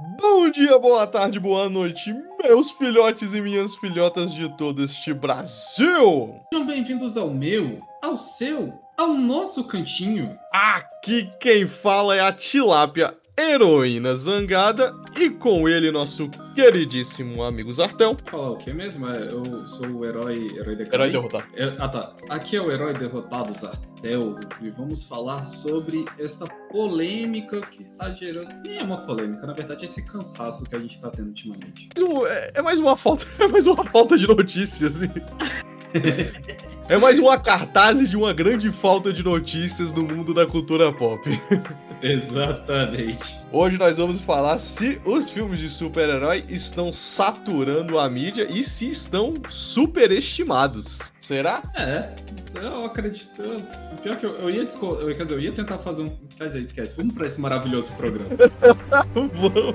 Bom 0.00 0.48
dia, 0.48 0.78
boa 0.78 1.08
tarde, 1.08 1.40
boa 1.40 1.68
noite, 1.68 2.14
meus 2.40 2.70
filhotes 2.70 3.34
e 3.34 3.40
minhas 3.40 3.74
filhotas 3.74 4.32
de 4.32 4.48
todo 4.56 4.84
este 4.84 5.12
Brasil! 5.12 6.36
Sejam 6.52 6.64
bem-vindos 6.64 7.16
ao 7.16 7.28
meu, 7.28 7.80
ao 8.00 8.14
seu, 8.14 8.72
ao 8.96 9.12
nosso 9.14 9.64
cantinho. 9.64 10.38
Aqui 10.52 11.28
quem 11.40 11.66
fala 11.66 12.14
é 12.14 12.20
a 12.20 12.32
Tilápia 12.32 13.12
Heroína 13.38 14.16
Zangada 14.16 14.92
e 15.16 15.30
com 15.30 15.68
ele 15.68 15.92
nosso 15.92 16.28
queridíssimo 16.56 17.44
amigo 17.44 17.72
Zartão. 17.72 18.16
Falar 18.24 18.50
o 18.50 18.56
que 18.56 18.72
mesmo? 18.72 19.06
É, 19.06 19.30
eu 19.30 19.44
sou 19.64 19.86
o 19.86 20.04
herói, 20.04 20.48
herói 20.56 20.74
de 20.74 20.82
Herói 20.82 21.10
derrotado. 21.10 21.44
É, 21.54 21.72
ah 21.78 21.88
tá, 21.88 22.14
aqui 22.28 22.56
é 22.56 22.60
o 22.60 22.72
herói 22.72 22.94
derrotado 22.94 23.54
Zartel 23.54 24.36
e 24.60 24.70
vamos 24.70 25.04
falar 25.04 25.44
sobre 25.44 26.04
esta 26.18 26.46
polêmica 26.68 27.60
que 27.60 27.84
está 27.84 28.10
gerando. 28.10 28.52
Nem 28.64 28.78
é 28.78 28.82
uma 28.82 28.96
polêmica, 28.96 29.46
na 29.46 29.52
verdade, 29.52 29.84
esse 29.84 30.04
cansaço 30.04 30.64
que 30.64 30.74
a 30.74 30.80
gente 30.80 30.96
está 30.96 31.08
tendo 31.08 31.28
ultimamente. 31.28 31.88
É 32.26 32.58
é 32.58 32.62
mais 32.62 32.80
uma 32.80 32.96
falta, 32.96 33.24
é 33.38 33.46
mais 33.46 33.68
uma 33.68 33.84
falta 33.84 34.18
de 34.18 34.26
notícias. 34.26 35.02
É 36.88 36.96
mais 36.96 37.18
uma 37.18 37.38
cartaz 37.38 38.08
de 38.08 38.16
uma 38.16 38.32
grande 38.32 38.72
falta 38.72 39.12
de 39.12 39.22
notícias 39.22 39.92
no 39.92 40.02
mundo 40.04 40.32
da 40.32 40.46
cultura 40.46 40.90
pop. 40.90 41.20
Exatamente. 42.00 43.36
Hoje 43.52 43.76
nós 43.76 43.98
vamos 43.98 44.20
falar 44.20 44.58
se 44.58 44.98
os 45.04 45.30
filmes 45.30 45.58
de 45.58 45.68
super-herói 45.68 46.44
estão 46.48 46.90
saturando 46.90 47.98
a 47.98 48.08
mídia 48.08 48.46
e 48.48 48.64
se 48.64 48.88
estão 48.88 49.28
superestimados. 49.50 51.00
Será? 51.20 51.62
É, 51.76 52.14
eu 52.54 52.84
acredito. 52.86 53.42
eu- 53.42 53.62
Pior 54.02 54.16
que 54.16 54.24
eu, 54.24 54.32
eu 54.36 54.48
ia 54.50 54.64
disco- 54.64 54.94
eu, 54.94 55.14
quer 55.14 55.24
dizer, 55.24 55.34
eu 55.34 55.40
ia 55.40 55.52
tentar 55.52 55.76
fazer 55.78 56.02
um. 56.02 56.10
Quer 56.38 56.44
dizer, 56.44 56.60
esquece. 56.62 56.96
Vamos 56.96 57.12
pra 57.12 57.26
esse 57.26 57.38
maravilhoso 57.40 57.92
programa. 57.96 58.30
Vamos. 59.12 59.74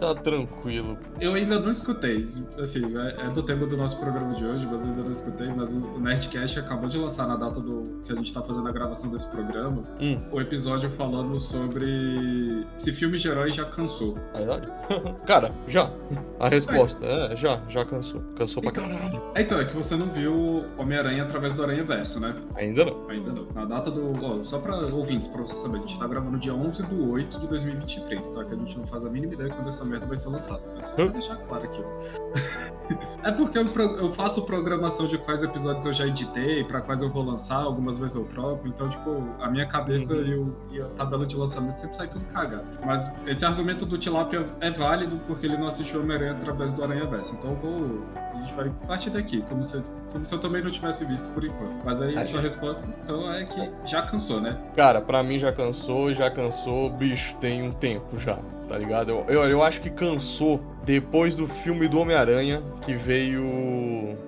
Tá 0.00 0.14
tranquilo. 0.14 0.96
Eu 1.20 1.34
ainda 1.34 1.60
não 1.60 1.70
escutei. 1.70 2.26
Assim, 2.58 2.96
é, 2.96 3.26
é 3.26 3.30
do 3.30 3.42
tema 3.42 3.66
do 3.66 3.76
nosso 3.76 3.98
programa 3.98 4.34
de 4.34 4.44
hoje, 4.44 4.66
mas 4.70 4.82
eu 4.82 4.88
ainda 4.90 5.02
não 5.02 5.12
escutei. 5.12 5.48
Mas 5.48 5.72
o, 5.72 5.76
o 5.76 6.00
Nerdcast 6.00 6.58
acabou 6.58 6.88
de 6.88 6.96
lançar 6.98 7.28
na 7.28 7.36
data 7.36 7.60
do 7.60 8.00
que 8.04 8.12
a 8.12 8.16
gente 8.16 8.32
tá 8.32 8.42
fazendo 8.42 8.66
a 8.68 8.72
gravação 8.72 9.10
desse 9.10 9.28
programa 9.30 9.82
Hum, 10.00 10.18
o 10.32 10.40
episódio 10.40 10.90
falando 10.90 11.38
sobre 11.38 12.66
se 12.78 12.92
filme 12.92 13.18
de 13.18 13.28
herói 13.28 13.52
já 13.52 13.64
cansou. 13.64 14.16
verdade? 14.34 14.66
Cara, 15.26 15.52
já. 15.68 15.90
A 16.38 16.48
resposta 16.48 17.04
é 17.04 17.36
já, 17.36 17.60
já 17.68 17.84
cansou. 17.84 18.20
Cansou 18.36 18.62
pra 18.62 18.72
caralho. 18.72 19.20
É, 19.34 19.42
então, 19.42 19.60
é 19.60 19.64
que 19.64 19.74
você 19.76 19.94
não 19.96 20.06
viu 20.06 20.64
Homem-Aranha 20.78 21.24
através 21.24 21.54
do 21.54 21.62
Aranha 21.62 21.84
Verso, 21.84 22.18
né? 22.20 22.34
Ainda 22.56 22.84
não. 22.86 23.08
Ainda 23.08 23.32
não. 23.32 23.46
Na 23.54 23.64
data 23.64 23.90
do. 23.90 24.12
ó, 24.24 24.44
só 24.44 24.58
pra 24.58 24.76
ouvintes, 24.76 25.28
pra 25.28 25.42
você 25.42 25.54
saber, 25.56 25.78
a 25.78 25.80
gente 25.80 25.98
tá 25.98 26.06
gravando 26.06 26.38
dia 26.38 26.54
11 26.54 26.82
do 26.84 27.10
8 27.12 27.38
de 27.38 27.46
2023, 27.48 28.28
tá? 28.28 28.44
Que 28.44 28.54
a 28.54 28.56
gente 28.56 28.78
não 28.78 28.86
faz 28.86 29.04
a 29.04 29.10
mínima 29.10 29.34
ideia 29.34 29.50
quando 29.50 29.68
essa 29.68 29.84
merda 29.90 30.06
vai 30.06 30.16
ser 30.16 30.28
lançada. 30.28 30.60
É 30.78 30.82
só 30.82 31.06
deixar 31.06 31.36
claro 31.36 31.64
aqui. 31.64 31.82
É 33.22 33.30
porque 33.30 33.56
eu, 33.58 33.66
eu 33.98 34.10
faço 34.10 34.42
programação 34.46 35.06
de 35.06 35.16
quais 35.18 35.42
episódios 35.42 35.84
eu 35.84 35.92
já 35.92 36.06
editei, 36.06 36.64
pra 36.64 36.80
quais 36.80 37.02
eu 37.02 37.10
vou 37.10 37.22
lançar, 37.22 37.56
algumas 37.62 37.98
vezes 37.98 38.16
eu 38.16 38.24
troco, 38.24 38.66
então, 38.66 38.88
tipo, 38.88 39.22
a 39.40 39.48
minha 39.48 39.66
cabeça 39.66 40.12
Uhum. 40.14 40.24
e, 40.24 40.34
o- 40.34 40.56
e 40.72 40.80
a 40.80 40.86
tabela 40.96 41.26
de 41.26 41.36
lançamento 41.36 41.76
sempre 41.76 41.96
sai 41.96 42.08
tudo 42.08 42.24
cagado. 42.32 42.64
Mas 42.84 43.08
esse 43.26 43.44
argumento 43.44 43.84
do 43.84 43.98
Tilapia 43.98 44.48
é 44.60 44.70
válido 44.70 45.20
porque 45.26 45.44
ele 45.46 45.56
não 45.58 45.68
assistiu 45.68 46.00
Homem-Aranha 46.00 46.32
através 46.32 46.72
do 46.74 46.82
Aranha 46.82 47.04
Verso. 47.04 47.34
Então 47.34 47.50
eu 47.50 47.56
vou. 47.58 48.00
A 48.16 48.38
gente 48.38 48.54
vai 48.54 48.70
partir 48.88 49.10
daqui, 49.10 49.42
como 49.50 49.64
se, 49.66 49.84
como 50.12 50.24
se 50.26 50.34
eu 50.34 50.38
também 50.40 50.64
não 50.64 50.70
tivesse 50.70 51.04
visto 51.04 51.28
por 51.34 51.44
enquanto. 51.44 51.84
Mas 51.84 52.00
aí 52.00 52.16
A 52.16 52.20
a 52.20 52.24
gente- 52.24 52.32
sua 52.32 52.40
resposta 52.40 52.84
então 53.04 53.30
é 53.30 53.44
que 53.44 53.70
já 53.84 54.00
cansou, 54.02 54.40
né? 54.40 54.56
Cara, 54.74 55.00
pra 55.02 55.22
mim 55.22 55.38
já 55.38 55.52
cansou, 55.52 56.12
já 56.14 56.30
cansou, 56.30 56.88
bicho, 56.90 57.36
tem 57.36 57.62
um 57.62 57.70
tempo 57.70 58.18
já, 58.18 58.38
tá 58.70 58.78
ligado? 58.78 59.10
Eu, 59.10 59.24
eu, 59.28 59.42
eu 59.48 59.62
acho 59.64 59.80
que 59.80 59.90
cansou 59.90 60.62
depois 60.84 61.34
do 61.34 61.46
filme 61.46 61.88
do 61.88 61.98
Homem-Aranha, 61.98 62.62
que 62.86 62.94
veio 62.94 63.44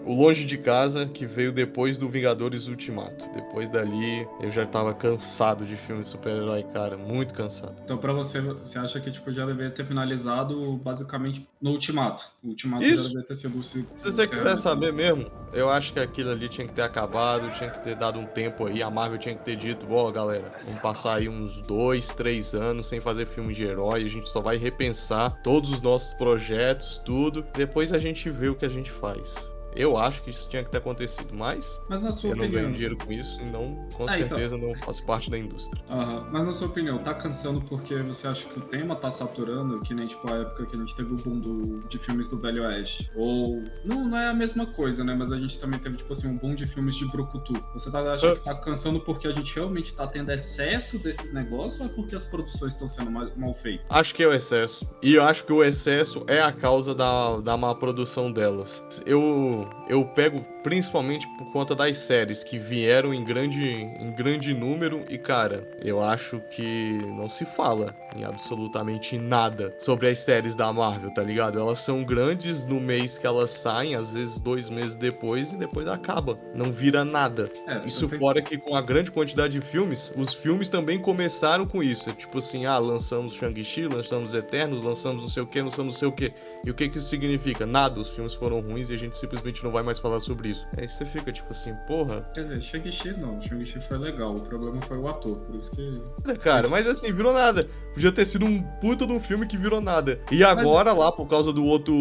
o 0.05 0.15
Longe 0.15 0.45
de 0.45 0.59
Casa, 0.59 1.07
que 1.07 1.25
veio 1.25 1.53
depois 1.53 1.97
do 1.97 2.09
Vingadores 2.09 2.67
Ultimato. 2.67 3.25
Depois 3.35 3.69
dali, 3.71 4.27
eu 4.41 4.51
já 4.51 4.67
tava 4.67 4.93
cansado 4.93 5.65
de 5.65 5.77
filme 5.77 6.03
de 6.03 6.09
super-herói, 6.09 6.65
cara, 6.75 6.97
muito 6.97 7.33
cansado. 7.35 7.77
Então 7.85 7.97
pra 7.97 8.13
você, 8.13 8.41
você 8.41 8.79
acha 8.79 9.01
que 9.01 9.11
tipo, 9.11 9.33
já 9.33 9.47
deveria 9.47 9.71
ter 9.71 9.87
finalizado 9.87 10.77
basicamente 10.77 11.47
no 11.61 11.71
Ultimato. 11.71 12.25
O 12.43 12.49
Ultimato 12.49 12.83
Isso. 12.85 12.97
já 12.97 13.03
deveria 13.09 13.29
ter 13.29 13.35
sido 13.37 13.63
se- 13.63 13.87
Se 13.97 14.11
você 14.11 14.27
quiser 14.27 14.57
saber 14.57 14.93
mesmo, 14.93 15.31
eu 15.53 15.71
acho 15.71 15.93
que 15.93 16.01
aquilo 16.01 16.31
ali 16.31 16.49
tinha 16.49 16.67
que 16.67 16.75
ter 16.75 16.83
acabado, 16.83 17.49
tinha 17.57 17.71
que 17.71 17.81
ter 17.83 17.95
dado 17.95 18.19
um 18.19 18.27
tempo 18.27 18.67
aí. 18.67 18.83
A 18.83 18.91
Marvel 18.91 19.19
tinha 19.19 19.35
que 19.37 19.45
ter 19.45 19.57
dito: 19.57 19.87
ó, 19.91 20.11
galera, 20.11 20.51
vamos 20.65 20.81
passar 20.81 21.15
aí 21.17 21.29
uns 21.29 21.61
dois, 21.63 22.09
três 22.09 22.55
anos 22.55 22.87
sem 22.87 23.01
fazer 23.01 23.27
filme 23.27 23.55
de 23.55 23.65
herói. 23.65 24.05
A 24.05 24.09
gente 24.09 24.29
só 24.33 24.41
vai 24.41 24.57
repensar 24.57 25.43
todos 25.43 25.71
os 25.71 25.83
nossos 25.83 26.15
projetos, 26.15 27.01
tudo. 27.05 27.45
Depois 27.55 27.93
a 27.93 27.99
gente 27.99 28.31
vê 28.31 28.49
o 28.49 28.55
que 28.55 28.65
a 28.65 28.69
gente 28.69 28.91
faz. 28.91 29.52
Eu 29.75 29.97
acho 29.97 30.23
que 30.23 30.31
isso 30.31 30.49
tinha 30.49 30.63
que 30.65 30.71
ter 30.71 30.79
acontecido, 30.79 31.33
mas 31.35 31.81
Mas 31.89 32.03
na 32.03 32.13
sua 32.13 32.31
eu 32.31 32.37
não 32.37 32.45
opinião. 32.45 32.63
ganho 32.63 32.75
dinheiro 32.75 32.97
com 32.97 33.13
isso 33.13 33.41
e 33.41 33.49
não, 33.49 33.89
com 33.95 34.07
Ah, 34.09 34.17
então. 34.19 34.29
certeza 34.37 34.57
não 34.57 34.75
faço 34.77 35.05
parte 35.05 35.31
da 35.31 35.39
indústria. 35.39 35.83
Aham, 35.91 36.29
Mas 36.31 36.47
na 36.47 36.53
sua 36.53 36.67
opinião, 36.69 36.99
tá 36.99 37.15
cansando 37.15 37.61
porque 37.63 37.95
você 38.03 38.27
acha 38.27 38.47
que 38.49 38.59
o 38.59 38.63
tema 38.63 38.95
tá 38.97 39.11
saturando, 39.11 39.81
que 39.81 39.95
nem 39.95 40.07
tipo 40.07 40.31
a 40.31 40.37
época 40.39 40.67
que 40.67 40.77
a 40.77 40.79
gente 40.79 40.95
teve 40.95 41.13
o 41.13 41.17
boom 41.17 41.39
do- 41.41 41.89
de 41.89 41.99
filmes 41.99 42.29
do 42.29 42.39
Velho 42.39 42.65
Oeste? 42.65 43.11
Ou. 43.17 43.63
Não, 43.85 44.05
não 44.09 44.19
é 44.19 44.29
a 44.29 44.35
mesma 44.35 44.67
coisa, 44.67 45.03
né? 45.05 45.15
Mas 45.19 45.33
a 45.33 45.39
gente 45.39 45.59
também 45.59 45.79
teve, 45.81 45.97
tipo 45.97 46.13
assim, 46.13 46.29
um 46.29 46.37
boom 46.37 46.55
de 46.55 46.67
filmes 46.67 46.95
de 46.97 47.07
Brucutu. 47.07 47.55
Você 47.75 47.91
tá, 47.91 47.99
acha 48.13 48.33
Ah. 48.33 48.37
que 48.37 48.45
tá 48.45 48.55
cansando 48.55 49.01
porque 49.01 49.27
a 49.27 49.33
gente 49.33 49.55
realmente 49.55 49.95
tá 49.95 50.07
tendo 50.07 50.31
excesso 50.33 50.99
desses 50.99 51.33
negócios 51.33 51.81
ou 51.81 51.87
é 51.87 51.89
porque 51.89 52.15
as 52.17 52.25
produções 52.25 52.73
estão 52.75 52.89
sendo 52.89 53.11
mal, 53.11 53.29
mal 53.37 53.55
feitas? 53.55 53.87
Acho 53.89 54.15
que 54.15 54.23
é 54.23 54.27
o 54.29 54.33
excesso. 54.35 54.89
E 55.03 55.15
eu 55.15 55.23
acho 55.23 55.45
que 55.45 55.53
o 55.53 55.63
excesso 55.65 56.25
é 56.27 56.41
a 56.41 56.53
causa 56.53 56.95
da, 56.95 57.39
da 57.41 57.57
má 57.57 57.75
produção 57.75 58.31
delas. 58.33 58.85
Eu, 59.07 59.62
eu 59.87 60.05
pego 60.05 60.45
principalmente 60.63 61.27
por 61.37 61.47
conta 61.53 61.75
das 61.75 61.97
séries 61.97 62.43
que 62.45 62.59
vieram 62.59 63.13
em 63.13 63.25
grande, 63.25 63.65
em 63.71 64.13
grande 64.13 64.55
número. 64.55 65.05
E, 65.09 65.19
cara, 65.19 65.69
eu 65.83 66.01
acho 66.03 66.41
que 66.51 66.93
não 67.17 67.29
se 67.29 67.45
fala 67.45 67.95
em 68.17 68.25
absolutamente 68.25 69.19
nada 69.19 69.75
sobre 69.79 70.09
as 70.09 70.19
séries 70.19 70.55
da 70.55 70.73
Marvel, 70.73 71.11
tá 71.13 71.23
ligado? 71.23 71.59
Elas 71.59 71.79
são 71.81 72.05
grandes 72.05 72.65
no 72.67 72.81
mês 72.81 73.17
que 73.19 73.27
elas 73.27 73.51
saem, 73.51 73.95
às 73.95 74.11
vezes 74.11 74.39
dois 74.39 74.69
meses 74.69 74.97
depois, 74.97 75.53
e 75.53 75.57
depois 75.57 75.87
acaba. 75.89 76.39
Não 76.55 76.71
vira 76.71 77.05
nada. 77.05 77.51
É, 77.67 77.87
Isso 77.87 78.07
tenho- 78.09 78.21
fora 78.21 78.43
que 78.43 78.59
com 78.59 78.77
a 78.77 78.83
grande 78.83 79.11
quantidade 79.11 79.59
de 79.59 79.61
filmes, 79.65 80.13
os 80.17 80.35
filmes 80.35 80.69
também 80.69 80.99
começaram 80.99 81.67
com 81.67 81.83
isso. 81.83 82.09
É 82.09 82.13
tipo 82.13 82.39
assim, 82.39 82.67
ah, 82.67 82.79
lançamos 82.79 83.35
Shang-Chi, 83.35 83.87
lançamos 83.89 84.35
Eternos, 84.35 84.85
lançamos 84.85 85.23
não 85.23 85.29
sei 85.29 85.43
o 85.43 85.47
que, 85.47 85.61
lançamos 85.61 85.95
não 85.95 85.99
sei 85.99 86.09
o 86.09 86.13
que. 86.13 86.33
E 86.65 86.71
o 86.71 86.75
que 86.75 86.89
que 86.89 86.99
isso 86.99 87.09
significa? 87.09 87.67
Nada, 87.67 87.99
os 87.99 88.11
filmes 88.11 88.35
foram 88.35 88.61
ruins 88.61 88.89
e 88.91 88.95
a 88.95 88.99
gente 88.99 89.17
simplesmente 89.17 89.65
não 89.65 89.71
vai 89.71 89.83
mais 89.83 89.99
falar 89.99 90.21
sobre 90.21 90.51
isso. 90.51 90.52
Aí 90.77 90.89
você 90.89 91.05
fica 91.05 91.33
tipo 91.33 91.51
assim, 91.51 91.75
porra. 91.87 92.23
Quer 92.35 92.43
dizer, 92.43 92.61
Shang-Chi 92.61 93.13
não. 93.13 93.41
Shang-Chi 93.41 93.81
foi 93.81 93.99
legal. 93.99 94.35
O 94.35 94.41
problema 94.41 94.81
foi 94.83 94.99
o 94.99 95.09
ator. 95.09 95.37
Por 95.39 95.57
isso 95.57 95.71
que. 95.71 96.03
É, 96.29 96.35
Cara, 96.35 96.69
mas 96.69 96.87
assim, 96.87 97.13
virou 97.13 97.33
nada. 97.33 97.69
Podia 97.95 98.11
ter 98.11 98.25
sido 98.25 98.45
um 98.45 98.63
puta 98.81 99.07
de 99.07 99.13
um 99.13 99.21
filme 99.21 99.47
que 99.47 99.57
virou 99.57 99.81
nada. 99.81 100.21
E 100.31 100.43
agora, 100.43 100.93
lá, 100.93 101.13
por 101.13 101.29
causa 101.29 101.53
do 101.53 101.65
outro. 101.65 101.95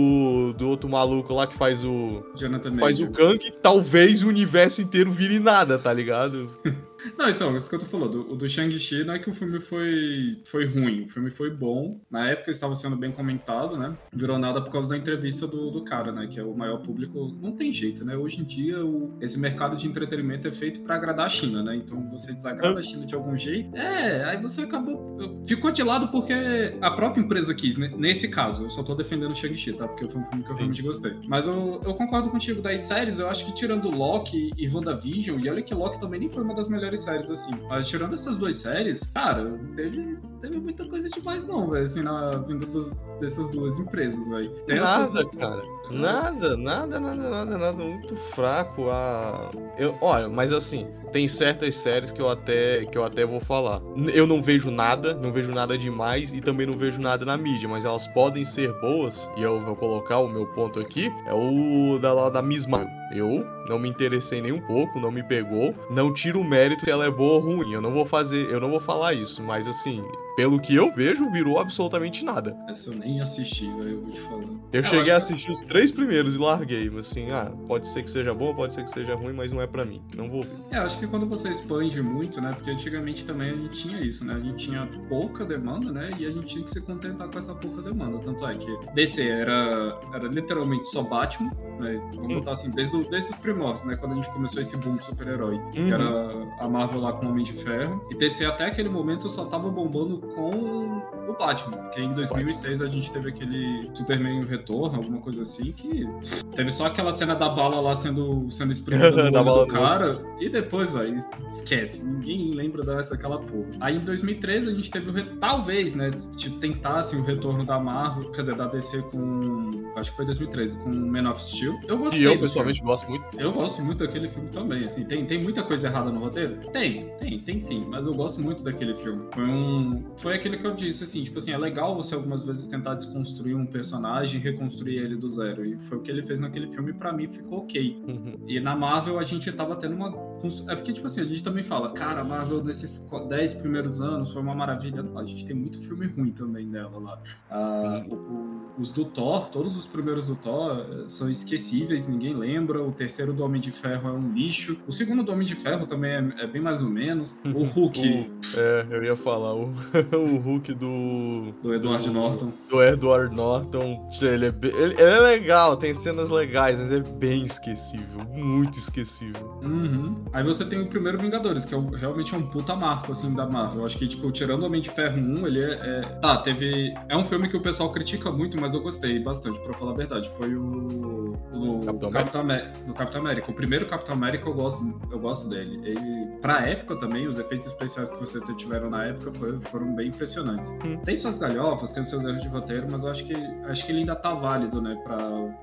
do 0.57 0.67
outro 0.67 0.89
maluco 0.89 1.33
lá 1.33 1.47
que 1.47 1.55
faz 1.55 1.83
o. 1.83 2.23
Jonathan 2.35 2.77
faz 2.77 2.99
o 2.99 3.03
Majors. 3.03 3.17
Kang, 3.17 3.51
talvez 3.61 4.23
o 4.23 4.27
universo 4.27 4.81
inteiro 4.81 5.11
vire 5.11 5.39
nada, 5.39 5.77
tá 5.77 5.91
ligado? 5.93 6.49
Não, 7.17 7.29
então, 7.29 7.55
isso 7.55 7.69
que 7.69 7.75
eu 7.75 7.79
tô 7.79 7.85
falando, 7.85 8.23
do, 8.23 8.33
o 8.33 8.35
do 8.35 8.47
Shang-Chi 8.49 9.03
não 9.03 9.13
é 9.13 9.19
que 9.19 9.29
o 9.29 9.33
filme 9.33 9.59
foi, 9.59 10.41
foi 10.45 10.65
ruim, 10.65 11.05
o 11.05 11.09
filme 11.09 11.29
foi 11.31 11.49
bom. 11.49 11.99
Na 12.09 12.29
época 12.29 12.51
estava 12.51 12.75
sendo 12.75 12.95
bem 12.95 13.11
comentado, 13.11 13.77
né? 13.77 13.95
Virou 14.13 14.37
nada 14.37 14.61
por 14.61 14.71
causa 14.71 14.89
da 14.89 14.97
entrevista 14.97 15.47
do, 15.47 15.71
do 15.71 15.83
cara, 15.83 16.11
né? 16.11 16.27
Que 16.27 16.39
é 16.39 16.43
o 16.43 16.55
maior 16.55 16.77
público. 16.79 17.35
Não 17.41 17.51
tem 17.53 17.73
jeito, 17.73 18.03
né? 18.05 18.15
Hoje 18.15 18.39
em 18.41 18.43
dia, 18.43 18.83
o- 18.85 19.17
esse 19.21 19.39
mercado 19.39 19.75
de 19.75 19.87
entretenimento 19.87 20.47
é 20.47 20.51
feito 20.51 20.81
pra 20.81 20.95
agradar 20.95 21.25
a 21.25 21.29
China, 21.29 21.63
né? 21.63 21.75
Então 21.75 22.09
você 22.09 22.33
desagrada 22.33 22.79
a 22.79 22.83
China 22.83 23.05
de 23.05 23.15
algum 23.15 23.37
jeito. 23.37 23.75
É, 23.75 24.23
aí 24.25 24.41
você 24.41 24.61
acabou. 24.61 25.41
Ficou 25.45 25.71
de 25.71 25.83
lado 25.83 26.09
porque 26.09 26.33
a 26.81 26.91
própria 26.91 27.21
empresa 27.21 27.53
quis, 27.53 27.77
né? 27.77 27.91
Nesse 27.97 28.27
caso, 28.27 28.63
eu 28.65 28.69
só 28.69 28.83
tô 28.83 28.93
defendendo 28.95 29.31
o 29.31 29.35
Shang-Chi, 29.35 29.73
tá? 29.73 29.87
Porque 29.87 30.07
foi 30.07 30.21
um 30.21 30.25
filme 30.25 30.43
que 30.43 30.51
eu 30.51 30.55
realmente 30.55 30.81
gostei. 30.81 31.13
Mas 31.27 31.47
eu, 31.47 31.79
eu 31.85 31.93
concordo 31.93 32.29
contigo 32.29 32.61
das 32.61 32.81
séries, 32.81 33.19
eu 33.19 33.27
acho 33.29 33.45
que 33.45 33.53
tirando 33.53 33.89
Loki 33.89 34.51
e 34.57 34.67
WandaVision, 34.67 35.39
e 35.43 35.49
olha 35.49 35.61
que 35.61 35.73
Loki 35.73 35.99
também 35.99 36.19
nem 36.19 36.29
foi 36.29 36.43
uma 36.43 36.53
das 36.55 36.67
melhores 36.67 36.90
melhores 36.91 37.01
séries, 37.01 37.31
assim. 37.31 37.51
Mas 37.69 37.87
tirando 37.87 38.13
essas 38.13 38.37
duas 38.37 38.57
séries, 38.57 39.01
cara, 39.13 39.57
teve, 39.75 40.17
teve 40.41 40.57
muita 40.59 40.85
coisa 40.85 41.09
demais, 41.09 41.45
não, 41.45 41.69
velho, 41.69 41.85
assim, 41.85 42.01
na 42.01 42.31
vinda 42.31 42.65
dos, 42.65 42.91
dessas 43.19 43.47
duas 43.49 43.79
empresas, 43.79 44.27
velho. 44.27 44.51
Nada, 44.67 45.25
cara. 45.25 45.63
Nada, 45.91 46.57
nada, 46.57 46.99
nada, 46.99 47.29
nada, 47.29 47.57
nada. 47.57 47.83
Muito 47.83 48.15
fraco. 48.15 48.89
A... 48.89 49.51
Eu, 49.77 49.95
olha, 50.01 50.27
mas 50.27 50.51
assim, 50.51 50.87
tem 51.11 51.27
certas 51.27 51.75
séries 51.75 52.11
que 52.11 52.21
eu 52.21 52.29
até 52.29 52.85
que 52.85 52.97
eu 52.97 53.03
até 53.03 53.25
vou 53.25 53.39
falar. 53.39 53.81
Eu 54.13 54.25
não 54.25 54.41
vejo 54.41 54.71
nada, 54.71 55.13
não 55.13 55.31
vejo 55.31 55.51
nada 55.51 55.77
demais 55.77 56.33
e 56.33 56.41
também 56.41 56.65
não 56.65 56.73
vejo 56.73 56.99
nada 56.99 57.25
na 57.25 57.37
mídia, 57.37 57.67
mas 57.69 57.85
elas 57.85 58.07
podem 58.07 58.45
ser 58.45 58.71
boas, 58.79 59.29
e 59.37 59.43
eu 59.43 59.63
vou 59.63 59.75
colocar 59.75 60.19
o 60.19 60.27
meu 60.27 60.45
ponto 60.47 60.79
aqui, 60.79 61.11
é 61.27 61.33
o 61.33 61.99
da, 61.99 62.29
da 62.29 62.41
Miss 62.41 62.65
Marvel. 62.65 63.01
Eu 63.13 63.45
não 63.67 63.77
me 63.77 63.89
interessei 63.89 64.41
nem 64.41 64.53
um 64.53 64.61
pouco, 64.61 64.99
não 64.99 65.11
me 65.11 65.21
pegou. 65.21 65.75
Não 65.89 66.13
tiro 66.13 66.39
o 66.39 66.43
mérito 66.43 66.85
se 66.85 66.91
ela 66.91 67.05
é 67.05 67.11
boa 67.11 67.33
ou 67.33 67.39
ruim. 67.41 67.73
Eu 67.73 67.81
não 67.81 67.91
vou 67.91 68.05
fazer, 68.05 68.49
eu 68.49 68.59
não 68.59 68.69
vou 68.69 68.79
falar 68.79 69.13
isso, 69.13 69.43
mas 69.43 69.67
assim, 69.67 70.01
pelo 70.41 70.59
que 70.59 70.73
eu 70.73 70.91
vejo, 70.91 71.29
virou 71.29 71.59
absolutamente 71.59 72.25
nada. 72.25 72.57
Essa 72.67 72.89
eu 72.89 72.97
nem 72.97 73.21
assisti, 73.21 73.67
velho, 73.67 73.89
eu 73.89 74.01
vou 74.01 74.11
te 74.11 74.19
falar. 74.21 74.43
Eu 74.73 74.81
é, 74.81 74.83
cheguei 74.83 75.13
a 75.13 75.17
assistir 75.17 75.51
os 75.51 75.61
três 75.61 75.91
primeiros 75.91 76.35
e 76.35 76.39
larguei, 76.39 76.89
mas 76.89 77.11
assim, 77.11 77.29
ah, 77.29 77.51
pode 77.67 77.85
ser 77.85 78.01
que 78.01 78.09
seja 78.09 78.33
bom, 78.33 78.51
pode 78.55 78.73
ser 78.73 78.83
que 78.83 78.89
seja 78.89 79.13
ruim, 79.13 79.33
mas 79.33 79.51
não 79.51 79.61
é 79.61 79.67
para 79.67 79.85
mim, 79.85 80.01
não 80.17 80.27
vou 80.27 80.41
ver. 80.41 80.49
É, 80.71 80.77
acho 80.77 80.97
que 80.97 81.05
quando 81.05 81.27
você 81.27 81.49
expande 81.49 82.01
muito, 82.01 82.41
né, 82.41 82.53
porque 82.55 82.71
antigamente 82.71 83.23
também 83.23 83.51
a 83.51 83.55
gente 83.55 83.77
tinha 83.77 83.99
isso, 84.01 84.25
né, 84.25 84.33
a 84.33 84.39
gente 84.39 84.65
tinha 84.65 84.89
pouca 85.07 85.45
demanda, 85.45 85.91
né, 85.91 86.09
e 86.17 86.25
a 86.25 86.29
gente 86.29 86.47
tinha 86.47 86.63
que 86.63 86.71
se 86.71 86.81
contentar 86.81 87.29
com 87.29 87.37
essa 87.37 87.53
pouca 87.53 87.83
demanda, 87.83 88.17
tanto 88.25 88.43
é 88.47 88.55
que 88.55 88.77
DC 88.95 89.21
era, 89.21 89.95
era 90.11 90.27
literalmente 90.27 90.89
só 90.89 91.03
Batman, 91.03 91.51
né, 91.79 92.01
vamos 92.15 92.33
hum. 92.33 92.39
botar 92.39 92.53
assim, 92.53 92.71
desde, 92.71 92.97
desde 93.11 93.29
os 93.29 93.37
primórdios, 93.37 93.85
né, 93.85 93.95
quando 93.95 94.13
a 94.13 94.15
gente 94.15 94.31
começou 94.31 94.59
esse 94.59 94.75
boom 94.77 94.95
de 94.95 95.05
super-herói, 95.05 95.57
uhum. 95.57 95.71
que 95.71 95.93
era 95.93 96.31
a 96.59 96.67
Marvel 96.67 97.01
lá 97.01 97.13
com 97.13 97.27
o 97.27 97.29
Homem 97.29 97.43
de 97.43 97.53
Ferro, 97.53 98.03
e 98.09 98.15
DC 98.15 98.43
até 98.43 98.65
aquele 98.65 98.89
momento 98.89 99.29
só 99.29 99.45
tava 99.45 99.69
bombando 99.69 100.30
com 100.35 101.01
o 101.27 101.33
Batman, 101.37 101.77
porque 101.77 102.01
em 102.01 102.13
2006 102.13 102.81
a 102.81 102.87
gente 102.87 103.11
teve 103.11 103.29
aquele 103.29 103.89
Superman 103.93 104.43
Retorno, 104.45 104.97
alguma 104.97 105.19
coisa 105.19 105.43
assim, 105.43 105.71
que 105.71 106.07
teve 106.55 106.71
só 106.71 106.85
aquela 106.85 107.11
cena 107.11 107.35
da 107.35 107.49
bala 107.49 107.79
lá 107.79 107.95
sendo, 107.95 108.49
sendo 108.51 108.71
espremida 108.71 109.09
no 109.31 109.51
olho 109.51 109.65
do 109.65 109.67
cara, 109.67 110.17
e 110.39 110.49
depois, 110.49 110.91
vai 110.91 111.15
esquece, 111.51 112.03
ninguém 112.03 112.51
lembra 112.51 112.83
daquela 112.83 113.39
porra. 113.39 113.67
Aí 113.79 113.97
em 113.97 113.99
2013 113.99 114.69
a 114.69 114.73
gente 114.73 114.91
teve 114.91 115.09
o, 115.09 115.25
talvez, 115.37 115.95
né, 115.95 116.11
tipo, 116.37 116.57
tentasse 116.59 117.15
o 117.15 117.23
retorno 117.23 117.65
da 117.65 117.79
Marvel, 117.79 118.31
quer 118.31 118.41
dizer, 118.41 118.55
da 118.55 118.67
DC 118.67 119.01
com, 119.11 119.91
acho 119.95 120.11
que 120.11 120.17
foi 120.17 120.25
2013, 120.25 120.77
com 120.77 120.89
Man 120.89 121.29
of 121.29 121.41
Steel. 121.41 121.79
Eu 121.87 121.97
gostei. 121.97 122.21
E 122.21 122.23
eu, 122.23 122.39
pessoalmente, 122.39 122.79
filme. 122.79 122.91
gosto 122.91 123.09
muito. 123.09 123.25
Eu 123.39 123.51
gosto 123.51 123.81
muito 123.81 123.99
daquele 123.99 124.27
filme 124.27 124.49
também, 124.49 124.85
assim, 124.85 125.03
tem, 125.05 125.25
tem 125.25 125.41
muita 125.41 125.63
coisa 125.63 125.87
errada 125.87 126.11
no 126.11 126.19
roteiro? 126.19 126.57
Tem, 126.71 127.09
tem, 127.19 127.39
tem 127.39 127.61
sim, 127.61 127.85
mas 127.87 128.05
eu 128.05 128.13
gosto 128.13 128.41
muito 128.41 128.63
daquele 128.63 128.95
filme. 128.95 129.25
Foi 129.33 129.43
um, 129.43 129.99
foi 130.17 130.35
aquele 130.35 130.57
que 130.57 130.65
eu 130.65 130.75
disse, 130.75 131.03
assim, 131.03 131.23
tipo 131.23 131.39
assim, 131.39 131.51
é 131.51 131.57
legal 131.57 131.95
você 131.95 132.15
algumas 132.15 132.43
vezes 132.43 132.67
tentar 132.67 132.95
desconstruir 132.95 133.55
um 133.55 133.65
personagem 133.65 134.39
e 134.39 134.43
reconstruir 134.43 134.97
ele 134.97 135.15
do 135.15 135.27
zero. 135.29 135.65
E 135.65 135.77
foi 135.77 135.97
o 135.97 136.01
que 136.01 136.11
ele 136.11 136.21
fez 136.21 136.39
naquele 136.39 136.67
filme 136.67 136.93
pra 136.93 137.11
mim 137.11 137.27
ficou 137.27 137.59
ok. 137.59 138.03
Uhum. 138.07 138.39
E 138.47 138.59
na 138.59 138.75
Marvel 138.75 139.17
a 139.19 139.23
gente 139.23 139.51
tava 139.51 139.75
tendo 139.75 139.95
uma. 139.95 140.30
É 140.67 140.75
porque, 140.75 140.93
tipo 140.93 141.07
assim, 141.07 141.21
a 141.21 141.25
gente 141.25 141.43
também 141.43 141.63
fala, 141.63 141.91
cara, 141.93 142.21
a 142.21 142.23
Marvel 142.23 142.61
desses 142.61 142.99
10 143.29 143.55
primeiros 143.55 144.01
anos 144.01 144.29
foi 144.29 144.41
uma 144.41 144.55
maravilha. 144.55 145.03
Não, 145.03 145.17
a 145.17 145.25
gente 145.25 145.45
tem 145.45 145.55
muito 145.55 145.79
filme 145.81 146.07
ruim 146.07 146.31
também 146.31 146.69
dela 146.69 146.99
lá. 146.99 147.21
Ah, 147.49 148.03
o, 148.09 148.61
os 148.79 148.91
do 148.91 149.05
Thor, 149.05 149.49
todos 149.49 149.77
os 149.77 149.85
primeiros 149.85 150.27
do 150.27 150.35
Thor 150.35 150.85
eh, 150.89 151.07
são 151.07 151.29
esquecíveis, 151.29 152.07
ninguém 152.07 152.33
lembra. 152.33 152.81
O 152.81 152.91
terceiro 152.91 153.33
do 153.33 153.43
Homem 153.43 153.61
de 153.61 153.71
Ferro 153.71 154.09
é 154.09 154.11
um 154.11 154.33
lixo. 154.33 154.77
O 154.87 154.91
segundo 154.91 155.23
do 155.23 155.31
Homem 155.31 155.45
de 155.45 155.55
Ferro 155.55 155.85
também 155.85 156.11
é, 156.11 156.43
é 156.43 156.47
bem 156.47 156.61
mais 156.61 156.81
ou 156.81 156.89
menos. 156.89 157.35
O 157.61 157.63
Hulk. 157.63 157.99
o, 157.99 158.59
é, 158.59 158.87
eu 158.89 159.03
ia 159.03 159.15
falar, 159.15 159.53
o, 159.53 159.73
o 160.15 160.37
Hulk 160.37 160.73
do. 160.73 161.51
Do 161.61 161.73
Edward 161.73 162.05
do, 162.05 162.13
Norton. 162.13 162.51
Do 162.69 162.81
Edward 162.81 163.35
Norton. 163.35 164.09
Ele 164.21 164.45
é, 164.45 164.51
bem, 164.51 164.71
ele, 164.71 164.93
ele, 164.93 165.01
é 165.01 165.19
legal, 165.19 165.77
tem 165.77 165.93
cenas 165.93 166.29
legais, 166.29 166.79
mas 166.79 166.91
é 166.91 166.99
bem 166.99 167.43
esquecível. 167.43 168.25
Muito 168.33 168.79
esquecível. 168.79 169.59
Uhum. 169.61 170.15
Aí 170.33 170.43
você 170.43 170.65
tem 170.65 170.81
o 170.81 170.87
primeiro 170.87 171.17
Vingadores, 171.17 171.65
que 171.65 171.75
é 171.75 171.79
realmente 171.97 172.33
é 172.33 172.37
um 172.37 172.47
puta 172.47 172.75
marco, 172.75 173.11
assim, 173.11 173.33
da 173.33 173.45
Marvel. 173.45 173.81
Eu 173.81 173.85
acho 173.85 173.97
que, 173.97 174.07
tipo, 174.07 174.31
tirando 174.31 174.63
o 174.63 174.65
Homem 174.65 174.81
de 174.81 174.89
Ferro 174.89 175.17
1, 175.17 175.47
ele 175.47 175.63
é, 175.63 175.73
é. 175.73 176.01
Tá, 176.21 176.37
teve. 176.37 176.93
É 177.09 177.17
um 177.17 177.23
filme 177.23 177.49
que 177.49 177.57
o 177.57 177.61
pessoal 177.61 177.91
critica 177.91 178.31
muito, 178.31 178.59
mas 178.59 178.73
eu 178.73 178.81
gostei 178.81 179.19
bastante, 179.19 179.59
pra 179.59 179.73
falar 179.73 179.91
a 179.91 179.95
verdade. 179.95 180.31
Foi 180.37 180.55
o. 180.55 181.33
o 181.53 181.81
Capitão, 181.85 182.11
Capitão 182.11 182.41
América. 182.41 182.71
Do 182.85 182.93
Capitão 182.93 183.21
América. 183.21 183.51
O 183.51 183.53
primeiro 183.53 183.87
Capitão 183.87 184.15
América 184.15 184.47
eu 184.47 184.53
gosto, 184.53 185.01
eu 185.11 185.19
gosto 185.19 185.49
dele. 185.49 185.79
Ele, 185.83 186.27
pra 186.41 186.67
época 186.67 186.95
também, 186.97 187.27
os 187.27 187.37
efeitos 187.37 187.67
especiais 187.67 188.09
que 188.09 188.19
você 188.19 188.39
tiveram 188.55 188.89
na 188.89 189.05
época 189.05 189.31
foi, 189.33 189.59
foram 189.61 189.93
bem 189.93 190.07
impressionantes. 190.07 190.69
Hum. 190.83 190.97
Tem 191.03 191.15
suas 191.15 191.37
galhofas, 191.37 191.91
tem 191.91 192.03
os 192.03 192.09
seus 192.09 192.23
erros 192.23 192.41
de 192.41 192.47
roteiro, 192.47 192.87
mas 192.89 193.03
eu 193.03 193.11
acho 193.11 193.25
que 193.25 193.35
acho 193.65 193.85
que 193.85 193.91
ele 193.91 193.99
ainda 193.99 194.15
tá 194.15 194.33
válido, 194.33 194.81
né, 194.81 194.95
pra, 195.03 195.17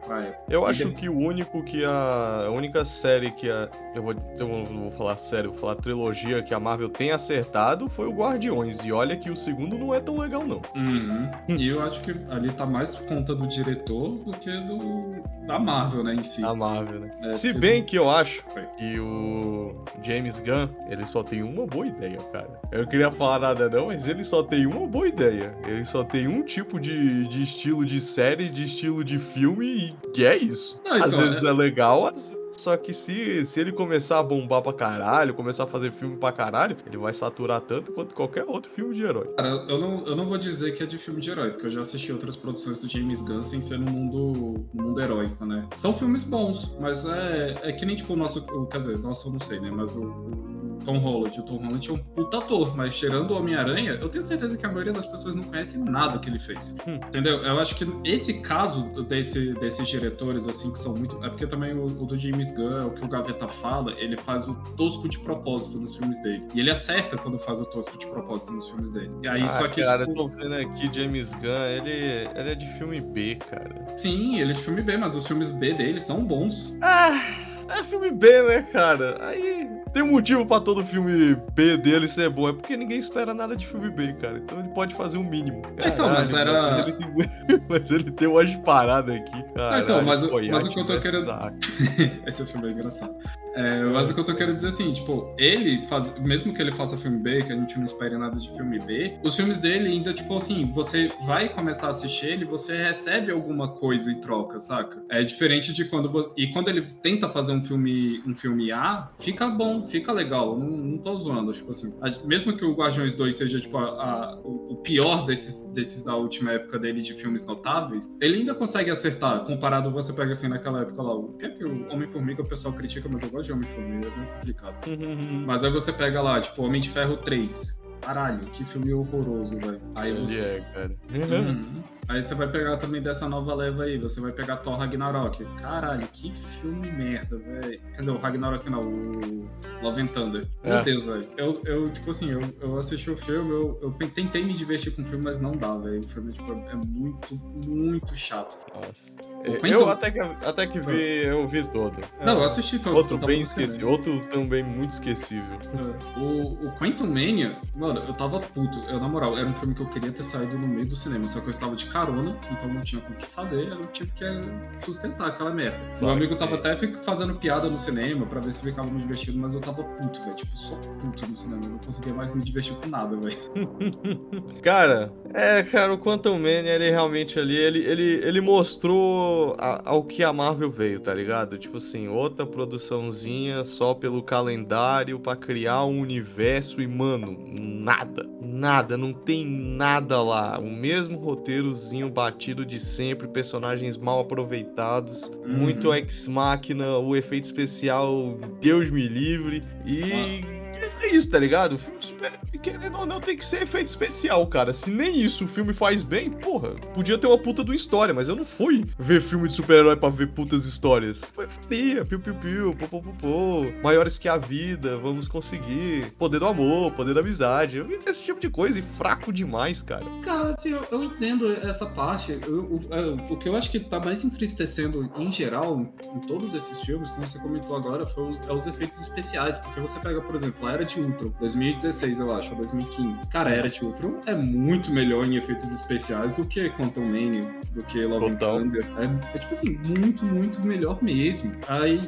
pra 0.06 0.23
época. 0.25 0.44
Eu 0.49 0.62
e 0.62 0.71
acho 0.71 0.91
que 0.93 1.09
o 1.09 1.17
único 1.17 1.62
que 1.64 1.85
a. 1.85 2.44
A 2.47 2.50
única 2.50 2.85
série 2.85 3.31
que 3.31 3.50
a. 3.50 3.69
Eu 3.94 4.03
vou. 4.03 4.14
Eu 4.38 4.57
não 4.64 4.82
vou 4.82 4.90
falar 4.90 5.16
sério, 5.16 5.50
vou 5.50 5.58
falar 5.58 5.76
trilogia 5.76 6.43
que 6.43 6.55
a 6.55 6.60
Marvel 6.60 6.88
tem 6.88 7.10
acertado 7.10 7.88
foi 7.88 8.06
o 8.06 8.12
Guardiões. 8.12 8.78
E 8.84 8.93
olha 8.93 9.16
que 9.16 9.31
o 9.31 9.37
segundo 9.37 9.78
não 9.78 9.94
é 9.94 10.00
tão 10.00 10.19
legal, 10.19 10.46
não. 10.46 10.60
Uhum. 10.75 11.31
e 11.49 11.69
eu 11.69 11.82
acho 11.82 12.00
que 12.00 12.14
ali 12.31 12.50
tá 12.50 12.66
mais 12.66 12.94
por 12.94 13.06
conta 13.06 13.34
do 13.34 13.46
diretor 13.46 14.19
do 14.25 14.32
que 14.32 14.50
do. 14.50 15.22
da 15.46 15.58
Marvel, 15.58 16.05
né, 16.05 16.14
em 16.14 16.22
si. 16.22 16.43
Da 16.43 16.55
Marvel, 16.55 17.00
né? 17.00 17.10
É, 17.22 17.37
Se 17.37 17.52
bem 17.52 17.82
que 17.84 17.96
eu 17.96 18.10
acho 18.10 18.44
que 18.76 18.99
o 19.00 19.84
James 20.02 20.40
Gunn, 20.40 20.69
ele 20.88 21.06
só 21.06 21.22
tem 21.22 21.43
uma 21.43 21.66
boa 21.66 21.87
ideia, 21.87 22.19
cara. 22.32 22.61
Eu 22.70 22.82
não 22.82 22.88
queria 22.88 23.11
falar 23.11 23.40
nada, 23.40 23.69
não, 23.69 23.87
mas 23.87 24.08
ele 24.08 24.25
só 24.25 24.43
tem 24.43 24.66
uma 24.66 24.87
boa 24.87 25.08
ideia. 25.08 25.54
Ele 25.66 25.84
só 25.84 26.04
tem 26.04 26.28
um 26.28 26.43
tipo 26.43 26.81
de, 26.81 27.26
de 27.28 27.43
estilo 27.43 27.84
de 27.84 28.00
série, 28.00 28.49
de 28.49 28.64
estilo 28.64 29.04
de 29.04 29.19
filme, 29.19 29.66
e 29.66 30.11
que 30.12 30.25
é 30.25 30.37
isso. 30.37 30.81
Não, 30.84 30.96
então, 30.96 31.08
às 31.08 31.16
vezes 31.16 31.43
é, 31.43 31.49
é 31.49 31.52
legal, 31.52 32.06
às 32.06 32.31
só 32.53 32.77
que 32.77 32.93
se, 32.93 33.45
se 33.45 33.61
ele 33.61 33.73
começar 33.73 34.19
a 34.19 34.23
bombar 34.23 34.62
pra 34.62 34.73
caralho, 34.73 35.35
começar 35.35 35.65
a 35.65 35.67
fazer 35.67 35.93
filme 35.93 36.17
pra 36.17 36.33
caralho, 36.33 36.77
ele 36.87 36.97
vai 36.97 37.12
saturar 37.12 37.61
tanto 37.61 37.93
quanto 37.93 38.15
qualquer 38.15 38.45
outro 38.45 38.71
filme 38.73 38.95
de 38.95 39.03
herói. 39.03 39.29
Cara, 39.37 39.65
eu 39.69 39.79
não, 39.79 40.06
eu 40.06 40.17
não 40.17 40.27
vou 40.27 40.39
dizer 40.39 40.75
que 40.75 40.83
é 40.83 40.87
de 40.87 40.99
filme 40.99 41.21
de 41.21 41.31
herói, 41.31 41.50
porque 41.50 41.67
eu 41.67 41.71
já 41.71 41.81
assisti 41.81 42.12
outras 42.12 42.37
produções 42.37 42.79
do 42.79 42.89
James 42.89 43.23
Gunn 43.23 43.43
sem 43.43 43.61
ser 43.61 43.79
no 43.79 43.91
mundo, 43.91 44.67
no 44.75 44.83
mundo 44.83 45.00
heróico, 45.00 45.45
né? 45.45 45.67
São 45.77 45.93
filmes 45.93 46.25
bons, 46.25 46.75
mas 46.81 47.05
é, 47.05 47.59
é 47.62 47.73
que 47.73 47.85
nem 47.85 47.97
tipo 47.97 48.12
o 48.12 48.17
nosso. 48.17 48.45
Quer 48.71 48.79
dizer, 48.79 48.99
nosso 48.99 49.29
eu 49.29 49.33
não 49.33 49.41
sei, 49.41 49.61
né? 49.61 49.71
Mas 49.71 49.95
o, 49.95 50.03
o 50.03 50.68
Tom 50.78 50.98
Holland. 50.98 51.38
O 51.40 51.42
Tom 51.42 51.56
Holland 51.56 51.90
é 51.90 51.92
um 51.92 51.99
puta 51.99 52.38
ator, 52.38 52.76
mas 52.76 52.97
tirando 52.97 53.32
o 53.32 53.38
Homem-Aranha, 53.38 53.92
eu 54.00 54.08
tenho 54.08 54.23
certeza 54.23 54.56
que 54.56 54.64
a 54.64 54.68
maioria 54.68 54.92
das 54.92 55.06
pessoas 55.06 55.35
não 55.35 55.42
conhece 55.42 55.78
nada 55.78 56.18
que 56.18 56.28
ele 56.28 56.38
fez. 56.38 56.76
Hum. 56.87 56.97
Entendeu? 56.97 57.38
Eu 57.42 57.58
acho 57.58 57.75
que 57.75 57.87
esse 58.04 58.35
caso 58.40 58.82
desse, 59.04 59.54
desses 59.54 59.87
diretores, 59.88 60.47
assim, 60.49 60.73
que 60.73 60.78
são 60.78 60.94
muito. 60.94 61.23
É 61.25 61.28
porque 61.28 61.47
também 61.47 61.75
o, 61.75 61.85
o, 61.85 62.06
do 62.06 62.16
James 62.16 62.54
Gunn, 62.54 62.87
o 62.87 62.90
que 62.90 63.04
o 63.04 63.08
Gaveta 63.08 63.49
fala, 63.49 63.92
ele 63.99 64.16
faz 64.16 64.47
o 64.47 64.54
tosco 64.76 65.08
de 65.08 65.18
propósito 65.18 65.78
nos 65.78 65.97
filmes 65.97 66.20
dele. 66.23 66.44
E 66.54 66.61
ele 66.61 66.70
acerta 66.70 67.16
quando 67.16 67.38
faz 67.38 67.61
o 67.61 67.64
tosco 67.66 67.97
de 67.99 68.06
propósito 68.06 68.52
nos 68.52 68.68
filmes 68.68 68.90
dele. 68.90 69.11
E 69.23 69.28
aí, 69.28 69.42
ah, 69.42 69.49
só 69.49 69.68
que. 69.68 69.82
Cara, 69.82 70.06
tipo... 70.06 70.20
eu 70.20 70.28
tô 70.28 70.37
vendo 70.37 70.54
aqui 70.54 70.90
James 70.92 71.32
Gunn, 71.35 71.66
ele, 71.76 72.28
ele 72.35 72.50
é 72.50 72.54
de 72.54 72.66
filme 72.78 73.00
B, 73.00 73.37
cara. 73.37 73.87
Sim, 73.97 74.38
ele 74.38 74.52
é 74.52 74.54
de 74.54 74.62
filme 74.62 74.82
B, 74.82 74.97
mas 74.97 75.16
os 75.16 75.26
filmes 75.26 75.50
B 75.50 75.75
dele 75.75 76.00
são 76.00 76.25
bons. 76.25 76.76
Ah! 76.82 77.49
É 77.68 77.84
filme 77.84 78.10
B, 78.10 78.42
né, 78.42 78.62
cara? 78.72 79.18
Aí 79.20 79.68
tem 79.92 80.02
um 80.02 80.12
motivo 80.12 80.44
pra 80.46 80.60
todo 80.60 80.84
filme 80.84 81.37
B 81.52 81.76
dele 81.76 82.08
ser 82.08 82.30
bom. 82.30 82.48
É 82.48 82.52
porque 82.52 82.76
ninguém 82.76 82.98
espera 82.98 83.34
nada 83.34 83.56
de 83.56 83.66
filme 83.66 83.90
B, 83.90 84.12
cara. 84.14 84.38
Então 84.38 84.60
ele 84.60 84.68
pode 84.68 84.94
fazer 84.94 85.16
o 85.16 85.20
um 85.20 85.25
mínimo. 85.25 85.62
Caralho, 85.76 85.94
então, 85.94 86.08
mas 86.08 86.32
era. 86.32 86.70
Mas 86.70 86.87
ele 86.87 86.92
tem, 86.92 87.60
mas 87.68 87.90
ele 87.90 88.10
tem 88.10 88.28
umas 88.28 88.54
paradas 88.56 89.16
aqui, 89.16 89.42
cara. 89.54 89.80
então, 89.80 90.02
mas, 90.02 90.22
mas 90.22 90.66
o 90.66 90.68
que 90.68 90.80
eu 90.80 90.87
tô 90.87 91.00
querendo. 91.00 91.28
Esse 92.26 92.42
é 92.42 92.46
filme 92.46 92.68
é 92.68 92.70
engraçado. 92.72 93.14
É, 93.54 93.82
mas 93.84 94.08
o 94.08 94.14
que 94.14 94.20
eu 94.20 94.25
tô 94.25 94.34
querendo 94.34 94.56
dizer 94.56 94.68
assim, 94.68 94.92
tipo, 94.92 95.34
ele 95.38 95.84
faz. 95.87 96.12
Mesmo 96.18 96.54
que 96.54 96.62
ele 96.62 96.72
faça 96.72 96.96
filme 96.96 97.18
B, 97.18 97.42
que 97.42 97.52
a 97.52 97.56
gente 97.56 97.76
não 97.76 97.84
espere 97.84 98.16
nada 98.16 98.38
de 98.38 98.48
filme 98.50 98.78
B, 98.78 99.18
os 99.22 99.34
filmes 99.34 99.58
dele 99.58 99.88
ainda, 99.88 100.14
tipo 100.14 100.37
assim, 100.37 100.64
você 100.66 101.10
vai 101.26 101.48
começar 101.48 101.88
a 101.88 101.90
assistir 101.90 102.26
ele, 102.26 102.44
você 102.44 102.76
recebe 102.76 103.32
alguma 103.32 103.68
coisa 103.68 104.10
em 104.10 104.20
troca, 104.20 104.60
saca? 104.60 104.98
É 105.11 105.23
diferente 105.23 105.73
de 105.73 105.85
quando. 105.87 106.11
Você... 106.11 106.31
E 106.37 106.53
quando 106.53 106.69
ele 106.69 106.83
tenta 107.03 107.29
fazer 107.29 107.53
um 107.53 107.62
filme, 107.62 108.23
um 108.27 108.35
filme 108.35 108.71
A, 108.71 109.11
fica 109.19 109.49
bom, 109.49 109.88
fica 109.88 110.12
legal. 110.12 110.59
Não, 110.59 110.69
não 110.69 110.99
tô 110.99 111.17
zoando, 111.17 111.53
tipo 111.53 111.71
assim. 111.71 111.93
Mesmo 112.25 112.57
que 112.57 112.65
o 112.65 112.75
Guardiões 112.75 113.15
2 113.15 113.35
seja, 113.35 113.61
tipo, 113.61 113.79
a, 113.79 113.85
a, 113.85 114.38
o 114.45 114.77
pior 114.83 115.25
desses, 115.25 115.61
desses 115.73 116.03
da 116.03 116.15
última 116.15 116.53
época 116.53 116.79
dele 116.79 117.00
de 117.00 117.15
filmes 117.15 117.45
notáveis, 117.47 118.15
ele 118.21 118.38
ainda 118.38 118.55
consegue 118.55 118.91
acertar, 118.91 119.45
comparado 119.45 119.91
você 119.91 120.12
pega 120.12 120.33
assim 120.33 120.49
naquela 120.49 120.83
época 120.83 121.03
lá. 121.03 121.15
O 121.15 121.33
que 121.38 121.47
é 121.47 121.49
que 121.50 121.65
o 121.65 121.91
Homem-Formiga 121.91 122.43
o 122.43 122.49
pessoal 122.49 122.75
critica, 122.75 123.09
mas 123.11 123.23
eu 123.23 123.31
gosto 123.31 123.47
de 123.47 123.53
Homem-Formiga, 123.53 124.07
é 124.07 124.11
bem 124.11 124.27
complicado. 124.35 124.88
Uhum. 124.88 125.47
Mas 125.47 125.65
aí 125.65 125.71
você 125.71 125.93
pega 125.93 126.21
lá, 126.21 126.41
tipo, 126.41 126.62
Homem 126.62 126.81
de 126.81 126.91
Ferro 126.91 127.17
3. 127.19 127.79
Caralho, 128.00 128.38
que 128.40 128.64
filme 128.64 128.93
horroroso, 128.93 129.59
velho. 129.59 129.81
Aí 129.95 130.11
Ele 130.11 130.26
você. 130.26 130.40
é, 130.43 130.61
cara. 130.73 130.97
Uhum. 131.12 131.61
Aí 132.09 132.23
você 132.23 132.35
vai 132.35 132.49
pegar 132.49 132.78
também 132.78 133.02
dessa 133.02 133.28
nova 133.28 133.55
leva 133.55 133.83
aí, 133.83 133.99
você 133.99 134.19
vai 134.19 134.33
pegar 134.33 134.57
Thor 134.59 134.78
Ragnarok. 134.78 135.45
Caralho, 135.61 136.07
que 136.09 136.33
filme 136.35 136.90
merda, 136.93 137.37
velho. 137.37 137.78
Quer 137.93 137.99
dizer, 138.00 138.11
o 138.12 138.17
Ragnarok 138.19 138.71
não, 138.71 138.81
o 138.81 139.49
Love 139.83 140.00
and 140.00 140.07
Thunder. 140.07 140.43
Meu 140.64 140.75
É. 140.78 140.83
Deus, 140.83 141.05
velho. 141.05 141.21
Eu, 141.37 141.61
eu, 141.67 141.90
tipo 141.93 142.11
assim, 142.11 142.31
eu, 142.31 142.40
eu 142.62 142.78
assisti 142.78 143.11
o 143.11 143.17
filme, 143.17 143.50
eu, 143.50 143.78
eu 143.83 143.90
tentei 144.09 144.40
me 144.43 144.55
divertir 144.55 144.93
com 144.97 145.02
o 145.02 145.05
filme, 145.05 145.23
mas 145.23 145.38
não 145.38 145.52
dá, 145.52 145.76
velho. 145.76 146.00
O 146.00 146.09
filme, 146.09 146.33
tipo, 146.33 146.50
é 146.52 146.76
muito, 146.87 147.35
muito 147.67 148.17
chato. 148.17 148.57
Nossa. 148.75 148.93
O 149.40 149.47
Eu 149.47 149.61
Quentin- 149.61 149.85
até 149.90 150.11
que, 150.11 150.19
até 150.21 150.67
que 150.67 150.81
vi, 150.81 151.26
eu 151.26 151.47
vi 151.47 151.62
todo. 151.67 151.95
Não, 152.25 152.38
eu 152.38 152.45
assisti 152.45 152.78
todo. 152.78 152.97
Outro 152.97 153.17
eu 153.17 153.26
bem 153.26 153.43
esquecível. 153.43 153.88
Outro 153.90 154.19
também 154.31 154.62
muito 154.64 154.90
esquecível. 154.93 155.45
É. 155.75 156.19
O, 156.19 156.69
o 156.69 156.73
Quantum 156.78 157.07
Mania, 157.07 157.59
mano, 157.88 158.00
eu 158.07 158.14
tava 158.14 158.40
puto. 158.40 158.80
Eu, 158.88 159.00
na 159.00 159.09
moral, 159.09 159.37
era 159.38 159.47
um 159.47 159.54
filme 159.54 159.75
que 159.75 159.80
eu 159.80 159.87
queria 159.88 160.11
ter 160.12 160.23
saído 160.23 160.59
no 160.59 160.66
meio 160.68 160.88
do 160.88 160.95
cinema, 160.97 161.23
só 161.26 161.40
que 161.40 161.47
eu 161.47 161.50
estava 161.50 161.75
de 161.75 161.87
carona, 161.87 162.37
então 162.50 162.68
não 162.73 162.80
tinha 162.80 163.00
com 163.02 163.12
o 163.12 163.16
que 163.16 163.26
fazer, 163.26 163.64
eu 163.66 163.87
tive 163.87 164.12
que 164.12 164.25
é, 164.25 164.40
sustentar 164.85 165.28
aquela 165.28 165.50
merda. 165.50 165.78
Meu 165.78 165.95
Sabe 165.95 166.12
amigo 166.12 166.37
tava 166.37 166.59
que- 166.59 166.66
até 166.68 166.76
fic- 166.76 166.99
fazendo 167.04 167.35
piada 167.35 167.68
no 167.68 167.78
cinema 167.78 168.26
pra 168.26 168.40
ver 168.40 168.52
se 168.52 168.62
ficava 168.62 168.90
me 168.90 169.00
divertindo, 169.00 169.38
mas 169.38 169.54
eu 169.54 169.61
tava 169.61 169.83
puto, 169.83 170.21
velho. 170.23 170.35
Tipo, 170.37 170.57
só 170.57 170.75
puto 170.76 171.30
no 171.30 171.37
cinema. 171.37 171.61
Eu 171.64 171.71
não 171.71 171.78
conseguia 171.78 172.14
mais 172.14 172.35
me 172.35 172.42
divertir 172.42 172.75
com 172.76 172.88
nada, 172.88 173.16
velho. 173.16 173.38
Cara, 174.62 175.12
é, 175.33 175.62
cara, 175.62 175.92
o 175.95 175.99
Quantum 175.99 176.35
Mania, 176.35 176.75
ele 176.75 176.90
realmente 176.90 177.38
ali, 177.38 177.57
ele, 177.57 177.78
ele, 177.80 178.02
ele 178.25 178.40
mostrou 178.40 179.54
a- 179.59 179.83
ao 179.85 180.02
que 180.04 180.23
a 180.23 180.33
Marvel 180.33 180.71
veio, 180.71 181.00
tá 181.00 181.14
ligado? 181.14 181.57
Tipo 181.59 181.76
assim, 181.78 182.09
outra 182.09 182.45
produçãozinha 182.47 183.64
só 183.64 183.95
pelo 183.95 184.23
calendário 184.23 185.18
pra 185.21 185.37
criar 185.37 185.85
um 185.85 186.00
universo 186.00 186.80
e, 186.83 186.87
mano, 186.87 187.33
nada, 187.78 188.28
nada, 188.40 188.97
não 188.97 189.12
tem 189.12 189.47
nada 189.47 190.20
lá. 190.20 190.58
O 190.58 190.70
mesmo 190.70 191.18
roteirozinho 191.18 192.11
batido 192.11 192.66
de 192.66 192.78
sempre, 192.78 193.28
personagens 193.28 193.97
mal 193.97 194.20
aproveitados, 194.20 195.30
muito 195.47 195.94
ex-máquina, 195.94 196.99
o 196.99 197.14
efeito 197.16 197.44
especial, 197.44 198.38
Deus 198.61 198.90
me 198.90 199.06
livre, 199.06 199.61
e... 199.87 200.58
É 201.02 201.08
isso, 201.14 201.30
tá 201.30 201.38
ligado? 201.38 201.75
O 201.75 201.78
filme 201.78 201.99
de 201.99 202.06
super 202.06 202.32
querendo 202.62 202.99
ou 202.99 203.06
não, 203.06 203.20
tem 203.20 203.37
que 203.37 203.44
ser 203.44 203.62
efeito 203.62 203.87
especial, 203.87 204.44
cara. 204.47 204.73
Se 204.73 204.90
nem 204.90 205.20
isso 205.20 205.44
o 205.44 205.49
filme 205.49 205.73
faz 205.73 206.02
bem, 206.02 206.28
porra, 206.30 206.70
podia 206.92 207.16
ter 207.16 207.26
uma 207.26 207.38
puta 207.38 207.62
de 207.62 207.70
uma 207.70 207.76
história, 207.76 208.12
mas 208.12 208.28
eu 208.28 208.35
não 208.35 208.42
fui 208.42 208.85
ver 208.99 209.23
filme 209.23 209.47
de 209.47 209.54
super-herói 209.54 209.97
pra 209.97 210.08
ver 210.08 210.28
putas 210.28 210.64
histórias. 210.64 211.20
Foi 211.35 211.47
fria, 211.66 212.04
piu 212.04 212.18
piu 212.18 212.35
piu, 212.35 212.75
pô 212.75 212.88
pô 212.88 213.00
pô 213.02 213.12
pô, 213.20 213.62
maiores 213.82 214.18
que 214.18 214.28
a 214.28 214.37
vida, 214.37 214.97
vamos 214.97 215.28
conseguir. 215.28 216.11
Poder 216.18 216.40
do 216.40 216.49
amor, 216.49 216.92
poder 216.92 217.14
da 217.14 217.20
amizade. 217.20 217.78
Eu 217.78 217.87
esse 218.08 218.25
tipo 218.25 218.40
de 218.40 218.49
coisa 218.49 218.78
e 218.78 218.82
fraco 218.82 219.32
demais, 219.32 219.82
cara. 219.82 220.04
Cara, 220.25 220.50
assim, 220.50 220.70
eu, 220.70 220.82
eu 220.90 221.04
entendo 221.04 221.50
essa 221.52 221.87
parte. 221.87 222.38
Eu- 222.47 222.64
o, 222.64 222.80
é, 222.90 223.32
o 223.32 223.37
que 223.37 223.49
eu 223.49 223.56
acho 223.56 223.70
que 223.70 223.80
tá 223.80 224.00
mais 224.00 224.25
entristecendo 224.25 225.11
em 225.16 225.30
geral 225.30 225.87
em 226.14 226.20
todos 226.26 226.52
esses 226.54 226.80
filmes, 226.80 227.11
como 227.11 227.26
você 227.26 227.38
comentou 227.38 227.76
agora, 227.76 228.06
foi 228.06 228.32
os, 228.32 228.40
é 228.49 228.52
os 228.52 228.66
efeitos 228.66 229.00
especiais. 229.00 229.56
Porque 229.58 229.80
você 229.80 229.99
pega, 230.00 230.20
por 230.20 230.35
exemplo, 230.35 230.67
Era 230.72 230.84
de 230.84 231.00
Ultron, 231.00 231.32
2016, 231.40 232.20
eu 232.20 232.32
acho, 232.34 232.50
ou 232.50 232.56
2015. 232.58 233.20
Cara, 233.28 233.50
Era 233.50 233.68
de 233.68 233.84
Ultron 233.84 234.20
é 234.26 234.34
muito 234.34 234.90
melhor 234.90 235.25
em 235.26 235.37
efeitos 235.37 235.70
especiais 235.72 236.34
do 236.34 236.46
que 236.46 236.68
Quantum 236.70 237.04
Mania, 237.04 237.46
do 237.72 237.82
que 237.84 238.00
Love 238.02 238.26
and. 238.26 238.37
Thunder. 238.37 238.84
É, 238.98 239.37
é, 239.37 239.38
tipo 239.38 239.52
assim, 239.52 239.78
muito, 239.78 240.25
muito 240.25 240.60
melhor 240.60 241.02
mesmo. 241.02 241.52
Aí, 241.68 242.00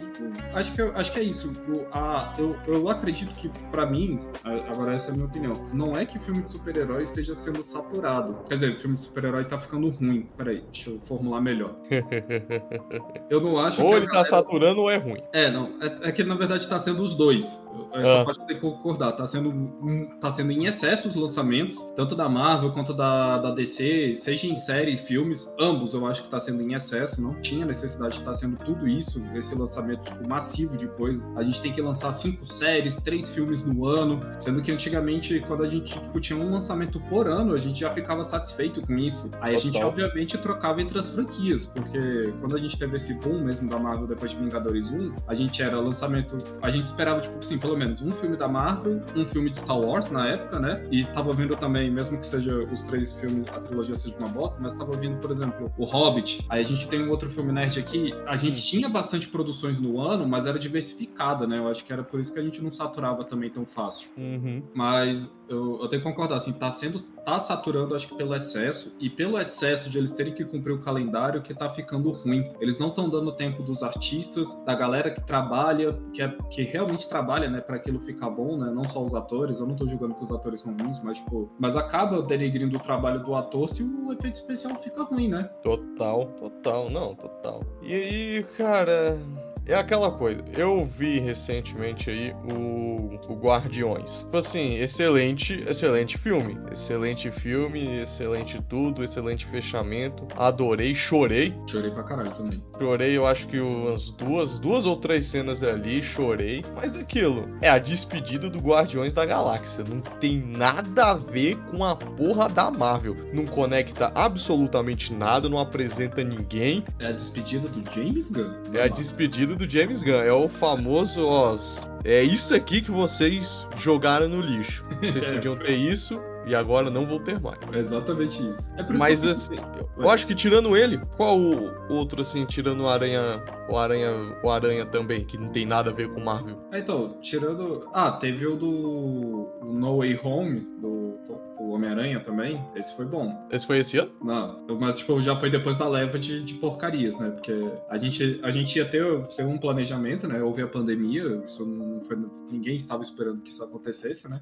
acho 0.55 0.73
que, 0.73 0.83
acho 0.83 1.13
que 1.13 1.19
é 1.19 1.23
isso. 1.23 1.53
O- 1.69 1.87
a- 1.97 2.33
eu, 2.39 2.57
eu 2.67 2.89
acredito 2.89 3.33
que, 3.35 3.49
pra 3.71 3.87
mim, 3.87 4.21
agora 4.69 4.95
essa 4.95 5.11
é 5.11 5.13
a 5.13 5.15
minha 5.15 5.27
opinião, 5.27 5.53
não 5.73 5.97
é 5.97 6.05
que 6.05 6.19
filme 6.19 6.43
de 6.43 6.51
super-herói 6.51 7.03
esteja 7.03 7.35
sendo 7.35 7.63
saturado. 7.63 8.39
Quer 8.49 8.55
dizer, 8.55 8.77
filme 8.79 8.97
de 8.97 9.03
super-herói 9.03 9.45
tá 9.45 9.59
ficando 9.59 9.89
ruim. 9.91 10.27
Peraí, 10.37 10.63
deixa 10.73 10.91
eu 10.91 11.01
formular 11.01 11.41
melhor. 11.41 11.75
Eu 13.31 13.41
não 13.41 13.59
acho 13.59 13.81
ou 13.83 13.89
que. 13.89 13.95
a 13.95 13.97
ele 13.99 14.07
tá 14.07 14.13
galera- 14.15 14.29
saturando 14.31 14.81
ou 14.81 14.91
é 14.91 14.97
ruim. 14.97 15.23
É, 15.33 15.51
não. 15.51 15.71
É, 15.81 16.09
é 16.09 16.13
que 16.13 16.25
na 16.25 16.35
verdade 16.35 16.67
tá 16.69 16.79
sendo 16.79 17.03
os 17.03 17.15
dois. 17.15 17.63
Essa 17.93 18.21
Ah. 18.21 18.25
parte 18.25 18.45
tenho 18.51 18.61
que 18.61 18.67
concordar. 18.67 19.13
Tá 19.13 19.27
sendo, 19.27 19.51
um- 19.51 20.09
tá 20.21 20.31
sendo 20.31 20.51
em 20.53 20.67
excesso 20.67 21.09
os 21.09 21.15
lançamentos, 21.15 21.79
tanto 21.97 22.15
da 22.17 22.29
Marvel 22.29 22.73
quanto 22.73 22.93
da, 22.93 23.39
da 23.39 23.51
DC, 23.53 24.15
seja 24.17 24.47
em 24.47 24.55
série 24.55 24.93
e 24.95 24.97
filmes. 24.97 25.55
Ambos 25.59 25.95
eu 25.95 26.07
acho 26.07 26.23
que 26.25 26.29
tá 26.29 26.41
sendo 26.41 26.61
em 26.63 26.75
excesso. 26.75 27.23
Não 27.23 27.35
tinha 27.41 27.65
necessidade 27.65 28.15
de 28.15 28.21
estar 28.21 28.35
sendo 28.35 28.57
tudo 28.57 28.89
isso, 28.89 29.23
esse 29.35 29.55
lançamento 29.55 30.05
tipo, 30.05 30.29
massivo 30.29 30.77
de 30.77 30.89
coisas. 30.89 31.29
A 31.37 31.43
gente 31.43 31.61
tem 31.63 31.73
que 31.73 31.81
lançar 31.81 32.13
cinco 32.13 32.45
séries, 32.45 32.97
três 32.97 33.31
filmes 33.31 33.65
no 33.65 33.87
ano, 33.87 34.21
sendo 34.39 34.61
que 34.63 34.73
antigamente, 34.73 35.41
quando 35.47 35.63
a 35.63 35.69
gente 35.69 35.95
tipo, 35.95 36.21
tinha 36.21 36.39
um 36.39 36.51
lançamento 36.51 37.01
por 37.09 37.27
ano, 37.29 37.55
a 37.55 37.59
gente 37.59 37.81
já 37.81 37.91
ficava 37.93 38.25
satisfeito 38.25 38.81
com 38.87 38.95
isso. 38.99 39.31
Aí 39.41 39.55
a 39.55 39.59
gente, 39.59 39.75
Total. 39.75 39.89
obviamente, 39.89 40.37
trocava 40.39 40.81
entre 40.83 40.99
as 40.99 41.11
franquias, 41.11 41.65
porque 41.67 42.33
quando 42.41 42.57
a 42.57 42.59
gente 42.59 42.79
teve 42.79 42.97
esse 42.97 43.15
boom 43.21 43.45
mesmo 43.45 43.69
da 43.69 43.79
Marvel 43.79 44.07
depois 44.07 44.31
de 44.33 44.37
Vingadores 44.39 44.91
1, 44.91 45.15
a 45.27 45.35
gente 45.35 45.63
era 45.63 45.79
lançamento. 45.79 46.37
A 46.63 46.71
gente 46.71 46.87
esperava, 46.87 47.21
tipo 47.21 47.39
assim, 47.39 47.59
pelo 47.59 47.77
menos 47.77 48.01
um 48.03 48.11
filme 48.11 48.37
da 48.41 48.49
Marvel, 48.49 49.03
um 49.15 49.25
filme 49.27 49.51
de 49.51 49.59
Star 49.59 49.79
Wars 49.79 50.11
na 50.11 50.27
época, 50.27 50.59
né? 50.59 50.85
E 50.91 51.05
tava 51.05 51.33
vindo 51.33 51.55
também, 51.55 51.91
mesmo 51.91 52.19
que 52.19 52.27
seja 52.27 52.57
os 52.65 52.83
três 52.83 53.13
filmes, 53.13 53.49
a 53.51 53.61
trilogia 53.61 53.95
seja 53.95 54.17
uma 54.19 54.29
bosta, 54.29 54.59
mas 54.61 54.73
tava 54.75 54.93
vindo, 54.97 55.21
por 55.21 55.31
exemplo, 55.31 55.71
o 55.77 55.85
Hobbit. 55.85 56.45
Aí 56.49 56.63
a 56.63 56.65
gente 56.65 56.89
tem 56.89 57.05
um 57.05 57.11
outro 57.11 57.29
filme 57.29 57.53
nerd 57.53 57.79
aqui. 57.79 58.15
A 58.27 58.37
gente 58.37 58.63
tinha 58.63 58.89
bastante 58.89 59.29
produções 59.29 59.79
no 59.79 60.01
ano, 60.01 60.27
mas 60.27 60.47
era 60.47 60.59
diversificada, 60.59 61.47
né? 61.47 61.59
Eu 61.59 61.69
acho 61.69 61.85
que 61.85 61.93
era 61.93 62.03
por 62.03 62.19
isso 62.19 62.33
que 62.33 62.41
a 62.41 62.43
gente 62.43 62.63
não 62.63 62.73
saturava 62.73 63.25
também 63.25 63.51
tão 63.51 63.67
fácil. 63.67 64.09
Uhum. 64.17 64.63
Mas 64.75 65.31
eu, 65.51 65.81
eu 65.83 65.89
tenho 65.89 66.01
que 66.01 66.09
concordar, 66.09 66.37
assim, 66.37 66.53
tá 66.53 66.71
sendo. 66.71 67.01
tá 67.25 67.39
saturando, 67.39 67.95
acho 67.95 68.09
que 68.09 68.15
pelo 68.15 68.35
excesso, 68.35 68.93
e 69.01 69.11
pelo 69.11 69.39
excesso 69.39 69.91
de 69.91 69.99
eles 69.99 70.13
terem 70.13 70.33
que 70.33 70.45
cumprir 70.45 70.73
o 70.73 70.79
calendário 70.79 71.43
que 71.43 71.53
tá 71.53 71.69
ficando 71.69 72.11
ruim. 72.13 72.51
Eles 72.61 72.79
não 72.79 72.89
estão 72.89 73.09
dando 73.09 73.33
tempo 73.33 73.63
dos 73.63 73.83
artistas, 73.83 74.55
da 74.65 74.75
galera 74.75 75.11
que 75.11 75.21
trabalha, 75.21 75.99
que, 76.15 76.23
é, 76.23 76.29
que 76.51 76.63
realmente 76.63 77.09
trabalha, 77.09 77.51
né, 77.51 77.61
para 77.61 77.77
aquilo 77.77 77.99
ficar 78.01 78.31
bom, 78.31 78.57
né? 78.57 78.71
Não 78.73 78.85
só 78.85 79.03
os 79.03 79.15
atores, 79.15 79.59
eu 79.59 79.67
não 79.67 79.75
tô 79.75 79.89
julgando 79.89 80.15
que 80.15 80.23
os 80.23 80.31
atores 80.31 80.61
são 80.61 80.77
ruins, 80.77 81.03
mas, 81.03 81.19
tipo, 81.19 81.51
mas 81.59 81.77
acaba 81.77 82.23
denegrindo 82.23 82.77
o 82.77 82.81
trabalho 82.81 83.25
do 83.25 83.35
ator 83.35 83.69
se 83.69 83.83
o 83.83 84.13
efeito 84.13 84.37
especial 84.37 84.77
fica 84.77 85.03
ruim, 85.03 85.29
né? 85.29 85.51
Total, 85.63 86.27
total, 86.39 86.89
não, 86.89 87.17
total. 87.17 87.63
E 87.83 87.93
aí, 87.93 88.47
cara, 88.57 89.19
é 89.67 89.75
aquela 89.75 90.11
coisa. 90.11 90.43
Eu 90.57 90.85
vi 90.85 91.21
recentemente 91.21 92.11
aí 92.11 92.35
o, 92.53 93.19
o 93.29 93.35
Guardiões. 93.35 94.21
Tipo 94.21 94.37
assim, 94.37 94.75
excelente, 94.75 95.65
excelente 95.67 96.19
filme. 96.19 96.59
Excelente 96.71 97.31
filme, 97.31 98.01
excelente 98.01 98.61
tudo, 98.69 99.05
excelente 99.05 99.47
fechamento. 99.47 100.27
Adorei, 100.37 100.95
chorei. 100.95 101.55
Chorei 101.69 101.91
pra 101.91 102.03
caralho 102.03 102.31
também. 102.33 102.63
Chorei, 102.77 103.17
eu 103.17 103.27
acho 103.27 103.47
que 103.47 103.61
umas 103.61 104.11
duas, 104.13 104.59
duas 104.59 104.87
ou 104.87 104.97
três 104.97 105.27
cenas 105.27 105.63
ali, 105.63 106.03
chorei. 106.03 106.63
Mas 106.75 106.97
aquilo, 106.97 107.49
é 107.61 107.69
a 107.69 107.79
despedida 107.79 108.49
do 108.49 108.59
Guardiões 108.59 109.15
da 109.15 109.25
Galáxia. 109.25 109.85
Não 109.85 110.01
tem 110.01 110.39
nada 110.39 111.11
a 111.11 111.15
ver 111.15 111.57
com 111.71 111.85
a 111.85 111.95
porra 111.95 112.49
da 112.49 112.71
Marvel. 112.71 113.17
Não 113.33 113.45
conecta 113.45 114.11
absolutamente 114.15 115.15
nada, 115.15 115.49
não 115.49 115.59
apresenta 115.59 116.23
ninguém. 116.25 116.85
É 116.99 117.07
a 117.07 117.13
despedida 117.13 117.69
do 117.69 117.83
James 117.93 118.31
Gunn. 118.31 118.51
É 118.75 118.83
a 118.83 118.89
despedida 118.89 119.50
do 119.57 119.69
James 119.69 120.03
Gunn. 120.03 120.21
É 120.23 120.33
o 120.33 120.49
famoso, 120.49 121.25
ó. 121.27 121.57
É 122.05 122.23
isso 122.23 122.55
aqui 122.55 122.81
que 122.81 122.91
vocês 122.91 123.67
jogaram 123.79 124.29
no 124.29 124.41
lixo. 124.41 124.85
Vocês 125.01 125.17
É. 125.25 125.33
podiam 125.35 125.57
ter 125.57 125.75
isso 125.75 126.15
e 126.47 126.55
agora 126.55 126.91
não 126.91 127.07
vão 127.07 127.19
ter 127.19 127.39
mais. 127.39 127.59
É 127.73 127.79
exatamente 127.79 128.43
isso. 128.43 128.73
É 128.77 128.83
Mas 128.95 129.23
eu- 129.23 129.31
assim, 129.31 129.57
eu 129.99 130.09
acho 130.11 130.27
que 130.27 130.35
tirando 130.35 130.75
ele, 130.77 130.99
qual 131.17 131.39
o 131.39 131.71
outro 131.93 132.23
assim, 132.23 132.45
tirando 132.47 132.81
o 132.81 132.89
Aranha, 132.89 133.43
o 133.69 133.77
Aranha, 133.77 134.11
o 134.43 134.51
Aranha 134.51 134.87
também, 134.87 135.25
que 135.25 135.37
não 135.37 135.49
tem 135.51 135.67
nada 135.67 135.91
a 135.91 135.93
ver 135.93 136.09
com 136.09 136.21
Marvel? 136.21 136.57
Ah, 136.73 136.79
então, 136.79 137.19
tirando. 137.21 137.89
Ah, 137.93 138.13
teve 138.13 138.47
o 138.47 138.57
do 138.57 139.40
o 139.61 139.73
No 139.73 139.99
Way 139.99 140.19
Home, 140.23 140.61
do, 140.81 141.19
do 141.27 141.71
Homem-Aranha 141.73 142.21
também. 142.21 142.61
Esse 142.75 142.95
foi 142.97 143.05
bom. 143.05 143.47
Esse 143.51 143.67
foi 143.67 143.79
esse 143.79 143.99
ano? 143.99 144.11
Não, 144.23 144.61
mas 144.79 144.99
tipo, 144.99 145.21
já 145.21 145.37
foi 145.37 145.51
depois 145.51 145.77
da 145.77 145.87
leva 145.89 146.19
de, 146.19 146.43
de 146.43 146.55
porcarias, 146.55 147.19
né? 147.19 147.31
Porque 147.31 147.53
a 147.89 147.99
gente, 147.99 148.41
a 148.43 148.51
gente 148.51 148.77
ia 148.77 148.85
ter, 148.85 149.05
ter 149.29 149.45
um 149.45 149.59
planejamento, 149.59 150.27
né? 150.27 150.43
Houve 150.43 150.63
a 150.63 150.67
pandemia, 150.67 151.43
isso 151.47 151.65
não 151.65 152.01
foi, 152.03 152.17
ninguém 152.51 152.77
estava 152.77 153.03
esperando 153.03 153.43
que 153.43 153.51
isso 153.51 153.63
acontecesse, 153.63 154.29
né? 154.29 154.41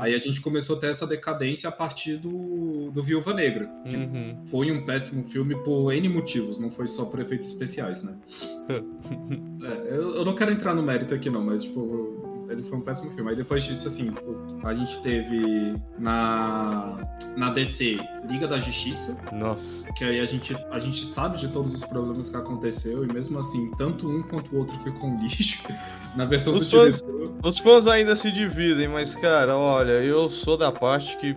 Aí 0.00 0.14
a 0.14 0.18
gente 0.18 0.40
começou 0.40 0.76
a 0.76 0.80
ter 0.80 0.88
essa 0.88 1.06
decadência 1.06 1.68
a 1.68 1.72
partir 1.72 2.16
do, 2.16 2.90
do 2.90 3.02
Viúva 3.02 3.32
Negra. 3.34 3.68
Que 3.84 3.96
Uhum. 3.96 4.40
foi 4.46 4.70
um 4.70 4.84
péssimo 4.84 5.24
filme 5.24 5.54
por 5.64 5.92
N 5.92 6.08
motivos, 6.08 6.58
não 6.58 6.70
foi 6.70 6.86
só 6.86 7.04
por 7.04 7.20
efeitos 7.20 7.48
especiais, 7.48 8.02
né? 8.02 8.16
É, 9.66 9.96
eu, 9.96 10.16
eu 10.16 10.24
não 10.24 10.34
quero 10.34 10.52
entrar 10.52 10.74
no 10.74 10.82
mérito 10.82 11.14
aqui, 11.14 11.28
não, 11.30 11.42
mas, 11.44 11.64
tipo, 11.64 12.35
ele 12.56 12.64
foi 12.64 12.78
um 12.78 12.80
péssimo 12.80 13.10
filme. 13.12 13.30
Aí 13.30 13.36
depois 13.36 13.62
disso, 13.62 13.86
assim, 13.86 14.12
a 14.64 14.74
gente 14.74 15.00
teve 15.02 15.74
na, 15.98 16.98
na 17.36 17.50
DC 17.50 17.98
Liga 18.28 18.48
da 18.48 18.58
Justiça. 18.58 19.16
Nossa. 19.32 19.90
Que 19.92 20.04
aí 20.04 20.20
a 20.20 20.24
gente, 20.24 20.56
a 20.70 20.78
gente 20.78 21.06
sabe 21.06 21.38
de 21.38 21.48
todos 21.48 21.74
os 21.74 21.84
problemas 21.84 22.30
que 22.30 22.36
aconteceu, 22.36 23.04
e 23.04 23.12
mesmo 23.12 23.38
assim, 23.38 23.70
tanto 23.76 24.10
um 24.10 24.22
quanto 24.22 24.54
o 24.54 24.58
outro 24.58 24.78
ficou 24.80 25.10
um 25.10 25.20
lixo 25.20 25.62
na 26.16 26.24
versão 26.24 26.54
os 26.54 26.68
do 26.68 26.78
fãs, 26.78 27.00
diretor. 27.00 27.34
Os 27.44 27.58
fãs 27.58 27.86
ainda 27.86 28.16
se 28.16 28.32
dividem, 28.32 28.88
mas, 28.88 29.14
cara, 29.14 29.56
olha, 29.56 29.92
eu 30.02 30.28
sou 30.28 30.56
da 30.56 30.72
parte 30.72 31.16
que. 31.18 31.36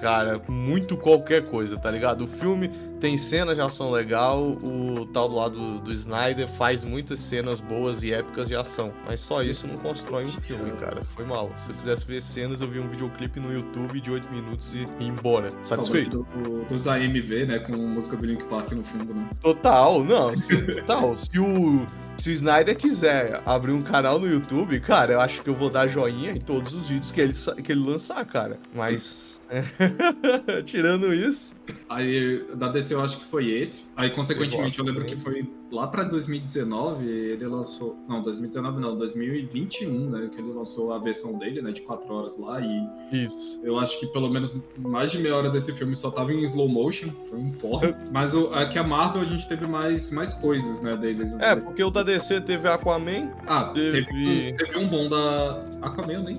Cara, 0.00 0.40
muito 0.48 0.96
qualquer 0.96 1.44
coisa, 1.48 1.76
tá 1.76 1.90
ligado? 1.90 2.24
O 2.24 2.28
filme 2.28 2.68
tem 3.00 3.16
cenas 3.16 3.54
de 3.54 3.60
ação 3.60 3.90
legal, 3.90 4.40
o 4.40 5.06
tal 5.06 5.28
do 5.28 5.34
lado 5.34 5.78
do, 5.78 5.92
Snyder 5.92 6.48
faz 6.48 6.84
muitas 6.84 7.20
cenas 7.20 7.60
boas 7.60 8.02
e 8.02 8.12
épicas 8.12 8.48
de 8.48 8.54
ação, 8.54 8.92
mas 9.06 9.20
só 9.20 9.42
isso 9.42 9.66
não 9.66 9.76
constrói 9.76 10.24
um 10.24 10.40
filme, 10.40 10.70
cara. 10.72 11.04
Foi 11.04 11.24
mal. 11.24 11.50
Se 11.64 11.72
eu 11.72 11.76
quisesse 11.76 12.04
ver 12.06 12.22
cenas, 12.22 12.60
eu 12.60 12.68
vi 12.68 12.78
um 12.78 12.88
videoclipe 12.88 13.40
no 13.40 13.52
YouTube 13.52 14.00
de 14.00 14.10
8 14.10 14.30
minutos 14.30 14.72
e 14.74 14.78
ir 14.78 14.88
embora. 15.00 15.50
Satisfeito? 15.64 16.26
Do, 16.34 16.42
do, 16.42 16.64
dos 16.64 16.86
AMV, 16.86 17.46
né? 17.46 17.58
Com 17.58 17.76
música 17.76 18.16
do 18.16 18.26
Link 18.26 18.44
Park 18.44 18.72
no 18.72 18.84
fundo, 18.84 19.14
né? 19.14 19.28
Total, 19.40 20.02
não. 20.04 20.36
Se, 20.36 20.56
total. 20.62 21.16
se 21.16 21.38
o. 21.38 21.86
Se 22.16 22.30
o 22.30 22.32
Snyder 22.32 22.76
quiser 22.76 23.40
abrir 23.46 23.70
um 23.70 23.80
canal 23.80 24.18
no 24.18 24.26
YouTube, 24.26 24.80
cara, 24.80 25.12
eu 25.12 25.20
acho 25.20 25.40
que 25.40 25.48
eu 25.48 25.54
vou 25.54 25.70
dar 25.70 25.86
joinha 25.86 26.32
em 26.32 26.40
todos 26.40 26.74
os 26.74 26.88
vídeos 26.88 27.12
que 27.12 27.20
ele, 27.20 27.32
que 27.62 27.70
ele 27.70 27.80
lançar, 27.80 28.24
cara. 28.26 28.58
Mas. 28.74 29.37
Tirando 30.66 31.12
isso. 31.12 31.57
Aí 31.88 32.44
da 32.54 32.68
DC 32.68 32.94
eu 32.94 33.00
acho 33.00 33.18
que 33.18 33.24
foi 33.26 33.50
esse. 33.50 33.86
Aí, 33.96 34.10
consequentemente, 34.10 34.78
eu 34.78 34.84
lembro 34.84 35.04
que 35.04 35.16
foi 35.16 35.48
lá 35.70 35.86
pra 35.86 36.04
2019, 36.04 37.06
ele 37.06 37.46
lançou. 37.46 37.96
Não, 38.08 38.22
2019 38.22 38.80
não, 38.80 38.96
2021, 38.96 40.10
né? 40.10 40.30
Que 40.32 40.40
ele 40.40 40.52
lançou 40.52 40.92
a 40.92 40.98
versão 40.98 41.38
dele, 41.38 41.62
né? 41.62 41.72
De 41.72 41.82
4 41.82 42.12
horas 42.12 42.38
lá. 42.38 42.60
E 42.60 43.24
isso. 43.24 43.60
eu 43.62 43.78
acho 43.78 43.98
que 44.00 44.06
pelo 44.08 44.28
menos 44.30 44.54
mais 44.78 45.10
de 45.10 45.18
meia 45.18 45.36
hora 45.36 45.50
desse 45.50 45.72
filme 45.72 45.94
só 45.94 46.10
tava 46.10 46.32
em 46.32 46.42
slow 46.44 46.68
motion. 46.68 47.08
Foi 47.28 47.38
um 47.38 47.50
porra. 47.52 47.98
Mas 48.12 48.34
o, 48.34 48.52
aqui 48.54 48.78
a 48.78 48.84
Marvel 48.84 49.22
a 49.22 49.26
gente 49.26 49.48
teve 49.48 49.66
mais, 49.66 50.10
mais 50.10 50.32
coisas, 50.34 50.80
né? 50.80 50.96
Deles. 50.96 51.32
É, 51.38 51.54
porque 51.56 51.82
o 51.82 51.90
da 51.90 52.02
DC 52.02 52.40
teve 52.42 52.68
Aquaman. 52.68 53.30
Ah, 53.46 53.64
teve, 53.74 54.04
teve, 54.04 54.52
um, 54.52 54.56
teve 54.56 54.78
um 54.78 54.88
bom 54.88 55.06
da. 55.08 55.64
Aquaman 55.82 56.12
eu 56.14 56.22
nem. 56.22 56.36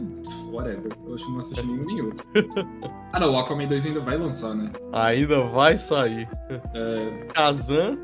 Whatever. 0.51 0.91
Eu 1.05 1.15
acho 1.15 1.25
que 1.25 1.31
não 1.31 1.39
assisti 1.39 1.65
nenhum 1.65 2.05
outro. 2.05 2.25
ah, 3.13 3.19
não, 3.19 3.33
o 3.33 3.37
Aquaman 3.37 3.67
2 3.67 3.85
ainda 3.85 3.99
vai 3.99 4.17
lançar, 4.17 4.55
né? 4.55 4.71
Ainda 5.19 5.41
vai 5.41 5.77
sair. 5.77 6.27
É... 6.73 7.27
Shazam. 7.33 7.97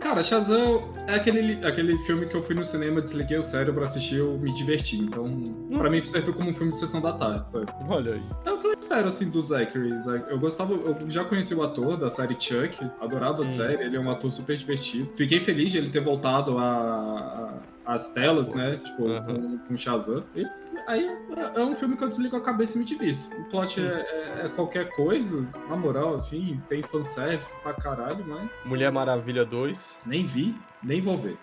Cara, 0.00 0.22
Shazam 0.22 0.94
é 1.06 1.14
aquele, 1.14 1.64
aquele 1.66 1.98
filme 1.98 2.26
que 2.26 2.34
eu 2.34 2.42
fui 2.42 2.54
no 2.54 2.64
cinema, 2.64 3.00
desliguei 3.00 3.38
o 3.38 3.42
cérebro, 3.42 3.82
assisti 3.82 4.16
eu 4.16 4.38
me 4.38 4.52
diverti. 4.52 4.96
Então, 4.96 5.24
hum. 5.24 5.78
pra 5.78 5.90
mim, 5.90 6.02
serve 6.04 6.32
como 6.32 6.50
um 6.50 6.54
filme 6.54 6.72
de 6.72 6.78
sessão 6.78 7.00
da 7.00 7.12
tarde, 7.12 7.48
sabe? 7.48 7.66
Olha 7.88 8.14
aí. 8.14 8.22
É 8.44 8.50
o 8.50 8.58
que 8.58 8.66
eu 8.66 8.72
espero, 8.72 9.08
assim, 9.08 9.28
do 9.28 9.42
Zachary. 9.42 9.90
Eu 10.28 10.38
gostava, 10.38 10.72
eu 10.72 10.96
já 11.08 11.24
conheci 11.24 11.54
o 11.54 11.62
ator 11.62 11.96
da 11.96 12.08
série 12.08 12.36
Chuck, 12.38 12.78
adorava 13.00 13.38
a 13.38 13.40
hum. 13.42 13.44
série, 13.44 13.84
ele 13.84 13.96
é 13.96 14.00
um 14.00 14.10
ator 14.10 14.32
super 14.32 14.56
divertido. 14.56 15.10
Fiquei 15.14 15.40
feliz 15.40 15.70
de 15.70 15.78
ele 15.78 15.90
ter 15.90 16.00
voltado 16.00 16.56
a, 16.58 16.64
a 16.64 17.73
as 17.86 18.12
telas, 18.12 18.48
né? 18.52 18.76
Tipo, 18.78 19.04
uhum. 19.04 19.24
com, 19.24 19.58
com 19.58 19.76
Shazam. 19.76 20.24
E 20.34 20.46
aí 20.86 21.06
é, 21.36 21.60
é 21.60 21.64
um 21.64 21.74
filme 21.74 21.96
que 21.96 22.04
eu 22.04 22.08
desligo 22.08 22.36
a 22.36 22.40
cabeça 22.40 22.76
e 22.76 22.80
me 22.80 22.84
divirto. 22.84 23.28
O 23.36 23.44
plot 23.44 23.80
é, 23.80 23.84
é, 23.84 24.46
é, 24.46 24.48
qualquer 24.50 24.88
coisa, 24.90 25.46
na 25.68 25.76
moral, 25.76 26.14
assim, 26.14 26.60
tem 26.68 26.82
fanservice 26.82 27.54
pra 27.62 27.74
caralho, 27.74 28.24
mas. 28.26 28.56
Mulher 28.64 28.90
Maravilha 28.90 29.44
2. 29.44 29.96
Nem 30.06 30.24
vi, 30.24 30.54
nem 30.82 31.00
vou 31.00 31.18
ver. 31.18 31.38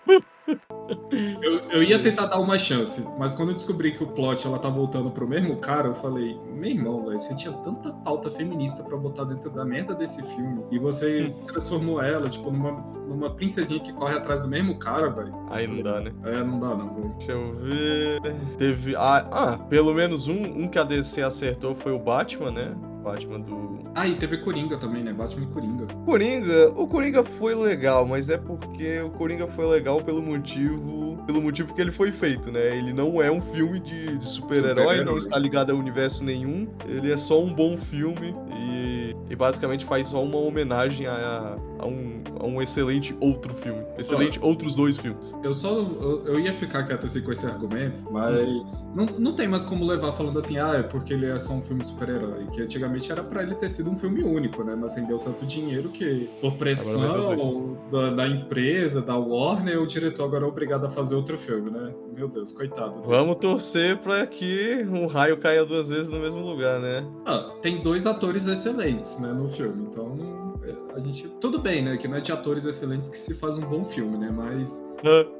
Eu, 1.42 1.58
eu, 1.70 1.82
ia 1.82 2.00
tentar 2.00 2.26
dar 2.26 2.38
uma 2.38 2.58
chance, 2.58 3.04
mas 3.18 3.34
quando 3.34 3.50
eu 3.50 3.54
descobri 3.54 3.92
que 3.92 4.02
o 4.02 4.06
plot 4.08 4.46
ela 4.46 4.58
tá 4.58 4.68
voltando 4.68 5.10
pro 5.10 5.26
mesmo 5.26 5.56
cara, 5.56 5.88
eu 5.88 5.94
falei, 5.94 6.36
meu 6.54 6.70
irmão, 6.70 7.04
velho, 7.04 7.18
você 7.18 7.34
tinha 7.36 7.52
tanta 7.58 7.92
pauta 7.92 8.30
feminista 8.30 8.82
pra 8.82 8.96
botar 8.96 9.24
dentro 9.24 9.50
da 9.50 9.64
merda 9.64 9.94
desse 9.94 10.22
filme, 10.22 10.64
e 10.70 10.78
você 10.78 11.32
transformou 11.46 12.02
ela, 12.02 12.28
tipo, 12.28 12.50
numa, 12.50 12.72
numa 13.08 13.30
princesinha 13.30 13.80
que 13.80 13.92
corre 13.92 14.16
atrás 14.16 14.40
do 14.40 14.48
mesmo 14.48 14.78
cara, 14.78 15.08
velho. 15.10 15.32
Aí 15.50 15.66
não 15.66 15.82
dá, 15.82 16.00
né? 16.00 16.12
É, 16.24 16.42
não 16.42 16.58
dá, 16.58 16.74
não, 16.74 16.94
velho. 16.94 17.14
Deixa 17.18 17.32
eu 17.32 17.52
ver. 17.54 18.20
Teve. 18.58 18.96
Ah, 18.96 19.26
ah, 19.30 19.58
pelo 19.68 19.94
menos 19.94 20.28
um, 20.28 20.42
um 20.42 20.68
que 20.68 20.78
a 20.78 20.84
DC 20.84 21.22
acertou 21.22 21.74
foi 21.74 21.92
o 21.92 21.98
Batman, 21.98 22.50
né? 22.50 22.74
Batman 23.02 23.40
do. 23.40 23.82
Ah, 23.94 24.06
e 24.06 24.16
teve 24.16 24.38
Coringa 24.38 24.78
também, 24.78 25.02
né? 25.02 25.12
Batman 25.12 25.44
e 25.44 25.52
Coringa. 25.52 25.86
Coringa, 26.04 26.68
o 26.70 26.86
Coringa 26.86 27.24
foi 27.24 27.54
legal, 27.54 28.06
mas 28.06 28.30
é 28.30 28.38
porque 28.38 29.00
o 29.00 29.10
Coringa 29.10 29.46
foi 29.48 29.66
legal 29.66 30.00
pelo 30.00 30.22
motivo. 30.22 31.02
Pelo 31.26 31.40
motivo 31.40 31.72
que 31.72 31.80
ele 31.80 31.92
foi 31.92 32.10
feito, 32.10 32.50
né? 32.50 32.76
Ele 32.76 32.92
não 32.92 33.22
é 33.22 33.30
um 33.30 33.38
filme 33.38 33.78
de, 33.78 34.18
de 34.18 34.24
super-herói, 34.24 34.96
super 34.98 35.04
não 35.04 35.18
está 35.18 35.38
ligado 35.38 35.70
a 35.70 35.74
universo 35.74 36.24
nenhum. 36.24 36.66
Ele 36.84 37.12
é 37.12 37.16
só 37.16 37.40
um 37.40 37.46
bom 37.46 37.76
filme 37.76 38.34
e, 38.52 39.14
e 39.30 39.36
basicamente 39.36 39.84
faz 39.84 40.08
só 40.08 40.20
uma 40.20 40.38
homenagem 40.38 41.06
a, 41.06 41.54
a, 41.78 41.86
um, 41.86 42.22
a 42.40 42.46
um 42.46 42.60
excelente 42.60 43.14
outro 43.20 43.54
filme. 43.54 43.82
Excelente 43.98 44.38
ah, 44.42 44.46
outros 44.46 44.74
dois 44.76 44.96
filmes. 44.96 45.32
Eu 45.42 45.52
só. 45.52 45.70
Eu, 45.78 46.26
eu, 46.26 46.40
ia 46.40 46.52
ficar 46.52 46.84
quieto 46.84 47.06
assim 47.06 47.20
com 47.22 47.32
esse 47.32 47.46
argumento, 47.46 48.02
mas. 48.10 48.88
Não, 48.94 49.06
não 49.06 49.36
tem 49.36 49.46
mais 49.46 49.64
como 49.64 49.84
levar 49.84 50.12
falando 50.12 50.38
assim, 50.38 50.58
ah, 50.58 50.74
é 50.74 50.82
porque 50.82 51.12
ele 51.12 51.26
é 51.26 51.38
só 51.38 51.52
um 51.52 51.62
filme 51.62 51.82
de 51.82 51.88
super-herói. 51.88 52.46
Que 52.52 52.62
antigamente 52.62 52.91
era 53.10 53.22
para 53.22 53.42
ele 53.42 53.54
ter 53.54 53.68
sido 53.68 53.90
um 53.90 53.96
filme 53.96 54.22
único, 54.22 54.62
né? 54.64 54.76
Mas 54.78 54.94
rendeu 54.94 55.18
tanto 55.18 55.44
dinheiro 55.46 55.88
que, 55.88 56.28
por 56.40 56.54
pressão 56.54 57.76
da, 57.90 58.10
da, 58.10 58.26
empresa, 58.26 59.00
da 59.00 59.16
Warner, 59.16 59.80
o 59.80 59.86
diretor 59.86 60.24
agora 60.24 60.44
é 60.44 60.48
obrigado 60.48 60.86
a 60.86 60.90
fazer 60.90 61.14
outro 61.14 61.38
filme, 61.38 61.70
né? 61.70 61.92
Meu 62.14 62.28
Deus, 62.28 62.52
coitado. 62.52 63.00
Né? 63.00 63.04
Vamos 63.06 63.36
torcer 63.36 63.98
para 63.98 64.26
que 64.26 64.86
um 64.90 65.06
raio 65.06 65.38
caia 65.38 65.64
duas 65.64 65.88
vezes 65.88 66.10
no 66.10 66.18
mesmo 66.20 66.40
lugar, 66.40 66.80
né? 66.80 67.06
Ah, 67.26 67.52
tem 67.60 67.82
dois 67.82 68.06
atores 68.06 68.46
excelentes, 68.46 69.18
né, 69.18 69.32
no 69.32 69.48
filme. 69.48 69.84
Então, 69.84 70.52
a 70.94 71.00
gente. 71.00 71.28
Tudo 71.40 71.58
bem, 71.58 71.82
né? 71.82 71.96
Que 71.96 72.08
não 72.08 72.16
é 72.16 72.20
de 72.20 72.32
atores 72.32 72.64
excelentes 72.64 73.08
que 73.08 73.18
se 73.18 73.34
faz 73.34 73.58
um 73.58 73.66
bom 73.66 73.84
filme, 73.84 74.16
né? 74.18 74.30
Mas 74.30 74.82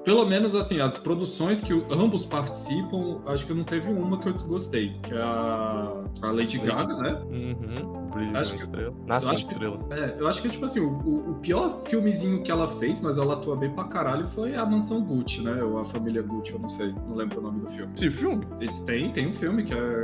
pelo 0.05 0.27
menos, 0.27 0.55
assim, 0.55 0.81
as 0.81 0.97
produções 0.97 1.63
que 1.63 1.73
ambos 1.91 2.25
participam, 2.25 3.21
acho 3.27 3.47
que 3.47 3.55
não 3.55 3.63
teve 3.63 3.89
uma 3.89 4.19
que 4.19 4.29
eu 4.29 4.33
desgostei, 4.33 4.93
que 5.03 5.15
é 5.15 5.23
a, 5.23 6.05
a 6.23 6.31
Lady 6.33 6.59
Gaga, 6.59 6.97
né? 6.97 7.23
Uhum. 7.31 8.03
Brilho 8.11 8.37
acho 8.37 8.55
que, 8.55 8.63
estrela. 8.63 8.95
Nasce 9.07 9.27
uma 9.27 9.35
estrela. 9.35 9.79
Que, 9.79 9.95
é, 9.95 10.17
eu 10.19 10.27
acho 10.27 10.43
que, 10.43 10.49
tipo 10.49 10.65
assim, 10.65 10.81
o, 10.81 11.31
o, 11.31 11.35
pior 11.37 11.83
filmezinho 11.85 12.43
que 12.43 12.51
ela 12.51 12.67
fez, 12.67 13.01
mas 13.01 13.19
ela 13.19 13.35
atua 13.35 13.57
bem 13.57 13.71
pra 13.71 13.85
caralho, 13.85 14.27
foi 14.27 14.55
a 14.55 14.67
Mansão 14.67 15.03
Gucci, 15.03 15.41
né? 15.43 15.63
Ou 15.63 15.79
a 15.79 15.85
Família 15.85 16.23
Gucci, 16.23 16.53
eu 16.53 16.59
não 16.59 16.69
sei, 16.69 16.93
não 17.09 17.15
lembro 17.15 17.39
o 17.39 17.43
nome 17.43 17.61
do 17.61 17.69
filme. 17.69 17.93
Esse 17.95 18.11
filme? 18.11 18.45
Esse, 18.61 18.85
tem, 18.85 19.13
tem 19.13 19.29
um 19.29 19.33
filme 19.33 19.65
que 19.65 19.73
é 19.73 20.03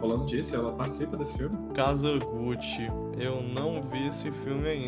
falando 0.00 0.26
disso, 0.26 0.54
ela 0.54 0.72
participa 0.72 1.16
desse 1.16 1.36
filme. 1.38 1.56
Casa 1.74 2.18
Gucci. 2.18 2.86
Eu 3.18 3.42
não 3.42 3.82
vi 3.82 4.08
esse 4.08 4.30
filme 4.30 4.68
ainda. 4.68 4.85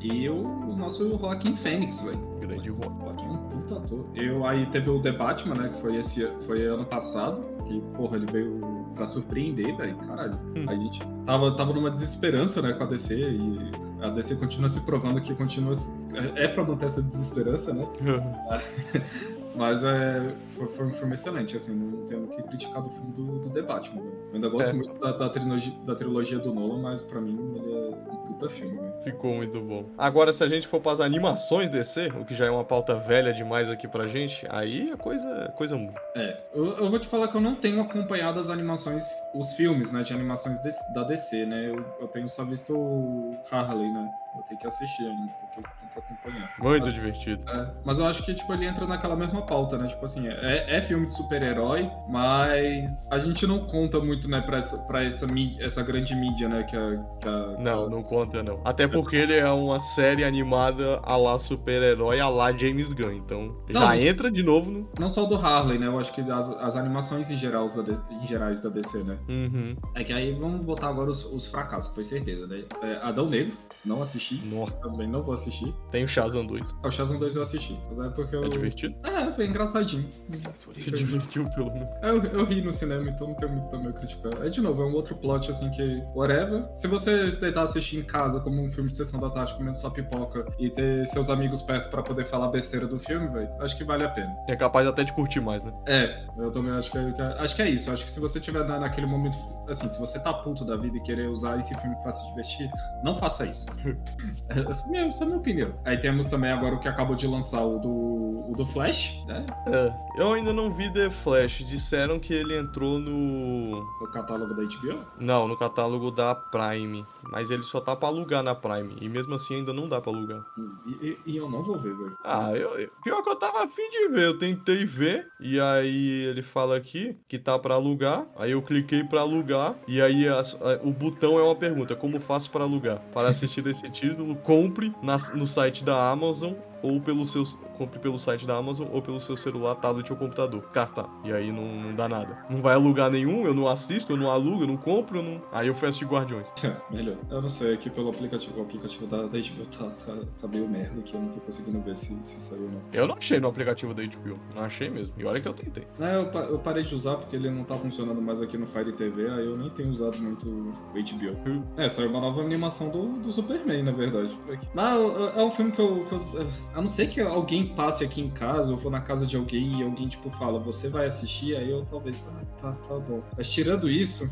E 0.00 0.28
o, 0.28 0.36
o 0.36 0.76
nosso 0.76 1.18
Joaquim 1.18 1.56
Fênix, 1.56 2.00
velho. 2.02 2.18
Grande 2.40 2.68
Joaquim. 2.68 2.98
Joaquim 3.00 3.26
é 3.26 3.30
um 3.30 3.48
puta 3.48 3.76
ator. 3.76 4.06
Eu, 4.14 4.46
aí 4.46 4.66
teve 4.66 4.90
o 4.90 5.00
The 5.00 5.12
Batman, 5.12 5.54
né? 5.54 5.68
Que 5.68 5.80
foi, 5.80 5.96
esse, 5.96 6.24
foi 6.46 6.64
ano 6.64 6.84
passado. 6.84 7.44
Que, 7.64 7.80
porra, 7.96 8.16
ele 8.16 8.26
veio 8.30 8.60
pra 8.94 9.06
surpreender, 9.06 9.76
velho. 9.76 9.96
Caralho. 9.96 10.34
Hum. 10.54 10.64
A 10.68 10.74
gente 10.74 11.00
tava, 11.24 11.56
tava 11.56 11.72
numa 11.72 11.90
desesperança, 11.90 12.62
né, 12.62 12.72
com 12.74 12.84
a 12.84 12.86
DC. 12.86 13.14
E 13.16 13.70
a 14.00 14.10
DC 14.10 14.36
continua 14.36 14.68
se 14.68 14.80
provando 14.82 15.20
que 15.20 15.34
continua. 15.34 15.74
É, 16.14 16.44
é 16.44 16.48
pra 16.48 16.64
manter 16.64 16.86
essa 16.86 17.02
desesperança, 17.02 17.72
né? 17.72 17.82
Mas 19.56 19.82
é, 19.82 20.34
foi, 20.54 20.66
foi, 20.68 20.86
um 20.86 20.92
filme 20.92 21.14
excelente, 21.14 21.56
assim, 21.56 21.74
não 21.74 22.06
tenho 22.06 22.24
o 22.24 22.28
que 22.28 22.42
criticar 22.42 22.82
do 22.82 22.90
filme 22.90 23.12
do, 23.12 23.38
do 23.40 23.50
The 23.50 23.62
Batman. 23.62 24.02
Né? 24.02 24.10
Eu 24.28 24.34
ainda 24.34 24.48
gosto 24.48 24.70
é. 24.70 24.72
muito 24.74 24.94
da, 25.00 25.12
da, 25.12 25.28
trilogia, 25.30 25.72
da 25.84 25.94
trilogia 25.94 26.38
do 26.38 26.52
Nolan, 26.52 26.82
mas 26.82 27.02
pra 27.02 27.20
mim 27.20 27.54
ele 27.56 27.72
é 27.72 27.88
um 27.88 28.16
puta 28.26 28.50
filme. 28.50 28.78
Né? 28.78 28.92
Ficou 29.02 29.34
muito 29.34 29.60
bom. 29.60 29.86
Agora, 29.96 30.30
se 30.30 30.44
a 30.44 30.48
gente 30.48 30.68
for 30.68 30.80
para 30.80 30.92
as 30.92 31.00
animações 31.00 31.70
DC, 31.70 32.08
o 32.08 32.24
que 32.24 32.34
já 32.34 32.46
é 32.46 32.50
uma 32.50 32.64
pauta 32.64 32.96
velha 32.96 33.32
demais 33.32 33.70
aqui 33.70 33.88
pra 33.88 34.06
gente, 34.06 34.46
aí 34.50 34.90
a 34.90 34.96
coisa, 34.96 35.52
coisa 35.56 35.76
muda. 35.76 35.98
É, 36.14 36.38
eu, 36.54 36.66
eu 36.76 36.90
vou 36.90 36.98
te 36.98 37.08
falar 37.08 37.28
que 37.28 37.36
eu 37.36 37.40
não 37.40 37.54
tenho 37.54 37.80
acompanhado 37.80 38.38
as 38.38 38.50
animações, 38.50 39.04
os 39.34 39.52
filmes, 39.54 39.90
né, 39.90 40.02
de 40.02 40.12
animações 40.12 40.60
de, 40.60 40.70
da 40.94 41.02
DC, 41.04 41.46
né? 41.46 41.70
Eu, 41.70 41.84
eu 42.00 42.08
tenho 42.08 42.28
só 42.28 42.44
visto 42.44 42.76
o 42.76 43.36
Harley, 43.50 43.90
né? 43.90 44.10
Eu 44.36 44.42
tenho 44.42 44.60
que 44.60 44.66
assistir 44.66 45.04
ainda, 45.04 45.32
porque 45.32 45.60
eu 45.60 45.62
tenho 45.62 45.92
que 45.92 45.98
acompanhar. 45.98 46.54
Muito 46.58 46.84
mas, 46.84 46.94
divertido. 46.94 47.50
É, 47.50 47.70
mas 47.84 47.98
eu 47.98 48.06
acho 48.06 48.22
que, 48.22 48.34
tipo, 48.34 48.52
ele 48.52 48.66
entra 48.66 48.86
naquela 48.86 49.16
mesma 49.16 49.42
pauta, 49.46 49.78
né? 49.78 49.86
Tipo 49.86 50.04
assim, 50.04 50.26
é, 50.28 50.76
é 50.76 50.82
filme 50.82 51.06
de 51.06 51.14
super-herói, 51.14 51.88
mas 52.08 53.08
a 53.10 53.18
gente 53.18 53.46
não 53.46 53.60
conta 53.66 53.98
muito, 54.00 54.28
né, 54.28 54.40
pra 54.40 54.58
essa, 54.58 54.76
pra 54.78 55.04
essa, 55.04 55.26
essa 55.60 55.82
grande 55.82 56.14
mídia, 56.14 56.48
né? 56.48 56.62
Que 56.64 56.76
a, 56.76 56.86
que 57.20 57.28
a... 57.28 57.62
Não, 57.62 57.88
não 57.88 58.02
conta, 58.02 58.42
não. 58.42 58.60
Até 58.64 58.86
porque 58.86 59.16
ele 59.16 59.34
é 59.34 59.50
uma 59.50 59.78
série 59.78 60.24
animada 60.24 61.00
a 61.02 61.16
lá 61.16 61.38
super-herói, 61.38 62.20
a 62.20 62.28
lá 62.28 62.52
James 62.52 62.92
Gunn. 62.92 63.12
Então 63.12 63.56
já 63.68 63.98
entra 63.98 64.30
de 64.30 64.42
novo 64.42 64.70
no. 64.70 64.88
Não 64.98 65.08
só 65.08 65.24
o 65.24 65.26
do 65.26 65.36
Harley, 65.36 65.78
né? 65.78 65.86
Eu 65.86 65.98
acho 65.98 66.12
que 66.12 66.20
as, 66.20 66.50
as 66.50 66.76
animações 66.76 67.30
em, 67.30 67.36
geral, 67.36 67.66
da 67.68 67.92
em 68.22 68.26
gerais 68.26 68.60
da 68.60 68.68
DC, 68.68 68.98
né? 69.02 69.16
Uhum. 69.28 69.76
É 69.94 70.04
que 70.04 70.12
aí 70.12 70.32
vamos 70.32 70.60
botar 70.62 70.88
agora 70.88 71.10
os, 71.10 71.24
os 71.24 71.46
fracassos, 71.46 71.94
foi 71.94 72.04
certeza, 72.04 72.46
né? 72.46 72.64
É, 72.82 72.96
Adão 73.02 73.28
Negro, 73.28 73.56
não 73.84 74.02
assisti. 74.02 74.36
Nossa, 74.46 74.80
Também 74.80 75.08
não 75.08 75.22
vou 75.22 75.34
assistir. 75.34 75.74
tem 75.90 76.04
o 76.04 76.08
Shazam 76.08 76.46
2. 76.46 76.74
Ah, 76.82 76.88
O 76.88 76.90
Shazam 76.90 77.18
2 77.18 77.36
eu 77.36 77.42
assisti. 77.42 77.78
Mas 77.90 78.06
é 78.06 78.10
porque 78.10 78.34
eu. 78.36 78.44
É 78.44 78.48
divertido? 78.48 78.94
É, 79.04 79.30
foi 79.36 79.46
engraçadinho. 79.46 80.08
Se 80.10 80.90
divertiu 80.90 81.48
pelo 81.50 81.72
menos. 81.72 81.88
É, 82.02 82.08
Eu, 82.10 82.22
eu 82.24 82.44
ri 82.44 82.60
no 82.62 82.72
cinema, 82.72 83.08
então 83.08 83.28
não 83.28 83.34
tem 83.34 83.48
muito 83.48 83.68
também 83.68 83.88
a 83.88 83.92
criticar. 83.92 84.32
É 84.44 84.48
de 84.48 84.60
novo, 84.60 84.82
é 84.82 84.86
um 84.86 84.94
outro 84.94 85.14
plot 85.16 85.50
assim 85.50 85.70
que. 85.70 86.02
Whatever. 86.14 86.66
Se 86.74 86.88
você 86.88 87.32
tentar 87.32 87.62
assistir 87.62 87.98
em 87.98 88.02
casa 88.02 88.40
como 88.40 88.60
um 88.62 88.70
filme 88.70 88.90
de 88.90 88.96
sessão 88.96 89.20
da 89.20 89.30
tarde, 89.30 89.54
comendo 89.54 89.76
só 89.76 89.90
pipoca 89.90 90.46
e 90.58 90.70
ter 90.70 91.06
seus 91.08 91.30
amigos 91.30 91.62
perto 91.62 91.88
pra 91.90 92.02
poder 92.02 92.24
falar 92.26 92.48
besteira 92.48 92.86
do 92.86 92.98
filme, 92.98 93.28
velho, 93.28 93.48
acho 93.60 93.76
que 93.76 93.84
vale 93.84 94.04
a 94.04 94.08
pena. 94.08 94.34
É 94.48 94.56
capaz 94.56 94.86
até 94.86 95.04
de 95.04 95.12
curtir 95.12 95.40
mais, 95.40 95.62
né? 95.62 95.72
É, 95.86 96.24
eu 96.38 96.50
também 96.50 96.72
acho 96.72 96.90
que, 96.90 96.98
é- 96.98 97.14
é- 97.18 97.42
acho 97.42 97.54
que 97.54 97.62
é 97.62 97.68
isso. 97.70 97.90
Acho 97.90 98.04
que 98.04 98.10
se 98.10 98.18
você 98.20 98.40
tiver 98.40 98.64
na- 98.64 98.78
naquele 98.80 99.06
momento, 99.06 99.36
assim, 99.68 99.88
se 99.88 99.98
você 99.98 100.18
tá 100.18 100.32
puto 100.32 100.64
da 100.64 100.76
vida 100.76 100.96
e 100.96 101.00
querer 101.02 101.28
usar 101.28 101.58
esse 101.58 101.74
filme 101.80 101.94
pra 102.02 102.12
se 102.12 102.26
divertir, 102.28 102.70
não 103.04 103.14
faça 103.14 103.44
isso. 103.46 103.66
essa, 104.48 104.86
é 104.86 104.90
minha, 104.90 105.06
essa 105.06 105.22
é 105.22 105.24
a 105.24 105.26
minha 105.26 105.38
opinião. 105.38 105.72
Aí 105.84 105.98
temos 105.98 106.26
também 106.28 106.50
agora 106.50 106.74
o 106.74 106.80
que 106.80 106.88
acabou 106.88 107.14
de 107.16 107.26
lançar, 107.26 107.62
o 107.64 107.78
do, 107.78 108.46
o 108.48 108.52
do 108.56 108.64
Flash, 108.66 109.24
né? 109.26 109.44
É, 109.66 109.92
eu 110.16 110.32
ainda 110.32 110.52
não 110.52 110.70
vi 110.72 110.90
The 110.92 111.08
Flash. 111.08 111.64
Disseram 111.66 112.18
que 112.18 112.32
ele 112.32 112.56
entrou 112.56 112.98
no. 112.98 113.80
O 114.00 114.06
catálogo 114.08 114.54
da 114.54 114.62
HBO. 114.62 115.04
Não, 115.18 115.48
no 115.48 115.56
catálogo 115.56 116.10
da 116.10 116.34
Prime. 116.34 117.04
Mas 117.30 117.50
ele 117.50 117.62
só 117.64 117.80
tá 117.80 117.94
pra 117.96 118.08
alugar 118.08 118.42
na 118.42 118.54
Prime. 118.54 118.96
E 119.00 119.08
mesmo 119.08 119.34
assim 119.34 119.56
ainda 119.56 119.72
não 119.72 119.88
dá 119.88 120.00
pra 120.00 120.12
alugar. 120.12 120.42
E, 120.86 121.06
e- 121.06 121.18
e 121.26 121.36
eu 121.36 121.48
não 121.50 121.62
vou 121.62 121.78
ver, 121.78 121.94
velho. 121.96 122.16
Ah, 122.24 122.52
eu, 122.52 122.78
eu- 122.78 122.90
pior 123.02 123.22
que 123.22 123.28
eu 123.30 123.36
tava 123.36 123.64
afim 123.64 123.88
de 123.90 124.08
ver. 124.08 124.26
Eu 124.26 124.38
tentei 124.38 124.84
ver. 124.84 125.26
E 125.40 125.58
aí 125.60 126.24
ele 126.26 126.42
fala 126.42 126.76
aqui 126.76 127.16
que 127.28 127.38
tá 127.38 127.58
pra 127.58 127.74
alugar. 127.74 128.26
Aí 128.36 128.52
eu 128.52 128.62
cliquei 128.62 129.02
pra 129.04 129.22
alugar. 129.22 129.74
E 129.88 130.00
aí 130.00 130.28
as- 130.28 130.54
a- 130.60 130.80
o 130.82 130.92
botão 130.92 131.38
é 131.38 131.42
uma 131.42 131.56
pergunta: 131.56 131.94
Como 131.96 132.20
faço 132.20 132.50
pra 132.50 132.62
alugar? 132.64 133.00
Para 133.12 133.28
assistir 133.28 133.66
esse 133.66 133.90
título, 133.90 134.36
compre 134.36 134.92
na- 135.02 135.16
no 135.34 135.46
site 135.46 135.82
da 135.84 136.10
Amazon. 136.10 136.52
Ou 136.82 137.00
pelo 137.00 137.24
seu. 137.26 137.44
Compre 137.78 137.98
pelo 137.98 138.18
site 138.18 138.46
da 138.46 138.56
Amazon 138.56 138.88
ou 138.90 139.02
pelo 139.02 139.20
seu 139.20 139.36
celular, 139.36 139.74
tablet 139.76 140.10
ou 140.10 140.16
computador. 140.18 140.62
Descartar. 140.62 141.08
E 141.24 141.32
aí 141.32 141.52
não, 141.52 141.62
não 141.66 141.94
dá 141.94 142.08
nada. 142.08 142.38
Não 142.48 142.62
vai 142.62 142.74
alugar 142.74 143.10
nenhum, 143.10 143.44
eu 143.44 143.52
não 143.52 143.68
assisto, 143.68 144.12
eu 144.12 144.16
não 144.16 144.30
alugo, 144.30 144.62
eu 144.62 144.66
não 144.66 144.76
compro, 144.78 145.18
eu 145.18 145.22
não. 145.22 145.42
Aí 145.52 145.68
eu 145.68 145.74
fui 145.74 145.88
assistir 145.88 146.06
Guardiões. 146.06 146.46
Melhor. 146.90 147.16
Eu 147.30 147.42
não 147.42 147.50
sei, 147.50 147.74
aqui 147.74 147.90
pelo 147.90 148.08
aplicativo, 148.08 148.58
o 148.58 148.62
aplicativo 148.62 149.06
da, 149.06 149.18
da 149.22 149.38
HBO 149.38 149.66
tá, 149.78 149.90
tá, 150.06 150.14
tá 150.40 150.48
meio 150.48 150.66
merda 150.68 151.00
aqui, 151.00 151.14
eu 151.14 151.20
não 151.20 151.28
tô 151.28 151.40
conseguindo 151.40 151.80
ver 151.82 151.96
se, 151.96 152.14
se 152.24 152.40
saiu 152.40 152.62
ou 152.62 152.70
não. 152.70 152.80
Eu 152.92 153.06
não 153.06 153.16
achei 153.16 153.38
no 153.40 153.48
aplicativo 153.48 153.92
da 153.92 154.02
HBO. 154.02 154.38
Não 154.54 154.62
achei 154.62 154.88
mesmo. 154.88 155.14
E 155.18 155.24
olha 155.26 155.40
que 155.40 155.48
eu 155.48 155.52
tentei. 155.54 155.86
É, 156.00 156.16
eu, 156.16 156.26
pa- 156.30 156.40
eu 156.44 156.58
parei 156.58 156.82
de 156.82 156.94
usar 156.94 157.16
porque 157.16 157.36
ele 157.36 157.50
não 157.50 157.64
tá 157.64 157.76
funcionando 157.76 158.22
mais 158.22 158.40
aqui 158.40 158.56
no 158.56 158.66
Fire 158.66 158.92
TV, 158.92 159.28
aí 159.28 159.44
eu 159.44 159.56
nem 159.56 159.68
tenho 159.70 159.90
usado 159.90 160.18
muito 160.18 160.48
o 160.48 160.72
HBO. 160.94 161.50
Hum. 161.50 161.62
É, 161.76 161.88
saiu 161.90 162.08
uma 162.08 162.20
nova 162.20 162.40
animação 162.40 162.88
do, 162.88 163.06
do 163.18 163.30
Superman, 163.30 163.82
na 163.82 163.92
verdade. 163.92 164.36
Mas 164.74 164.98
é, 164.98 165.40
é 165.40 165.44
um 165.44 165.50
filme 165.50 165.72
que 165.72 165.80
eu, 165.80 166.06
que 166.08 166.12
eu. 166.14 166.46
A 166.76 166.82
não 166.82 166.90
ser 166.90 167.06
que 167.08 167.20
alguém 167.22 167.68
passe 167.74 168.04
aqui 168.04 168.20
em 168.20 168.28
casa, 168.28 168.70
ou 168.70 168.76
for 168.78 168.90
na 168.90 169.00
casa 169.00 169.26
de 169.26 169.34
alguém 169.34 169.80
e 169.80 169.82
alguém, 169.82 170.08
tipo, 170.08 170.28
fala, 170.32 170.58
você 170.60 170.90
vai 170.90 171.06
assistir, 171.06 171.56
aí 171.56 171.70
eu 171.70 171.86
talvez. 171.90 172.22
Ah, 172.28 172.44
tá, 172.60 172.72
tá 172.72 172.98
bom. 172.98 173.22
Mas 173.34 173.50
tirando 173.50 173.88
isso, 173.88 174.30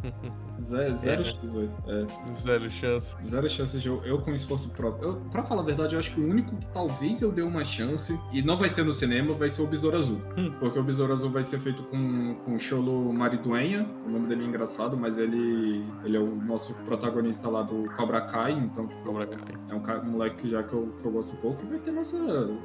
zero, 0.60 0.94
zero 0.94 1.20
É. 1.20 1.24
chance, 1.24 1.46
velho. 1.46 1.72
É. 1.86 2.34
Zero 2.40 2.70
chance. 2.70 3.16
Zero 3.26 3.48
chances 3.48 3.82
de 3.82 3.88
eu, 3.88 4.02
eu 4.04 4.18
com 4.20 4.32
esforço 4.32 4.70
próprio. 4.70 5.10
Eu, 5.10 5.16
pra 5.30 5.42
falar 5.44 5.62
a 5.62 5.64
verdade, 5.64 5.94
eu 5.94 6.00
acho 6.00 6.14
que 6.14 6.20
o 6.20 6.26
único 6.28 6.56
que 6.56 6.66
talvez 6.68 7.20
eu 7.20 7.30
dê 7.30 7.42
uma 7.42 7.64
chance, 7.64 8.18
e 8.32 8.40
não 8.42 8.56
vai 8.56 8.70
ser 8.70 8.84
no 8.84 8.92
cinema, 8.92 9.34
vai 9.34 9.50
ser 9.50 9.60
o 9.62 9.66
Besouro 9.66 9.96
Azul. 9.98 10.20
Hum. 10.36 10.50
Porque 10.60 10.78
o 10.78 10.82
Besouro 10.82 11.12
Azul 11.12 11.30
vai 11.30 11.42
ser 11.42 11.58
feito 11.58 11.82
com, 11.84 12.34
com 12.44 12.54
o 12.54 12.58
Cholo 12.58 13.12
Mariduenha, 13.12 13.86
o 14.06 14.08
nome 14.10 14.26
dele 14.28 14.44
é 14.44 14.46
engraçado, 14.46 14.96
mas 14.96 15.18
ele, 15.18 15.84
ele 16.04 16.16
é 16.16 16.20
o 16.20 16.34
nosso 16.36 16.72
protagonista 16.86 17.48
lá 17.48 17.62
do 17.62 17.84
Cobra 17.96 18.20
Kai, 18.22 18.52
então 18.52 18.86
tipo, 18.86 19.02
Cobra 19.02 19.26
Kai. 19.26 19.54
é 19.68 19.74
um, 19.74 20.08
um 20.08 20.10
moleque 20.12 20.48
já 20.48 20.62
que 20.62 20.72
eu, 20.72 20.92
que 21.00 21.06
eu 21.06 21.12
gosto 21.12 21.32
um 21.34 21.36
pouco, 21.36 21.62
ter 21.82 21.90
nossa, 21.90 22.18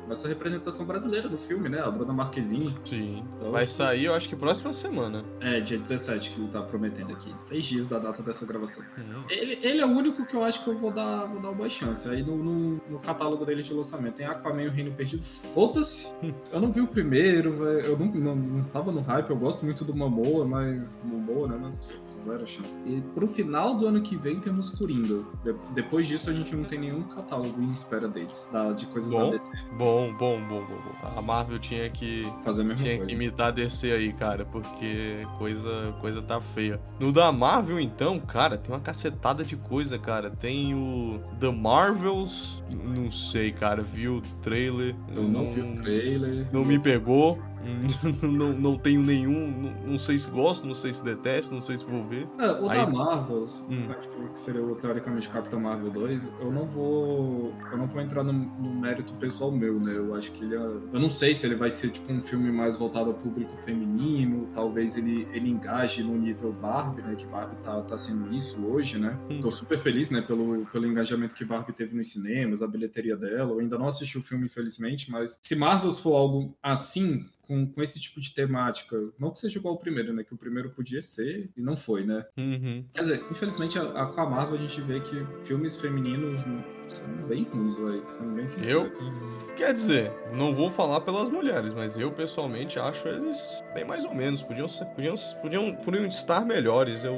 nossa 0.07 0.27
representação 0.27 0.85
brasileira 0.85 1.27
do 1.27 1.37
filme, 1.37 1.69
né? 1.69 1.79
A 1.79 1.89
Bruna 1.91 2.13
Marquezine. 2.13 2.75
Sim. 2.83 3.23
Então, 3.35 3.51
Vai 3.51 3.67
sair, 3.67 4.05
eu 4.05 4.13
acho 4.13 4.29
que 4.29 4.35
próxima 4.35 4.73
semana. 4.73 5.23
É, 5.39 5.59
dia 5.59 5.77
17 5.77 6.31
que 6.31 6.41
ele 6.41 6.49
tá 6.49 6.61
prometendo 6.61 7.13
aqui. 7.13 7.33
Seis 7.45 7.65
dias 7.65 7.87
da 7.87 7.99
data 7.99 8.21
dessa 8.21 8.45
gravação. 8.45 8.83
Uhum. 8.97 9.23
Ele, 9.29 9.59
ele 9.61 9.81
é 9.81 9.85
o 9.85 9.89
único 9.89 10.25
que 10.25 10.35
eu 10.35 10.43
acho 10.43 10.63
que 10.63 10.69
eu 10.69 10.77
vou 10.77 10.91
dar, 10.91 11.25
vou 11.25 11.41
dar 11.41 11.49
uma 11.49 11.69
chance. 11.69 12.07
Aí 12.07 12.23
no, 12.23 12.37
no, 12.37 12.81
no 12.89 12.99
catálogo 12.99 13.45
dele 13.45 13.63
de 13.63 13.73
lançamento 13.73 14.15
tem 14.15 14.25
Aquaman 14.25 14.63
e 14.63 14.67
o 14.67 14.71
Reino 14.71 14.91
Perdido. 14.91 15.23
Foda-se. 15.53 16.11
Eu 16.51 16.61
não 16.61 16.71
vi 16.71 16.81
o 16.81 16.87
primeiro, 16.87 17.53
velho. 17.57 17.79
Eu 17.79 17.97
não, 17.97 18.07
não, 18.07 18.35
não 18.35 18.63
tava 18.65 18.91
no 18.91 19.01
hype. 19.01 19.29
Eu 19.29 19.37
gosto 19.37 19.65
muito 19.65 19.83
do 19.83 19.95
Momoa, 19.95 20.45
mas. 20.45 20.99
Momoa, 21.03 21.47
né? 21.47 21.59
Mas 21.61 21.91
zero 22.27 22.45
chance. 22.47 22.77
E 22.85 23.01
pro 23.13 23.27
final 23.27 23.77
do 23.77 23.87
ano 23.87 24.01
que 24.01 24.15
vem 24.15 24.39
temos 24.39 24.69
Coringa. 24.69 25.23
De- 25.43 25.55
depois 25.73 26.07
disso 26.07 26.29
a 26.29 26.33
gente 26.33 26.55
não 26.55 26.63
tem 26.63 26.79
nenhum 26.79 27.03
catálogo 27.03 27.61
em 27.61 27.71
espera 27.73 28.07
deles. 28.07 28.47
Da, 28.51 28.71
de 28.73 28.85
coisas 28.87 29.11
Bom. 29.11 29.31
da 29.31 29.37
DC. 29.37 29.51
Bom, 29.77 30.13
bom, 30.17 30.39
bom, 30.47 30.59
bom, 30.61 30.75
bom. 30.75 31.17
A 31.17 31.21
Marvel 31.21 31.59
tinha 31.59 31.89
que. 31.89 32.31
Fazer 32.43 32.61
a 32.61 32.65
mesma 32.65 32.83
Tinha 32.83 32.95
coisa. 32.97 33.07
que 33.09 33.15
imitar 33.15 33.47
a 33.47 33.51
DC 33.51 33.91
aí, 33.91 34.13
cara, 34.13 34.45
porque 34.45 35.25
coisa, 35.37 35.95
coisa 36.01 36.21
tá 36.21 36.39
feia. 36.41 36.79
No 36.99 37.11
da 37.11 37.31
Marvel, 37.31 37.79
então, 37.79 38.19
cara, 38.19 38.57
tem 38.57 38.73
uma 38.73 38.81
cacetada 38.81 39.43
de 39.43 39.55
coisa, 39.55 39.97
cara. 39.97 40.29
Tem 40.29 40.73
o 40.75 41.19
The 41.39 41.51
Marvels, 41.51 42.63
não 42.71 43.09
sei, 43.11 43.51
cara, 43.51 43.81
vi 43.81 44.07
o 44.07 44.21
trailer. 44.41 44.95
Eu 45.15 45.23
não 45.23 45.49
vi 45.49 45.61
o 45.61 45.75
trailer. 45.75 46.47
Não 46.51 46.63
me 46.65 46.79
pegou. 46.79 47.39
não, 48.23 48.53
não 48.53 48.77
tenho 48.77 49.01
nenhum. 49.03 49.51
Não, 49.51 49.91
não 49.91 49.97
sei 49.97 50.17
se 50.17 50.29
gosto, 50.29 50.65
não 50.65 50.75
sei 50.75 50.93
se 50.93 51.03
detesto, 51.03 51.53
não 51.53 51.61
sei 51.61 51.77
se 51.77 51.83
vou 51.85 52.03
ver. 52.05 52.16
É, 52.39 52.51
o 52.61 52.69
Aí- 52.69 52.77
da 52.77 52.87
Marvels, 52.87 53.63
Hum. 53.69 53.87
tipo, 54.01 54.27
que 54.33 54.39
seria 54.39 54.63
o, 54.63 54.75
teoricamente 54.75 55.29
Capitão 55.29 55.59
Marvel 55.59 55.89
2, 55.91 56.29
eu 56.39 56.51
não 56.51 56.65
vou. 56.65 57.53
Eu 57.71 57.77
não 57.77 57.87
vou 57.87 58.01
entrar 58.01 58.23
no, 58.23 58.31
no 58.33 58.73
mérito 58.79 59.13
pessoal 59.15 59.51
meu, 59.51 59.79
né? 59.79 59.95
Eu 59.97 60.15
acho 60.15 60.31
que 60.31 60.43
ele 60.43 60.55
é. 60.55 60.59
Eu 60.59 60.99
não 60.99 61.09
sei 61.09 61.33
se 61.33 61.45
ele 61.45 61.55
vai 61.55 61.69
ser 61.71 61.89
tipo 61.91 62.11
um 62.11 62.21
filme 62.21 62.51
mais 62.51 62.77
voltado 62.77 63.09
ao 63.09 63.15
público 63.15 63.55
feminino, 63.57 64.47
talvez 64.53 64.95
ele, 64.95 65.27
ele 65.33 65.49
engaje 65.49 66.01
no 66.03 66.15
nível 66.17 66.51
Barbie, 66.53 67.01
né? 67.01 67.15
Que 67.15 67.25
Barbie 67.25 67.55
tá, 67.63 67.81
tá 67.81 67.97
sendo 67.97 68.33
isso 68.33 68.59
hoje, 68.65 68.97
né? 68.97 69.17
Hum. 69.29 69.39
Tô 69.41 69.51
super 69.51 69.77
feliz, 69.79 70.09
né, 70.09 70.21
pelo, 70.21 70.65
pelo 70.67 70.85
engajamento 70.85 71.35
que 71.35 71.45
Barbie 71.45 71.73
teve 71.73 71.95
nos 71.95 72.11
cinemas, 72.11 72.61
a 72.61 72.67
bilheteria 72.67 73.15
dela. 73.15 73.51
Eu 73.51 73.59
ainda 73.59 73.77
não 73.77 73.87
assisti 73.87 74.17
o 74.17 74.21
filme, 74.23 74.45
infelizmente, 74.45 75.09
mas 75.11 75.39
se 75.41 75.55
Marvels 75.55 75.99
for 75.99 76.15
algo 76.15 76.55
assim, 76.61 77.25
com, 77.47 77.65
com 77.65 77.81
esse 77.81 77.99
tipo 77.99 78.19
de 78.19 78.33
temática, 78.33 78.97
não 79.17 79.31
que 79.31 79.39
seja 79.39 79.57
igual 79.57 79.75
ao 79.75 79.79
primeiro, 79.79 80.13
né? 80.13 80.23
Que 80.23 80.33
o 80.33 80.37
primeiro 80.37 80.69
podia 80.71 81.01
ser 81.01 81.49
e 81.55 81.61
não 81.61 81.75
foi, 81.75 82.05
né? 82.05 82.25
Uhum. 82.37 82.85
Quer 82.93 83.01
dizer, 83.01 83.25
infelizmente, 83.31 83.79
a, 83.79 83.83
a, 83.83 84.05
com 84.07 84.21
a 84.21 84.29
Marvel 84.29 84.55
a 84.55 84.61
gente 84.61 84.81
vê 84.81 84.99
que 84.99 85.25
filmes 85.45 85.77
femininos 85.77 86.41
são 86.87 87.07
bem 87.27 87.43
ruins, 87.43 87.77
velho. 87.77 88.03
Sendo 88.17 88.35
bem 88.35 88.47
sincero. 88.47 88.91
Eu, 88.91 89.55
quer 89.55 89.73
dizer, 89.73 90.11
não 90.33 90.53
vou 90.53 90.69
falar 90.69 91.01
pelas 91.01 91.29
mulheres, 91.29 91.73
mas 91.73 91.97
eu 91.97 92.11
pessoalmente 92.11 92.79
acho 92.79 93.07
eles 93.07 93.39
bem 93.73 93.85
mais 93.85 94.03
ou 94.05 94.13
menos. 94.13 94.41
Podiam, 94.41 94.67
ser, 94.67 94.85
podiam, 94.85 95.15
podiam, 95.41 95.75
podiam 95.75 96.05
estar 96.05 96.45
melhores, 96.45 97.03
eu, 97.03 97.15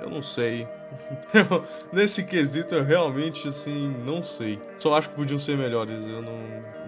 eu 0.00 0.08
não 0.08 0.22
sei. 0.22 0.66
Eu, 1.32 1.64
nesse 1.92 2.22
quesito 2.22 2.74
eu 2.74 2.84
realmente, 2.84 3.48
assim, 3.48 3.94
não 4.04 4.22
sei. 4.22 4.58
Só 4.76 4.94
acho 4.94 5.08
que 5.10 5.14
podiam 5.16 5.38
ser 5.38 5.56
melhores. 5.56 5.94
Eu 6.06 6.22
não, 6.22 6.38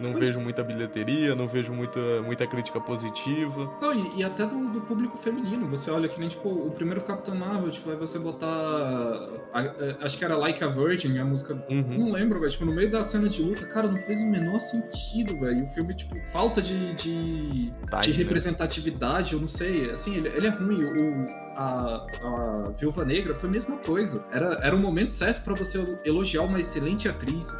não 0.00 0.12
Pois 0.12 0.26
vejo 0.26 0.40
é. 0.40 0.42
muita 0.42 0.62
bilheteria, 0.62 1.34
não 1.34 1.46
vejo 1.48 1.72
muita, 1.72 2.00
muita 2.22 2.46
crítica 2.46 2.80
positiva. 2.80 3.70
Não, 3.80 3.92
e, 3.94 4.18
e 4.20 4.24
até 4.24 4.46
do, 4.46 4.68
do 4.70 4.80
público 4.82 5.16
feminino. 5.18 5.66
Você 5.68 5.90
olha 5.90 6.08
que 6.08 6.18
nem, 6.20 6.28
tipo, 6.28 6.48
o 6.48 6.70
primeiro 6.70 7.00
Capitão 7.02 7.34
Marvel, 7.34 7.70
tipo, 7.70 7.90
aí 7.90 7.96
você 7.96 8.18
botar. 8.18 8.46
a- 8.46 9.60
a- 9.60 10.04
acho 10.04 10.18
que 10.18 10.24
era 10.24 10.36
Like 10.36 10.62
a 10.62 10.68
Virgin, 10.68 11.18
a 11.18 11.24
música. 11.24 11.54
Uhum. 11.70 11.98
Não 11.98 12.12
lembro, 12.12 12.38
velho. 12.40 12.50
Tipo, 12.50 12.64
no 12.64 12.72
meio 12.74 12.90
da 12.90 13.02
cena 13.02 13.28
de 13.28 13.42
luta, 13.42 13.66
cara, 13.66 13.88
não 13.88 13.98
fez 13.98 14.20
o 14.20 14.26
menor 14.26 14.58
sentido, 14.60 15.38
velho. 15.38 15.64
O 15.64 15.68
filme, 15.68 15.94
tipo, 15.94 16.14
falta 16.32 16.60
de. 16.62 16.94
de... 16.94 17.72
De 18.02 18.10
né? 18.10 18.16
representatividade, 18.16 19.34
eu 19.34 19.40
não 19.40 19.48
sei. 19.48 19.90
Assim, 19.90 20.16
ele, 20.16 20.28
ele 20.28 20.46
é 20.46 20.50
ruim. 20.50 20.84
O, 20.84 21.44
a, 21.56 22.06
a 22.22 22.72
Viúva 22.78 23.04
Negra 23.04 23.34
foi 23.34 23.48
a 23.48 23.52
mesma 23.52 23.76
coisa. 23.76 23.93
Era, 24.32 24.58
era 24.62 24.74
o 24.74 24.78
momento 24.78 25.12
certo 25.12 25.42
pra 25.42 25.54
você 25.54 25.78
elogiar 26.04 26.42
uma 26.42 26.60
excelente 26.60 27.08
atriz. 27.08 27.52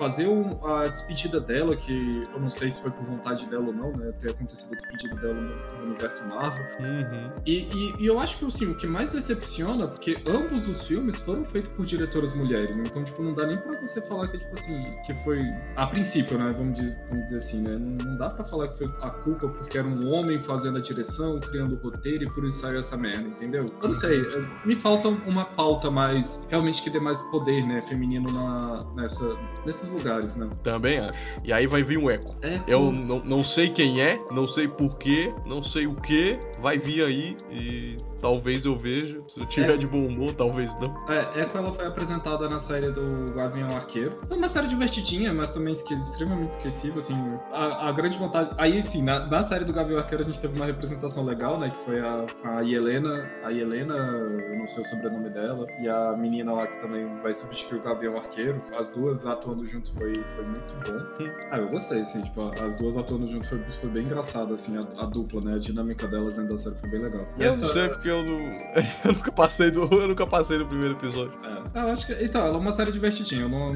Fazer 0.00 0.26
um, 0.26 0.64
a 0.64 0.84
despedida 0.84 1.38
dela, 1.38 1.76
que 1.76 2.22
eu 2.32 2.40
não 2.40 2.50
sei 2.50 2.70
se 2.70 2.80
foi 2.80 2.90
por 2.90 3.04
vontade 3.04 3.44
dela 3.50 3.66
ou 3.66 3.72
não, 3.74 3.92
né? 3.92 4.10
Ter 4.18 4.30
acontecido 4.30 4.72
a 4.72 4.76
despedida 4.76 5.14
dela 5.16 5.34
no, 5.34 5.76
no 5.76 5.84
universo 5.88 6.24
Marvel. 6.26 6.64
Uhum. 6.80 7.30
E, 7.44 7.68
e, 7.70 8.02
e, 8.02 8.06
eu 8.06 8.18
acho 8.18 8.38
que 8.38 8.46
assim, 8.46 8.70
o 8.70 8.74
que 8.74 8.86
mais 8.86 9.12
decepciona, 9.12 9.86
porque 9.86 10.22
ambos 10.26 10.66
os 10.66 10.86
filmes 10.86 11.20
foram 11.20 11.44
feitos 11.44 11.70
por 11.72 11.84
diretoras 11.84 12.32
mulheres, 12.32 12.78
né? 12.78 12.84
então 12.86 13.04
tipo, 13.04 13.22
não 13.22 13.34
dá 13.34 13.46
nem 13.46 13.58
pra 13.58 13.78
você 13.78 14.00
falar 14.00 14.28
que, 14.28 14.38
tipo 14.38 14.54
assim, 14.54 14.82
que 15.04 15.12
foi. 15.16 15.42
A 15.76 15.86
princípio, 15.86 16.38
né? 16.38 16.54
Vamos 16.56 16.80
dizer, 16.80 16.98
vamos 17.10 17.24
dizer 17.24 17.36
assim, 17.36 17.60
né? 17.60 17.76
Não, 17.76 17.98
não 18.02 18.16
dá 18.16 18.30
pra 18.30 18.42
falar 18.42 18.68
que 18.68 18.78
foi 18.78 18.86
a 19.02 19.10
culpa 19.10 19.48
porque 19.48 19.76
era 19.76 19.86
um 19.86 20.10
homem 20.10 20.38
fazendo 20.38 20.78
a 20.78 20.80
direção, 20.80 21.38
criando 21.40 21.74
o 21.74 21.78
roteiro 21.78 22.24
e 22.24 22.30
por 22.30 22.42
isso 22.46 22.60
saiu 22.60 22.78
essa 22.78 22.96
merda, 22.96 23.28
entendeu? 23.28 23.66
Eu 23.82 23.88
não 23.88 23.94
sei, 23.94 24.22
me 24.64 24.76
falta 24.76 25.08
uma 25.08 25.44
pauta 25.44 25.90
mais. 25.90 26.42
realmente 26.48 26.82
que 26.82 26.88
dê 26.88 26.98
mais 26.98 27.18
poder, 27.30 27.66
né? 27.66 27.82
Feminino 27.82 28.32
na, 28.32 28.80
nessa, 28.94 29.36
nesses 29.66 29.89
lugares, 29.90 30.36
né? 30.36 30.48
Também 30.62 30.98
acho. 30.98 31.18
E 31.44 31.52
aí 31.52 31.66
vai 31.66 31.82
vir 31.82 31.98
um 31.98 32.10
eco. 32.10 32.34
É, 32.42 32.60
Eu 32.66 32.90
não, 32.92 33.20
não 33.24 33.42
sei 33.42 33.68
quem 33.68 34.00
é, 34.00 34.18
não 34.30 34.46
sei 34.46 34.68
porquê, 34.68 35.32
não 35.46 35.62
sei 35.62 35.86
o 35.86 35.94
que, 35.94 36.38
vai 36.60 36.78
vir 36.78 37.02
aí 37.04 37.36
e 37.50 37.96
talvez 38.20 38.64
eu 38.64 38.76
veja. 38.76 39.20
Se 39.28 39.40
eu 39.40 39.46
tiver 39.46 39.74
É. 39.74 39.76
de 39.76 39.86
bom 39.86 40.06
humor, 40.06 40.32
talvez 40.34 40.74
não. 40.78 40.94
É, 41.08 41.42
Echo 41.42 41.56
ela 41.56 41.72
foi 41.72 41.86
apresentada 41.86 42.48
na 42.48 42.58
série 42.58 42.90
do 42.90 43.32
Gavião 43.34 43.68
Arqueiro. 43.74 44.18
Foi 44.28 44.36
uma 44.36 44.48
série 44.48 44.66
divertidinha, 44.68 45.32
mas 45.32 45.50
também 45.52 45.72
extremamente 45.72 46.50
esquecível, 46.52 46.98
assim. 46.98 47.14
A, 47.52 47.88
a 47.88 47.92
grande 47.92 48.18
vantagem... 48.18 48.52
Aí, 48.58 48.78
assim, 48.78 49.02
na, 49.02 49.26
na 49.26 49.42
série 49.42 49.64
do 49.64 49.72
Gavião 49.72 49.98
Arqueiro 49.98 50.22
a 50.22 50.26
gente 50.26 50.38
teve 50.38 50.54
uma 50.56 50.66
representação 50.66 51.24
legal, 51.24 51.58
né? 51.58 51.70
Que 51.70 51.84
foi 51.84 52.00
a, 52.00 52.26
a 52.44 52.62
Helena... 52.64 53.24
A 53.42 53.52
Helena, 53.52 53.94
eu 53.94 54.58
não 54.58 54.66
sei 54.66 54.82
o 54.82 54.86
sobrenome 54.86 55.30
dela, 55.30 55.66
e 55.80 55.88
a 55.88 56.14
menina 56.16 56.52
lá 56.52 56.66
que 56.66 56.76
também 56.80 57.06
vai 57.22 57.32
substituir 57.32 57.78
o 57.78 57.82
Gavião 57.82 58.16
Arqueiro. 58.18 58.60
As 58.78 58.88
duas 58.90 59.24
atuando 59.24 59.66
junto 59.66 59.79
foi, 59.92 60.14
foi 60.14 60.44
muito 60.44 60.74
bom. 60.86 61.26
Ah, 61.50 61.58
eu 61.58 61.68
gostei, 61.68 62.00
assim, 62.00 62.20
tipo, 62.22 62.42
as 62.62 62.74
duas 62.76 62.96
atuando 62.96 63.26
junto 63.26 63.46
foi, 63.46 63.58
foi 63.80 63.88
bem 63.90 64.04
engraçado, 64.04 64.52
assim, 64.54 64.76
a, 64.78 65.02
a 65.02 65.06
dupla, 65.06 65.40
né? 65.40 65.54
A 65.54 65.58
dinâmica 65.58 66.06
delas 66.06 66.36
dentro 66.36 66.52
da 66.56 66.58
série 66.58 66.74
foi 66.76 66.90
bem 66.90 67.02
legal. 67.02 67.26
E 67.38 67.42
Eu 67.42 67.48
essa- 67.48 67.66
não 67.66 67.72
sei 67.72 67.88
porque 67.88 68.08
eu 68.08 68.22
não. 68.22 68.38
eu 69.04 69.12
nunca 69.14 69.32
passei 69.32 69.70
do. 69.70 69.82
Eu 69.92 70.08
nunca 70.08 70.26
passei 70.26 70.58
do 70.58 70.66
primeiro 70.66 70.94
episódio. 70.94 71.32
É, 71.74 71.78
eu 71.80 71.88
acho 71.88 72.06
que. 72.06 72.12
Então, 72.24 72.44
ela 72.46 72.56
é 72.56 72.60
uma 72.60 72.72
série 72.72 72.92
divertidinha. 72.92 73.42
Eu 73.42 73.48
não. 73.48 73.72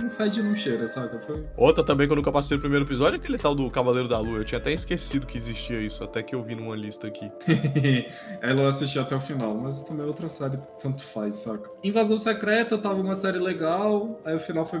Não 0.00 0.08
fede, 0.08 0.40
não 0.40 0.54
cheira, 0.54 0.86
saca? 0.86 1.18
Foi. 1.18 1.44
Outra 1.56 1.82
também 1.82 2.06
que 2.06 2.12
eu 2.12 2.16
nunca 2.16 2.30
passei 2.30 2.56
do 2.56 2.60
primeiro 2.60 2.84
episódio 2.84 3.16
é 3.16 3.18
aquele 3.18 3.36
tal 3.36 3.56
do 3.56 3.68
Cavaleiro 3.72 4.06
da 4.08 4.20
Lua. 4.20 4.38
Eu 4.38 4.44
tinha 4.44 4.60
até 4.60 4.72
esquecido 4.72 5.26
que 5.26 5.36
existia 5.36 5.80
isso, 5.80 6.04
até 6.04 6.22
que 6.22 6.32
eu 6.32 6.44
vi 6.44 6.54
numa 6.54 6.76
lista 6.76 7.08
aqui. 7.08 7.28
ela 8.40 8.60
eu 8.62 8.68
assisti 8.68 9.00
até 9.00 9.16
o 9.16 9.20
final, 9.20 9.52
mas 9.56 9.80
também 9.82 10.04
é 10.04 10.06
outra 10.06 10.28
série, 10.28 10.58
tanto 10.80 11.02
faz, 11.02 11.34
saca? 11.36 11.68
Invasão 11.82 12.18
Secreta 12.18 12.78
tava 12.78 13.00
uma 13.00 13.16
série 13.16 13.40
legal, 13.40 14.20
aí 14.24 14.36
o 14.36 14.38
final 14.38 14.64
foi 14.64 14.78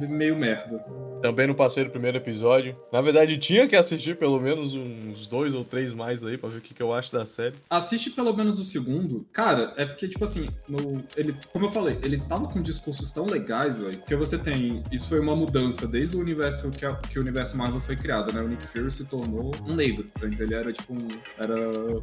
meio 0.00 0.36
merda. 0.36 0.84
Também 1.22 1.46
não 1.48 1.54
passei 1.54 1.82
do 1.84 1.90
primeiro 1.90 2.16
episódio. 2.18 2.76
Na 2.92 3.00
verdade, 3.00 3.36
tinha 3.38 3.66
que 3.66 3.74
assistir 3.74 4.16
pelo 4.16 4.38
menos 4.40 4.72
uns 4.74 5.26
dois 5.26 5.52
ou 5.54 5.64
três 5.64 5.92
mais 5.92 6.22
aí 6.24 6.38
pra 6.38 6.48
ver 6.48 6.58
o 6.58 6.60
que, 6.60 6.72
que 6.72 6.82
eu 6.82 6.92
acho 6.92 7.12
da 7.12 7.26
série. 7.26 7.56
Assiste 7.68 8.10
pelo 8.10 8.32
menos 8.36 8.58
o 8.60 8.64
segundo. 8.64 9.26
Cara, 9.32 9.72
é 9.76 9.84
porque, 9.84 10.06
tipo 10.08 10.22
assim, 10.24 10.44
no, 10.68 11.02
ele, 11.16 11.34
como 11.52 11.66
eu 11.66 11.70
falei, 11.72 11.98
ele 12.02 12.18
tava 12.28 12.46
com 12.48 12.62
discursos 12.62 13.10
tão 13.10 13.26
legais, 13.26 13.76
velho, 13.78 13.98
porque 13.98 14.14
você 14.14 14.38
tem. 14.38 14.80
Isso 14.92 15.08
foi 15.08 15.18
uma 15.18 15.34
mudança 15.34 15.88
desde 15.88 16.16
o 16.16 16.20
universo 16.20 16.70
que, 16.70 16.86
a- 16.86 16.94
que 16.94 17.18
o 17.18 17.22
universo 17.22 17.56
Marvel 17.56 17.80
foi 17.80 17.96
criado, 17.96 18.32
né? 18.32 18.40
O 18.40 18.46
Nick 18.48 18.64
Fury 18.68 18.90
se 18.90 19.04
tornou 19.04 19.52
um 19.66 19.74
negro. 19.74 20.06
Antes 20.22 20.40
ele 20.40 20.54
era, 20.54 20.72
tipo, 20.72 20.92
um, 20.94 21.08
era 21.40 21.54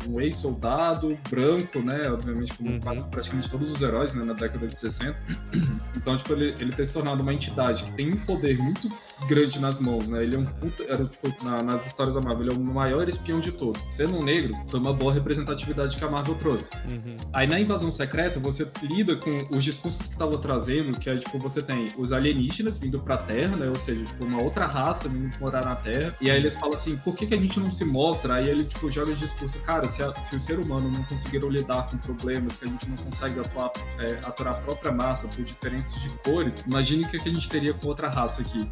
um 0.10 0.20
ex-soldado 0.20 1.18
branco, 1.30 1.80
né? 1.80 2.10
Obviamente, 2.10 2.54
como 2.58 2.72
Uhum. 2.72 2.80
quase 2.82 3.04
praticamente 3.10 3.50
todos 3.50 3.72
os 3.72 3.82
heróis, 3.82 4.14
né? 4.14 4.24
Na 4.26 4.34
década 4.34 4.68
de 4.68 4.78
60. 4.78 5.18
Então, 5.98 6.16
tipo, 6.18 6.34
ele, 6.34 6.54
ele 6.60 6.72
ter 6.72 6.86
se 6.86 6.94
tornado 6.94 7.24
uma 7.24 7.34
entidade 7.34 7.65
que 7.74 7.92
tem 7.92 8.14
um 8.14 8.18
poder 8.18 8.58
muito 8.58 8.92
grande 9.28 9.60
nas 9.60 9.80
mãos, 9.80 10.08
né? 10.10 10.24
Ele 10.24 10.36
é 10.36 10.40
um 10.40 10.46
puta. 10.46 10.84
Era, 10.84 11.06
tipo, 11.06 11.34
na- 11.44 11.64
nas 11.64 11.86
histórias 11.88 12.16
da 12.16 12.22
Marvel, 12.22 12.46
ele 12.48 12.54
é 12.54 12.58
o 12.58 12.60
maior 12.64 13.08
espião 13.08 13.40
de 13.40 13.52
todos. 13.52 13.82
Sendo 13.90 14.18
um 14.18 14.24
negro, 14.24 14.56
foi 14.70 14.80
uma 14.80 14.94
boa 14.94 15.14
representatividade 15.14 15.98
que 15.98 16.04
a 16.04 16.10
Marvel 16.10 16.36
trouxe. 16.36 16.70
Uhum. 16.92 17.16
Aí 17.34 17.48
na 17.48 17.60
invasão 17.60 17.92
secreta, 17.92 18.40
você 18.40 18.68
lida 18.84 19.16
com 19.16 19.36
os 19.56 19.64
discursos 19.64 20.02
que 20.08 20.14
estavam 20.14 20.40
trazendo, 20.40 20.98
que 21.00 21.10
é 21.10 21.18
tipo, 21.18 21.38
você 21.40 21.62
tem 21.62 21.88
os 21.98 22.12
alienígenas 22.12 22.78
vindo 22.78 23.00
pra 23.00 23.18
Terra, 23.18 23.56
né? 23.56 23.68
Ou 23.70 23.76
seja, 23.76 24.04
tipo, 24.04 24.24
uma 24.26 24.42
outra 24.42 24.68
raça 24.68 25.08
vindo 25.08 25.36
morar 25.40 25.66
na 25.66 25.76
Terra. 25.76 26.16
E 26.22 26.30
aí 26.30 26.38
eles 26.38 26.56
falam 26.56 26.76
assim, 26.76 26.96
por 26.98 27.16
que, 27.16 27.26
que 27.26 27.34
a 27.34 27.38
gente 27.38 27.60
não 27.60 27.72
se 27.72 27.86
mostra? 27.86 28.36
Aí 28.36 28.50
ele, 28.50 28.64
tipo, 28.66 28.90
joga 28.92 29.12
esse 29.14 29.26
discurso, 29.26 29.60
cara, 29.60 29.88
se, 29.88 30.02
a- 30.04 30.14
se 30.22 30.36
o 30.36 30.40
ser 30.42 30.60
humano 30.60 30.90
não 30.92 31.04
conseguiram 31.04 31.50
lidar 31.50 31.88
com 31.88 31.98
problemas, 31.98 32.56
que 32.58 32.66
a 32.66 32.68
gente 32.68 32.88
não 32.90 32.98
consegue 32.98 33.40
atuar, 33.40 33.72
é, 34.00 34.12
aturar 34.28 34.56
a 34.56 34.58
própria 34.60 34.92
massa 34.92 35.28
por 35.28 35.44
diferenças 35.44 36.00
de 36.02 36.10
cores, 36.24 36.64
imagine 36.68 37.04
o 37.06 37.08
que, 37.10 37.18
que 37.18 37.30
a 37.30 37.34
gente 37.34 37.50
teria 37.50 37.74
com 37.74 37.88
outra 37.88 38.10
raça 38.10 38.42
aqui. 38.42 38.68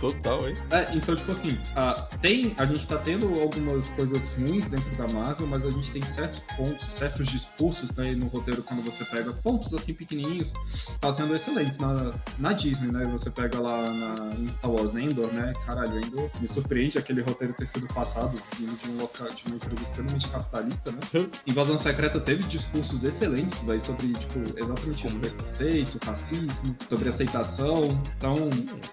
Total, 0.00 0.48
hein? 0.48 0.56
É, 0.70 0.94
então, 0.94 1.14
tipo 1.14 1.30
assim, 1.30 1.58
a, 1.74 1.94
tem, 2.20 2.54
a 2.58 2.66
gente 2.66 2.86
tá 2.86 2.98
tendo 2.98 3.40
algumas 3.40 3.88
coisas 3.90 4.28
ruins 4.34 4.68
dentro 4.68 4.90
da 4.96 5.12
Marvel, 5.12 5.46
mas 5.46 5.64
a 5.64 5.70
gente 5.70 5.90
tem 5.90 6.02
certos 6.02 6.40
pontos, 6.56 6.92
certos 6.92 7.28
discursos 7.28 7.90
né, 7.92 8.12
no 8.12 8.26
roteiro, 8.26 8.62
quando 8.62 8.82
você 8.82 9.04
pega 9.04 9.32
pontos 9.32 9.72
assim 9.74 9.94
pequenininhos, 9.94 10.52
tá 11.00 11.12
sendo 11.12 11.34
excelentes 11.34 11.78
na, 11.78 12.12
na 12.38 12.52
Disney, 12.52 12.92
né? 12.92 13.06
Você 13.12 13.30
pega 13.30 13.58
lá 13.60 13.82
na, 13.82 14.34
em 14.36 14.46
Star 14.46 14.70
Wars 14.70 14.94
Endor, 14.94 15.32
né? 15.32 15.52
Caralho, 15.66 15.98
Endor 15.98 16.30
me 16.40 16.48
surpreende 16.48 16.98
aquele 16.98 17.22
roteiro 17.22 17.54
ter 17.54 17.66
sido 17.66 17.86
passado 17.88 18.36
de, 18.56 18.90
um 18.90 19.00
local, 19.00 19.28
de 19.28 19.44
uma 19.46 19.56
empresa 19.56 19.82
extremamente 19.82 20.28
capitalista, 20.28 20.92
né? 20.92 20.98
Invasão 21.46 21.78
Secreta 21.78 22.20
teve 22.20 22.44
discursos 22.44 23.04
excelentes, 23.04 23.62
véio, 23.62 23.80
sobre, 23.80 24.12
tipo, 24.12 24.38
exatamente 24.56 25.06
isso, 25.06 25.16
preconceito, 25.18 25.98
racismo, 26.04 26.76
sobre 26.88 27.08
aceitação. 27.08 28.00
Então, 28.16 28.36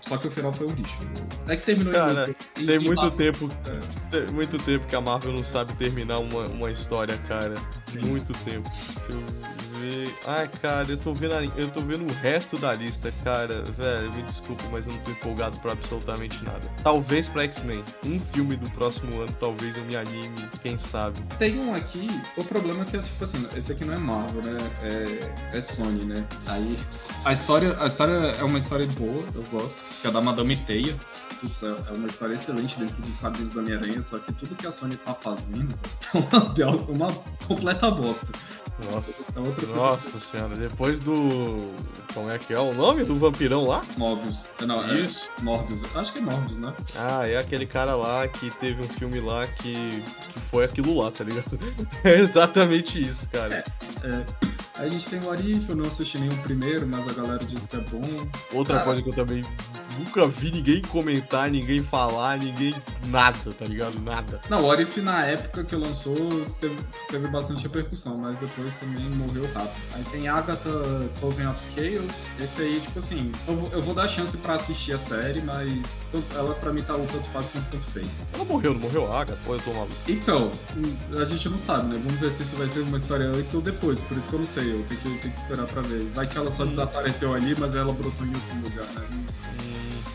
só 0.02 0.18
que 0.18 0.28
o 0.28 0.32
final 0.32 0.52
foi 0.54 0.68
um 0.68 0.72
lixo. 0.72 0.98
É 1.48 1.56
que 1.56 1.64
terminou 1.66 1.94
Cara, 1.94 2.26
muito. 2.26 2.46
E- 2.58 2.66
Tem 2.66 2.76
e 2.76 2.80
muito 2.80 3.12
tempo. 3.12 3.50
É. 3.68 4.00
Tem 4.26 4.34
muito 4.36 4.58
tempo 4.60 4.88
que 4.88 4.96
a 4.96 5.02
Marvel 5.02 5.34
não 5.34 5.44
sabe 5.44 5.74
terminar 5.74 6.20
uma, 6.20 6.46
uma 6.48 6.72
história, 6.72 7.18
cara. 7.28 7.56
Muito 8.02 8.34
tempo. 8.44 8.70
Eu 9.10 9.20
ver. 9.80 10.14
Ai, 10.28 10.50
cara, 10.62 10.86
eu 10.90 10.98
tô 10.98 11.14
vendo 11.14 11.34
a- 11.36 11.44
eu 11.46 11.70
tô 11.70 11.80
vendo 11.82 12.04
o 12.10 12.14
resto 12.16 12.58
da 12.58 12.74
lista, 12.74 13.12
cara. 13.24 13.64
Velho, 13.78 14.12
me 14.14 14.24
desculpe, 14.24 14.64
mas 14.72 14.86
eu 14.86 14.94
não 14.94 15.00
tô 15.02 15.12
empolgado 15.12 15.58
pra 15.60 15.72
absolutamente 15.72 16.44
nada. 16.44 16.62
Talvez 16.84 17.30
pra 17.30 17.44
X-Men. 17.44 17.84
Um 18.06 18.20
filme 18.34 18.56
do 18.56 18.70
próximo 18.72 19.20
ano, 19.22 19.32
talvez 19.40 19.76
eu 19.78 19.84
me 19.86 19.96
anime, 19.96 20.48
quem 20.62 20.78
sabe. 20.78 21.22
Tem 21.38 21.58
um 21.60 21.74
aqui, 21.74 22.08
o 22.36 22.44
problema 22.44 22.82
é 22.82 22.86
que, 22.86 22.98
tipo 23.00 23.24
assim, 23.24 23.48
esse 23.56 23.72
aqui 23.72 23.86
não 23.86 23.94
é 23.94 23.98
Marvel, 23.98 24.42
né? 24.44 24.58
É, 25.54 25.58
é 25.58 25.62
Sony, 25.62 26.04
né? 26.06 26.26
Aí, 26.48 26.78
a 27.24 27.32
história, 27.34 27.76
a 27.80 27.86
história 27.86 28.12
é 28.14 28.44
uma 28.44 28.58
história 28.58 28.86
boa, 28.88 29.24
eu 29.36 29.44
gosto, 29.52 29.69
que 30.02 30.08
é 30.08 30.12
da 30.12 30.22
Madame 30.22 30.56
Teia. 30.58 30.96
Putz, 31.40 31.64
é 31.64 31.68
é 31.68 31.94
uma 31.94 32.08
história 32.08 32.36
excelente 32.36 32.78
dentro 32.78 33.02
dos 33.02 33.16
quadrinhos 33.18 33.54
do 33.54 33.60
Homem-Aranha, 33.60 34.02
só 34.02 34.20
que 34.20 34.34
tudo 34.34 34.56
que 34.56 34.68
a 34.68 34.72
Sony 34.72 34.96
tá 34.98 35.14
fazendo 35.14 35.74
é 36.60 36.66
uma, 36.66 37.08
uma 37.08 37.14
completa 37.48 37.90
bosta. 37.90 38.28
Nossa. 38.92 39.12
É 39.36 39.76
Nossa 39.76 40.20
senhora, 40.20 40.56
depois 40.56 41.00
do. 41.00 41.74
Como 42.14 42.30
é 42.30 42.38
que 42.38 42.54
é 42.54 42.60
o 42.60 42.74
nome 42.74 43.04
do 43.04 43.16
vampirão 43.16 43.64
lá? 43.64 43.82
Morbius. 43.98 44.46
É, 44.60 44.66
Não, 44.66 44.84
é 44.86 45.00
Isso. 45.00 45.30
Morbius. 45.42 45.84
Acho 45.96 46.14
que 46.14 46.20
é 46.20 46.22
Morbius, 46.22 46.58
né? 46.58 46.74
Ah, 46.96 47.28
é 47.28 47.38
aquele 47.38 47.66
cara 47.66 47.96
lá 47.96 48.28
que 48.28 48.50
teve 48.52 48.82
um 48.82 48.90
filme 48.90 49.20
lá 49.20 49.46
que, 49.48 50.02
que 50.34 50.40
foi 50.50 50.64
aquilo 50.64 50.98
lá, 50.98 51.12
tá 51.12 51.24
ligado? 51.24 51.60
É 52.04 52.20
exatamente 52.20 53.02
isso, 53.02 53.28
cara. 53.30 53.64
É. 54.04 54.26
Aí 54.80 54.88
a 54.88 54.90
gente 54.90 55.08
tem 55.08 55.20
o 55.20 55.30
Arif, 55.30 55.68
eu 55.70 55.76
não 55.76 55.86
assisti 55.86 56.18
nenhum 56.18 56.38
primeiro, 56.38 56.88
mas 56.88 57.06
a 57.06 57.12
galera 57.12 57.44
diz 57.46 57.68
que 57.68 57.76
é 57.76 57.80
bom. 57.82 58.02
Outra 58.54 58.76
Cara. 58.76 58.86
coisa 58.86 59.02
que 59.02 59.10
eu 59.10 59.14
também 59.14 59.44
nunca 59.98 60.26
vi 60.26 60.52
ninguém 60.52 60.82
comentar, 60.82 61.52
ninguém 61.52 61.84
falar, 61.84 62.38
ninguém. 62.38 62.74
nada, 63.08 63.52
tá 63.58 63.66
ligado? 63.66 64.00
Nada. 64.00 64.40
Não, 64.50 64.64
o 64.64 64.72
Arif 64.72 65.02
na 65.02 65.26
época 65.26 65.66
que 65.66 65.76
lançou 65.76 66.16
teve, 66.62 66.78
teve 67.10 67.28
bastante 67.28 67.64
repercussão, 67.64 68.18
mas 68.18 68.38
depois 68.40 68.74
também 68.76 69.04
morreu 69.10 69.52
rápido. 69.54 69.82
Aí 69.96 70.04
tem 70.06 70.30
Agatha 70.30 70.70
Coven 71.20 71.48
of 71.48 71.60
Chaos. 71.76 72.24
Esse 72.40 72.62
aí, 72.62 72.80
tipo 72.80 73.00
assim, 73.00 73.34
eu 73.48 73.58
vou, 73.58 73.70
eu 73.74 73.82
vou 73.82 73.94
dar 73.94 74.08
chance 74.08 74.38
pra 74.38 74.56
assistir 74.56 74.94
a 74.94 74.98
série, 74.98 75.42
mas 75.42 76.00
ela 76.34 76.54
pra 76.56 76.72
mim 76.72 76.84
tá 76.84 76.96
o 76.96 77.06
tanto 77.06 77.30
faz 77.32 77.46
quanto 77.48 77.66
tanto 77.70 77.92
fez. 77.92 78.24
Ela 78.34 78.46
morreu, 78.46 78.74
não 78.74 78.80
morreu? 78.80 79.12
Ah, 79.14 79.26
pô, 79.44 79.56
eu 79.56 79.60
tô 79.60 79.74
maluco. 79.74 79.94
Então, 80.08 80.52
a 81.20 81.26
gente 81.26 81.50
não 81.50 81.58
sabe, 81.58 81.94
né? 81.94 82.02
Vamos 82.02 82.20
ver 82.20 82.32
se 82.32 82.44
isso 82.44 82.56
vai 82.56 82.70
ser 82.70 82.80
uma 82.80 82.98
história 82.98 83.26
antes 83.28 83.54
ou 83.54 83.62
depois, 83.62 84.02
por 84.04 84.18
isso 84.18 84.30
que 84.30 84.36
eu 84.36 84.40
não 84.40 84.48
sei, 84.48 84.69
eu 84.70 84.84
tenho 84.86 85.00
que, 85.02 85.10
tenho 85.20 85.34
que 85.34 85.40
esperar 85.40 85.66
pra 85.68 85.82
ver. 85.82 86.06
Vai 86.16 86.28
que 86.28 86.38
ela 86.38 86.52
só 86.52 86.64
Hum. 86.64 86.68
desapareceu 86.70 87.34
ali, 87.34 87.56
mas 87.60 87.76
ela 87.76 87.94
brotou 87.94 88.26
em 88.26 88.30
outro 88.34 88.56
lugar, 88.64 88.86
né? 88.94 89.08
Hum, 89.12 89.69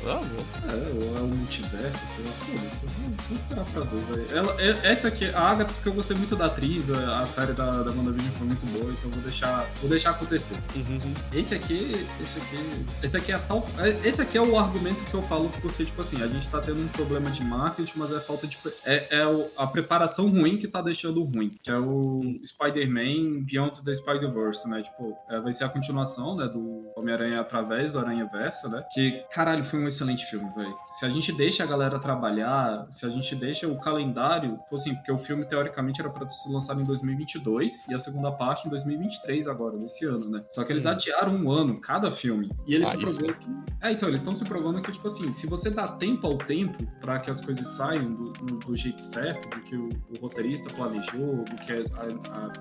Ah, 0.06 0.20
bom. 0.20 0.70
É, 0.70 1.04
ou 1.10 1.16
é 1.16 1.20
o 1.20 1.26
multiverso, 1.26 1.98
sei 2.14 2.24
lá, 2.24 2.32
foda-se. 2.32 2.80
Vamos 3.00 3.30
esperar 3.40 3.64
pra 3.64 3.80
ver, 3.82 4.04
velho. 4.26 4.36
Ela- 4.38 4.60
é- 4.60 4.92
Essa 4.92 5.08
aqui, 5.08 5.26
a 5.30 5.40
Agatha, 5.40 5.72
porque 5.72 5.88
eu 5.88 5.92
gostei 5.94 6.16
muito 6.16 6.36
da 6.36 6.46
atriz, 6.46 6.90
a 6.90 7.20
a 7.22 7.26
série 7.26 7.52
da, 7.52 7.82
da 7.82 7.90
WandaVision 7.90 8.32
foi 8.34 8.46
muito 8.46 8.66
boa, 8.78 8.92
então 8.92 9.10
vou 9.10 9.22
deixar, 9.22 9.66
vou 9.80 9.88
deixar 9.88 10.10
acontecer. 10.10 10.54
Uhum. 10.76 11.14
Esse 11.32 11.54
aqui, 11.54 12.06
esse 12.20 12.38
aqui, 12.38 12.86
esse 13.02 13.16
aqui 13.16 13.32
é 13.32 13.38
sal... 13.38 13.66
é- 13.78 14.08
esse 14.08 14.20
aqui 14.20 14.36
é 14.36 14.40
o 14.42 14.58
argumento 14.58 15.02
que 15.04 15.14
eu 15.14 15.22
falo 15.22 15.48
porque 15.62 15.84
tipo 15.84 16.02
assim, 16.02 16.22
a 16.22 16.26
gente 16.26 16.46
tá 16.48 16.60
tendo 16.60 16.82
um 16.82 16.88
problema 16.88 17.30
de 17.30 17.42
marketing, 17.44 17.92
mas 17.98 18.12
é 18.12 18.20
falta 18.20 18.46
de 18.46 18.58
é, 18.84 19.20
é 19.20 19.50
a 19.56 19.66
preparação 19.66 20.28
ruim 20.28 20.58
que 20.58 20.68
tá 20.68 20.82
deixando 20.82 21.22
ruim, 21.24 21.50
que 21.62 21.70
é 21.70 21.78
o 21.78 22.20
Spider-Man 22.44 23.42
Beyond 23.44 23.82
the 23.84 23.94
Spider-Verse, 23.94 24.68
né? 24.68 24.82
Tipo, 24.82 25.16
é, 25.30 25.40
vai 25.40 25.52
ser 25.52 25.64
a 25.64 25.68
continuação, 25.68 26.36
né, 26.36 26.46
do 26.48 26.90
Homem-Aranha 26.96 27.40
através 27.40 27.92
do 27.92 27.98
Aranha 27.98 28.28
Verso, 28.32 28.68
né? 28.68 28.84
Que 28.92 29.24
caralho, 29.32 29.64
foi 29.64 29.80
um 29.80 29.86
excelente 29.94 30.24
filme, 30.26 30.48
velho. 30.54 30.74
Se 30.98 31.04
a 31.06 31.10
gente 31.10 31.32
deixa 31.32 31.62
a 31.64 31.66
galera 31.66 31.98
trabalhar, 31.98 32.86
se 32.90 33.04
a 33.06 33.08
gente 33.08 33.34
deixa 33.34 33.66
o 33.68 33.78
calendário, 33.80 34.56
tipo 34.58 34.76
assim, 34.76 34.94
porque 34.94 35.10
o 35.12 35.18
filme 35.18 35.44
teoricamente 35.44 36.00
era 36.00 36.10
pra 36.10 36.26
ter 36.26 36.32
sido 36.34 36.52
lançado 36.54 36.80
em 36.80 36.84
2022 36.84 37.86
e 37.88 37.94
a 37.94 37.98
segunda 37.98 38.30
parte 38.32 38.66
em 38.66 38.70
2023 38.70 39.46
agora, 39.48 39.76
desse 39.78 40.04
ano, 40.04 40.28
né? 40.28 40.44
Só 40.50 40.64
que 40.64 40.72
eles 40.72 40.86
Hum. 40.86 40.90
adiaram 40.90 41.34
um 41.36 41.50
ano 41.50 41.80
cada 41.80 42.10
filme. 42.10 42.50
E 42.66 42.74
eles 42.74 42.88
Ah, 42.88 42.92
se 42.92 42.98
provando 42.98 43.34
que. 43.34 43.46
É, 43.80 43.92
então, 43.92 44.08
eles 44.08 44.20
estão 44.22 44.34
se 44.34 44.44
provando 44.44 44.80
que, 44.80 44.90
tipo 44.92 45.06
assim, 45.06 45.32
se 45.32 45.46
você 45.46 45.68
dá 45.70 45.86
tempo 45.88 46.26
ao 46.26 46.34
tempo 46.38 46.86
pra 47.00 47.18
que 47.18 47.30
as 47.30 47.40
coisas 47.40 47.66
saiam 47.76 48.12
do, 48.14 48.32
do- 48.32 48.58
do 48.58 48.76
jeito 48.76 49.02
certo, 49.02 49.48
do 49.50 49.60
que 49.62 49.76
o, 49.76 49.88
o 50.10 50.18
roteirista 50.20 50.70
planejou, 50.74 51.44
do 51.44 51.54
que 51.56 51.72
a, 51.72 52.06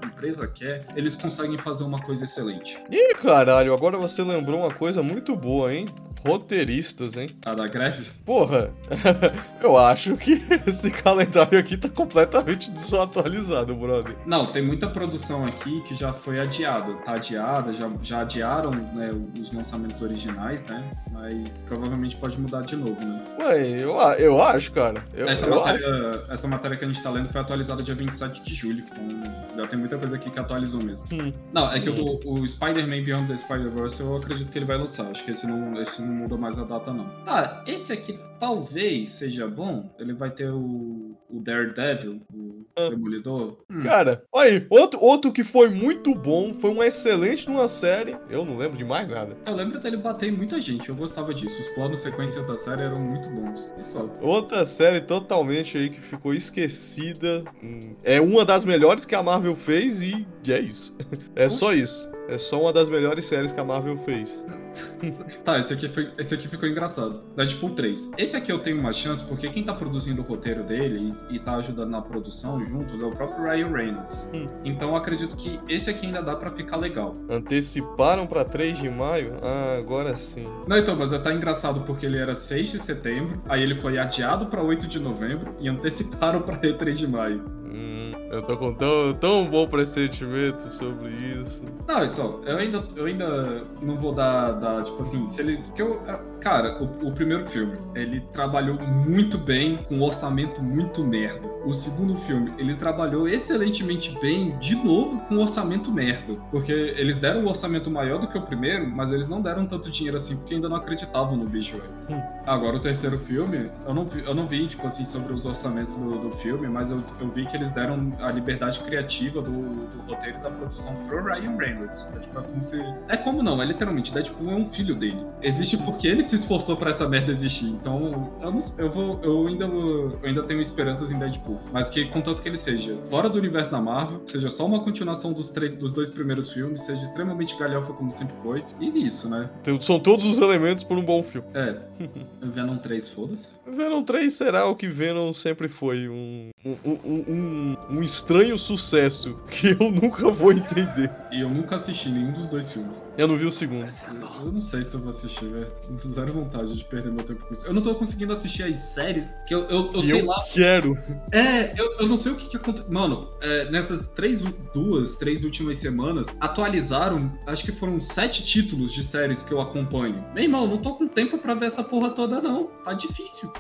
a 0.04 0.08
empresa 0.08 0.48
quer, 0.48 0.86
eles 0.96 1.15
conseguem 1.15 1.58
fazer 1.58 1.84
uma 1.86 2.00
coisa 2.00 2.26
excelente. 2.26 2.78
Ih, 2.91 3.15
caralho, 3.15 3.74
agora 3.74 3.98
você 3.98 4.22
lembrou 4.22 4.60
uma 4.60 4.74
coisa 4.74 5.02
muito 5.02 5.36
boa, 5.36 5.74
hein? 5.74 5.86
Roteiristas, 6.25 7.17
hein? 7.17 7.29
A 7.45 7.53
da 7.53 7.67
greve? 7.67 8.07
Porra, 8.25 8.71
eu 9.62 9.77
acho 9.77 10.15
que 10.17 10.43
esse 10.67 10.89
calendário 10.91 11.57
aqui 11.59 11.77
tá 11.77 11.89
completamente 11.89 12.71
desatualizado, 12.71 13.75
brother. 13.75 14.15
Não, 14.25 14.45
tem 14.45 14.62
muita 14.63 14.88
produção 14.88 15.45
aqui 15.45 15.81
que 15.81 15.95
já 15.95 16.12
foi 16.13 16.39
adiada. 16.39 16.93
Tá 17.05 17.13
adiada, 17.13 17.73
já, 17.73 17.89
já 18.01 18.21
adiaram 18.21 18.71
né, 18.71 19.12
os 19.39 19.51
lançamentos 19.53 20.01
originais, 20.01 20.65
né? 20.65 20.83
Mas 21.12 21.63
provavelmente 21.67 22.17
pode 22.17 22.39
mudar 22.39 22.62
de 22.62 22.75
novo, 22.75 22.99
né? 22.99 23.23
Ué, 23.39 23.67
eu, 23.81 23.91
eu 24.19 24.41
acho, 24.41 24.71
cara. 24.71 25.03
Eu, 25.13 25.27
essa, 25.27 25.45
eu 25.45 25.63
acho. 25.63 25.65
matéria, 25.88 26.21
essa 26.29 26.47
matéria 26.47 26.77
que 26.77 26.86
a 26.86 26.89
gente 26.89 27.01
tá 27.01 27.09
lendo 27.09 27.29
foi 27.29 27.39
atualizada 27.41 27.81
dia 27.83 27.95
27 27.95 28.43
de 28.43 28.55
julho. 28.55 28.83
Então 28.83 29.23
já 29.63 29.67
tem 29.67 29.77
muita 29.79 29.97
coisa 29.97 30.15
aqui 30.15 30.29
que 30.29 30.39
atualizou 30.39 30.81
mesmo. 30.83 31.05
Hum. 31.13 31.31
Não, 31.53 31.71
é 31.71 31.79
que 31.79 31.89
Hum. 31.89 32.19
o, 32.25 32.33
o 32.39 32.47
Spider-Man 32.47 33.03
Beyond 33.03 33.27
the 33.27 33.38
Spider-Verse 33.38 34.01
eu 34.01 34.15
acredito 34.15 34.51
que 34.51 34.57
ele 34.57 34.65
vai 34.65 34.77
lançar. 34.77 35.09
Acho 35.12 35.23
que 35.23 35.31
esse 35.31 35.45
não, 35.45 35.79
esse 35.81 36.01
não 36.01 36.12
muda 36.13 36.38
mais 36.38 36.58
a 36.60 36.63
data, 36.63 36.93
não. 36.93 37.06
Tá, 37.26 37.63
esse 37.67 37.91
aqui 37.93 38.17
talvez 38.39 39.10
seja 39.12 39.47
bom. 39.47 39.89
Ele 39.97 40.13
vai 40.13 40.30
ter 40.30 40.49
o, 40.52 41.17
o 41.30 41.39
Daredevil, 41.39 42.21
o 42.34 42.63
Ah. 42.76 42.89
Demolidor. 42.89 43.60
Hum. 43.69 43.84
Cara, 43.84 44.23
olha 44.32 44.52
aí, 44.52 44.67
outro, 44.69 44.99
outro 45.02 45.32
que 45.32 45.43
foi 45.43 45.69
muito 45.69 46.13
bom, 46.15 46.54
foi 46.56 46.71
um 46.71 46.84
excelente 46.84 47.47
numa 47.49 47.67
série. 47.67 48.17
Eu 48.30 48.43
não 48.43 48.58
lembro 48.58 48.78
de 48.78 48.84
mais 48.84 49.08
nada. 49.08 49.38
Eu 49.45 49.54
lembro 49.56 49.80
dele 49.80 49.97
bater 49.97 50.30
em 50.30 50.36
muita 50.36 50.60
gente, 50.60 50.89
eu 50.89 50.95
gostava 50.95 51.34
disso. 51.34 51.60
Os 51.60 51.69
planos 51.69 51.99
sequências 52.02 52.45
da 52.47 52.58
série 52.58 52.82
eram 52.82 52.99
muito 52.99 53.30
bons. 53.30 53.71
E 53.78 53.84
só. 53.84 54.10
Outra 54.21 54.65
série 54.65 55.02
totalmente 55.02 55.78
aí 55.78 55.89
que 55.89 56.02
ficou 56.02 56.34
esquecida. 56.34 57.43
Hum, 57.63 57.95
É 58.04 58.19
uma 58.19 58.43
das 58.43 58.65
melhores 58.65 59.06
que 59.06 59.15
a 59.15 59.23
Marvel 59.23 59.56
fez 59.56 60.02
e 60.02 60.26
é 60.47 60.60
isso. 60.60 60.95
É 61.36 61.47
só 61.49 61.73
isso. 61.73 62.12
É 62.28 62.38
só 62.38 62.62
uma 62.62 62.71
das 62.73 62.89
melhores 62.89 63.26
séries 63.26 63.52
que 63.52 63.60
a 63.60 63.63
Marvel 63.65 63.97
fez. 63.99 64.43
Tá, 65.43 65.59
esse 65.59 65.73
aqui, 65.73 65.89
foi, 65.89 66.09
esse 66.17 66.33
aqui 66.33 66.47
ficou 66.47 66.67
engraçado. 66.67 67.21
Deadpool 67.36 67.71
3. 67.71 68.12
Esse 68.17 68.36
aqui 68.36 68.51
eu 68.51 68.59
tenho 68.59 68.79
uma 68.79 68.93
chance, 68.93 69.23
porque 69.23 69.49
quem 69.49 69.63
tá 69.63 69.73
produzindo 69.73 70.21
o 70.21 70.25
roteiro 70.25 70.63
dele 70.63 71.13
e, 71.29 71.36
e 71.36 71.39
tá 71.39 71.55
ajudando 71.55 71.89
na 71.89 72.01
produção 72.01 72.63
juntos 72.63 73.01
é 73.01 73.05
o 73.05 73.12
próprio 73.12 73.43
Ryan 73.43 73.67
Reynolds. 73.67 74.29
Hum. 74.33 74.47
Então 74.63 74.89
eu 74.89 74.95
acredito 74.95 75.36
que 75.36 75.59
esse 75.67 75.89
aqui 75.89 76.05
ainda 76.05 76.21
dá 76.21 76.36
pra 76.36 76.51
ficar 76.51 76.77
legal. 76.77 77.15
Anteciparam 77.29 78.25
pra 78.25 78.45
3 78.45 78.77
de 78.77 78.89
maio? 78.89 79.33
Ah, 79.41 79.75
agora 79.77 80.15
sim. 80.15 80.47
Não, 80.67 80.77
então, 80.77 80.95
mas 80.95 81.12
tá 81.12 81.33
engraçado 81.33 81.81
porque 81.81 82.05
ele 82.05 82.17
era 82.17 82.36
6 82.36 82.71
de 82.71 82.79
setembro, 82.79 83.41
aí 83.47 83.62
ele 83.62 83.75
foi 83.75 83.97
adiado 83.97 84.45
pra 84.47 84.62
8 84.62 84.88
de 84.88 84.99
novembro 84.99 85.55
e 85.59 85.67
anteciparam 85.67 86.41
pra 86.41 86.55
3 86.73 86.97
de 86.97 87.07
maio. 87.07 87.43
Hum, 87.73 88.12
eu 88.29 88.43
tô 88.43 88.55
com 88.55 88.71
tão, 88.73 89.13
tão 89.15 89.45
bom 89.45 89.67
pressentimento 89.67 90.73
sobre 90.75 91.09
isso. 91.09 91.63
Não, 91.88 92.05
então, 92.05 92.39
eu 92.45 92.57
ainda, 92.57 92.88
eu 92.95 93.05
ainda 93.05 93.63
não 93.81 93.97
vou 93.97 94.13
dar, 94.13 94.51
dar, 94.51 94.83
tipo 94.83 95.01
assim, 95.01 95.27
se 95.27 95.41
ele. 95.41 95.57
Que 95.75 95.81
eu, 95.81 95.99
cara, 96.39 96.81
o, 96.81 97.07
o 97.07 97.12
primeiro 97.12 97.47
filme, 97.47 97.75
ele 97.95 98.21
trabalhou 98.31 98.79
muito 98.79 99.39
bem, 99.39 99.77
com 99.77 99.95
um 99.95 100.03
orçamento 100.03 100.62
muito 100.62 101.03
merda. 101.03 101.47
O 101.65 101.73
segundo 101.73 102.15
filme, 102.17 102.51
ele 102.57 102.75
trabalhou 102.75 103.27
excelentemente 103.27 104.15
bem, 104.19 104.55
de 104.59 104.75
novo, 104.75 105.19
com 105.21 105.36
um 105.36 105.41
orçamento 105.41 105.91
merda. 105.91 106.36
Porque 106.51 106.71
eles 106.71 107.17
deram 107.17 107.41
um 107.41 107.47
orçamento 107.47 107.89
maior 107.89 108.19
do 108.19 108.27
que 108.27 108.38
o 108.38 108.41
primeiro, 108.41 108.88
mas 108.88 109.12
eles 109.12 109.27
não 109.27 109.41
deram 109.41 109.65
tanto 109.65 109.89
dinheiro 109.89 110.17
assim, 110.17 110.38
porque 110.38 110.53
ainda 110.53 110.69
não 110.69 110.75
acreditavam 110.75 111.36
no 111.36 111.45
bicho, 111.45 111.77
velho. 111.77 111.89
Hum. 112.09 112.21
Agora, 112.45 112.75
o 112.75 112.79
terceiro 112.79 113.17
filme, 113.17 113.69
eu 113.88 113.93
não 113.93 114.05
vi, 114.05 114.23
eu 114.23 114.36
não 114.36 114.45
vi 114.45 114.67
tipo 114.67 114.86
assim, 114.86 115.05
sobre 115.05 115.33
os 115.33 115.45
orçamentos 115.45 115.95
do, 115.95 116.29
do 116.29 116.31
filme, 116.38 116.67
mas 116.67 116.91
eu, 116.91 117.01
eu 117.19 117.29
vi 117.29 117.45
que 117.45 117.55
eles 117.63 117.71
deram 117.71 118.13
a 118.19 118.32
liberdade 118.32 118.80
criativa 118.82 119.41
do, 119.41 119.52
do 119.52 120.02
roteiro 120.08 120.38
e 120.38 120.41
da 120.41 120.49
produção 120.49 120.93
pro 121.08 121.23
Ryan 121.23 121.58
Reynolds. 121.58 122.08
É, 122.15 122.19
tipo, 122.19 122.39
é 122.39 122.43
como 122.43 122.62
se... 122.62 122.84
É 123.08 123.17
como 123.17 123.41
não, 123.41 123.62
é 123.62 123.65
literalmente, 123.65 124.13
Deadpool 124.13 124.52
é 124.52 124.56
um 124.56 124.65
filho 124.65 124.95
dele. 124.95 125.26
Existe 125.41 125.78
porque 125.78 126.08
ele 126.08 126.23
se 126.23 126.36
esforçou 126.36 126.76
pra 126.76 126.89
essa 126.89 127.08
merda 127.08 127.32
existir. 127.32 127.67
Então, 127.67 128.32
eu, 128.41 128.52
não, 128.52 128.60
eu 128.78 128.89
vou. 128.89 129.19
Eu 129.23 129.47
ainda, 129.47 129.65
eu 129.65 130.19
ainda 130.23 130.43
tenho 130.43 130.60
esperanças 130.62 131.12
em 131.12 131.17
Deadpool. 131.17 131.60
Mas 131.71 131.89
que, 131.89 132.06
contanto 132.06 132.41
que 132.41 132.49
ele 132.49 132.58
seja 132.58 132.97
fora 133.06 133.30
do 133.30 133.38
universo 133.38 133.71
da 133.71 133.82
Marvel, 133.82 134.21
seja 134.26 134.49
só 134.49 134.65
uma 134.65 134.84
continuação 134.84 135.34
dos, 135.34 135.49
três, 135.49 135.71
dos 135.73 135.93
dois 135.93 136.10
primeiros 136.10 136.52
filmes, 136.52 136.82
seja 136.82 137.04
extremamente 137.04 137.58
galhofa 137.58 137.93
como 137.93 138.12
sempre 138.12 138.36
foi. 138.41 138.63
E 138.80 139.08
isso, 139.08 139.30
né? 139.30 139.49
São 139.82 139.99
todos 139.99 140.26
os 140.26 140.38
elementos 140.38 140.84
para 140.84 140.97
um 140.97 141.04
bom 141.04 141.23
filme. 141.23 141.47
É. 141.54 141.78
Venom 142.41 142.78
3, 142.78 143.08
foda-se. 143.10 143.52
Venom 143.73 144.03
3 144.03 144.31
será 144.33 144.65
o 144.65 144.75
que 144.75 144.88
Venom 144.88 145.33
sempre 145.33 145.67
foi. 145.67 146.07
Um, 146.07 146.51
um, 146.65 146.91
um, 147.03 147.77
um, 147.89 148.03
estranho 148.03 148.57
sucesso 148.57 149.38
que 149.49 149.69
eu 149.71 149.91
nunca 149.91 150.29
vou 150.29 150.51
entender. 150.51 151.09
E 151.31 151.41
eu 151.41 151.49
nunca 151.49 151.75
assisti 151.75 152.09
nenhum 152.09 152.31
dos 152.31 152.47
dois 152.47 152.71
filmes. 152.71 153.03
Eu 153.17 153.27
não 153.27 153.36
vi 153.36 153.45
o 153.45 153.51
segundo. 153.51 153.88
Eu, 154.07 154.45
eu 154.45 154.51
não 154.51 154.62
sei 154.62 154.83
se 154.83 154.93
eu 154.93 154.99
vou 155.01 155.09
assistir, 155.09 155.45
velho. 155.45 155.67
Não 155.89 155.97
fizeram 155.97 156.33
vontade 156.33 156.75
de 156.75 156.83
perder 156.86 157.12
meu 157.12 157.23
tempo 157.25 157.45
com 157.45 157.53
isso. 157.53 157.65
Eu 157.65 157.73
não 157.73 157.81
tô 157.81 157.93
conseguindo 157.95 158.31
assistir 158.31 158.63
as 158.63 158.77
séries 158.77 159.36
que 159.47 159.53
eu, 159.53 159.62
eu, 159.69 159.89
eu 159.93 160.03
E 160.03 160.07
sei 160.07 160.21
eu 160.21 160.25
lá. 160.25 160.43
quero. 160.53 160.97
É, 161.31 161.79
eu, 161.79 161.99
eu 161.99 162.07
não 162.07 162.17
sei 162.17 162.31
o 162.31 162.36
que, 162.36 162.47
que 162.49 162.57
aconteceu. 162.57 162.89
Mano, 162.91 163.29
é, 163.41 163.69
nessas 163.69 164.07
três, 164.09 164.41
duas, 164.73 165.17
três 165.17 165.43
últimas 165.43 165.77
semanas, 165.79 166.27
atualizaram, 166.39 167.17
acho 167.47 167.63
que 167.63 167.71
foram 167.71 167.99
sete 167.99 168.43
títulos 168.43 168.93
de 168.93 169.03
séries 169.03 169.41
que 169.41 169.51
eu 169.51 169.59
acompanho. 169.59 170.23
Meu 170.33 170.43
irmão, 170.43 170.67
não 170.67 170.77
tô 170.77 170.95
com 170.95 171.07
tempo 171.07 171.38
pra 171.38 171.53
ver 171.53 171.65
essa 171.67 171.83
porra 171.83 172.09
toda, 172.09 172.41
não. 172.41 172.67
Tá 172.83 172.93
difícil. 172.93 173.51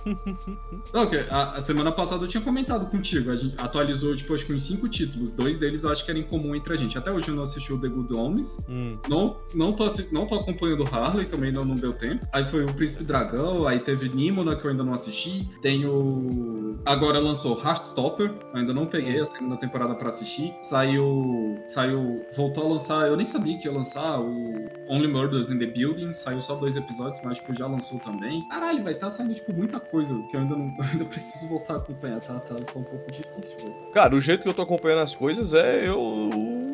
Não, 0.93 1.03
ok, 1.03 1.27
a, 1.29 1.57
a 1.57 1.61
semana 1.61 1.91
passada 1.91 2.23
eu 2.23 2.27
tinha 2.27 2.41
comentado 2.43 2.89
contigo. 2.89 3.31
A 3.31 3.35
gente 3.35 3.55
atualizou, 3.57 4.15
tipo, 4.15 4.33
acho 4.33 4.45
que 4.45 4.53
uns 4.53 4.65
cinco 4.65 4.89
títulos. 4.89 5.31
Dois 5.31 5.57
deles 5.57 5.83
eu 5.83 5.91
acho 5.91 6.03
que 6.03 6.11
era 6.11 6.23
comum 6.23 6.55
entre 6.55 6.73
a 6.73 6.75
gente. 6.75 6.97
Até 6.97 7.11
hoje 7.11 7.29
eu 7.29 7.35
não 7.35 7.43
assisti 7.43 7.71
o 7.71 7.79
The 7.79 7.87
Good 7.87 8.13
Homens. 8.15 8.57
Hum. 8.67 8.97
Não, 9.07 9.37
não, 9.53 9.73
tô, 9.73 9.87
não 10.11 10.27
tô 10.27 10.35
acompanhando 10.35 10.83
Harley, 10.83 11.25
também 11.25 11.51
não, 11.51 11.65
não 11.65 11.75
deu 11.75 11.93
tempo. 11.93 12.25
Aí 12.31 12.45
foi 12.45 12.63
o 12.63 12.73
Príncipe 12.73 13.03
Dragão, 13.03 13.67
aí 13.67 13.79
teve 13.79 14.09
Nimona, 14.09 14.55
que 14.55 14.65
eu 14.65 14.71
ainda 14.71 14.83
não 14.83 14.93
assisti. 14.93 15.47
Tem 15.61 15.85
o. 15.85 16.79
Agora 16.85 17.19
lançou 17.19 17.59
Heartstopper, 17.59 18.33
ainda 18.53 18.73
não 18.73 18.85
peguei 18.87 19.19
a 19.19 19.25
segunda 19.25 19.57
temporada 19.57 19.95
pra 19.95 20.09
assistir. 20.09 20.53
Saiu. 20.63 21.57
Saiu. 21.67 22.25
Voltou 22.35 22.65
a 22.65 22.69
lançar, 22.69 23.07
eu 23.07 23.15
nem 23.15 23.25
sabia 23.25 23.57
que 23.57 23.67
ia 23.67 23.73
lançar 23.73 24.19
o 24.19 24.53
Only 24.89 25.07
Murders 25.07 25.49
in 25.49 25.59
the 25.59 25.65
Building. 25.65 26.13
Saiu 26.15 26.41
só 26.41 26.55
dois 26.55 26.75
episódios, 26.75 27.19
mas 27.23 27.37
tipo, 27.37 27.55
já 27.55 27.67
lançou 27.67 27.99
também. 27.99 28.47
Caralho, 28.49 28.83
vai 28.83 28.95
tá 28.95 29.09
saindo, 29.09 29.33
tipo, 29.33 29.53
muita 29.53 29.79
coisa 29.79 29.92
que 30.29 30.35
eu 30.35 30.41
ainda 30.41 30.55
não. 30.55 30.75
Ainda 30.91 31.05
preciso 31.05 31.47
voltar 31.47 31.75
a 31.75 31.77
acompanhar, 31.77 32.19
tá? 32.19 32.39
Tá, 32.39 32.55
tá 32.55 32.79
um 32.79 32.83
pouco 32.83 33.11
difícil, 33.11 33.57
velho. 33.59 33.91
Cara, 33.93 34.15
o 34.15 34.21
jeito 34.21 34.43
que 34.43 34.49
eu 34.49 34.53
tô 34.53 34.63
acompanhando 34.63 35.01
as 35.01 35.15
coisas 35.15 35.53
é 35.53 35.87
eu 35.87 36.29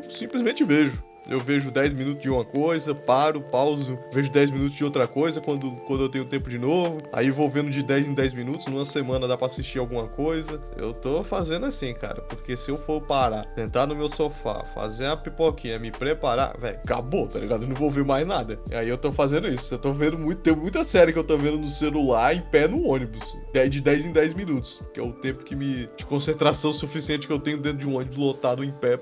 simplesmente 0.10 0.63
vejo. 0.63 1.03
Eu 1.30 1.39
vejo 1.39 1.70
10 1.70 1.94
minutos 1.94 2.24
de 2.24 2.30
uma 2.30 2.44
coisa, 2.44 2.96
paro, 2.96 3.39
pauso, 3.39 4.00
vejo 4.12 4.32
10 4.32 4.50
minutos 4.50 4.76
de 4.76 4.84
outra 4.84 5.08
coisa 5.08 5.39
quando, 5.39 5.72
quando 5.86 6.04
eu 6.04 6.10
tenho 6.10 6.26
tempo 6.26 6.50
de 6.50 6.58
novo. 6.58 6.98
Aí 7.13 7.30
vou 7.30 7.48
vendo 7.48 7.70
de 7.70 7.84
10 7.84 8.08
em 8.08 8.13
10 8.15 8.34
minutos, 8.34 8.65
numa 8.65 8.84
semana 8.84 9.28
dá 9.28 9.38
pra 9.38 9.46
assistir 9.46 9.78
alguma 9.78 10.08
coisa. 10.08 10.60
Eu 10.76 10.92
tô 10.92 11.24
fazendo 11.24 11.68
assim, 11.68 11.94
cara, 11.94 12.22
porque 12.24 12.58
se 12.58 12.72
eu 12.72 12.78
for 12.78 13.02
parar, 13.02 13.46
sentar 13.54 13.86
no 13.86 13.96
meu 13.96 14.10
sofá, 14.10 14.65
fazer 14.74 15.06
a 15.06 15.15
pipoquinha, 15.15 15.78
me 15.78 15.92
preparar, 15.92 16.58
velho, 16.58 16.80
acabou, 16.84 17.28
tá 17.28 17.38
ligado? 17.38 17.63
Eu 17.63 17.70
não 17.70 17.76
vou 17.76 17.92
ver 17.92 18.04
mais 18.04 18.26
nada. 18.26 18.60
E 18.72 18.74
aí 18.74 18.89
eu 18.89 18.98
tô 18.98 19.12
fazendo 19.12 19.48
isso. 19.48 19.72
Eu 19.72 19.78
tô 19.78 19.94
vendo 19.94 20.18
muito, 20.18 20.42
tem 20.42 20.56
muita 20.56 20.84
série 20.84 21.13
que 21.13 21.20
eu 21.20 21.24
tô 21.24 21.38
vendo 21.38 21.60
no 21.60 21.70
celular 21.70 22.36
em 22.36 22.42
pé 22.42 22.68
no 22.68 22.88
ônibus. 22.88 23.24
De 23.52 23.82
10 23.82 24.06
em 24.06 24.12
10 24.12 24.34
minutos, 24.36 24.82
que 24.94 25.00
é 25.00 25.04
o 25.04 25.12
tempo 25.12 25.44
que 25.44 25.56
me 25.56 25.90
de 25.98 26.06
concentração 26.06 26.72
suficiente 26.72 27.26
que 27.26 27.34
eu 27.34 27.40
tenho 27.40 27.58
dentro 27.58 27.80
de 27.80 27.88
um 27.88 27.96
ônibus 27.96 28.18
lotado 28.18 28.64
em 28.64 28.72
pé 28.72 29.00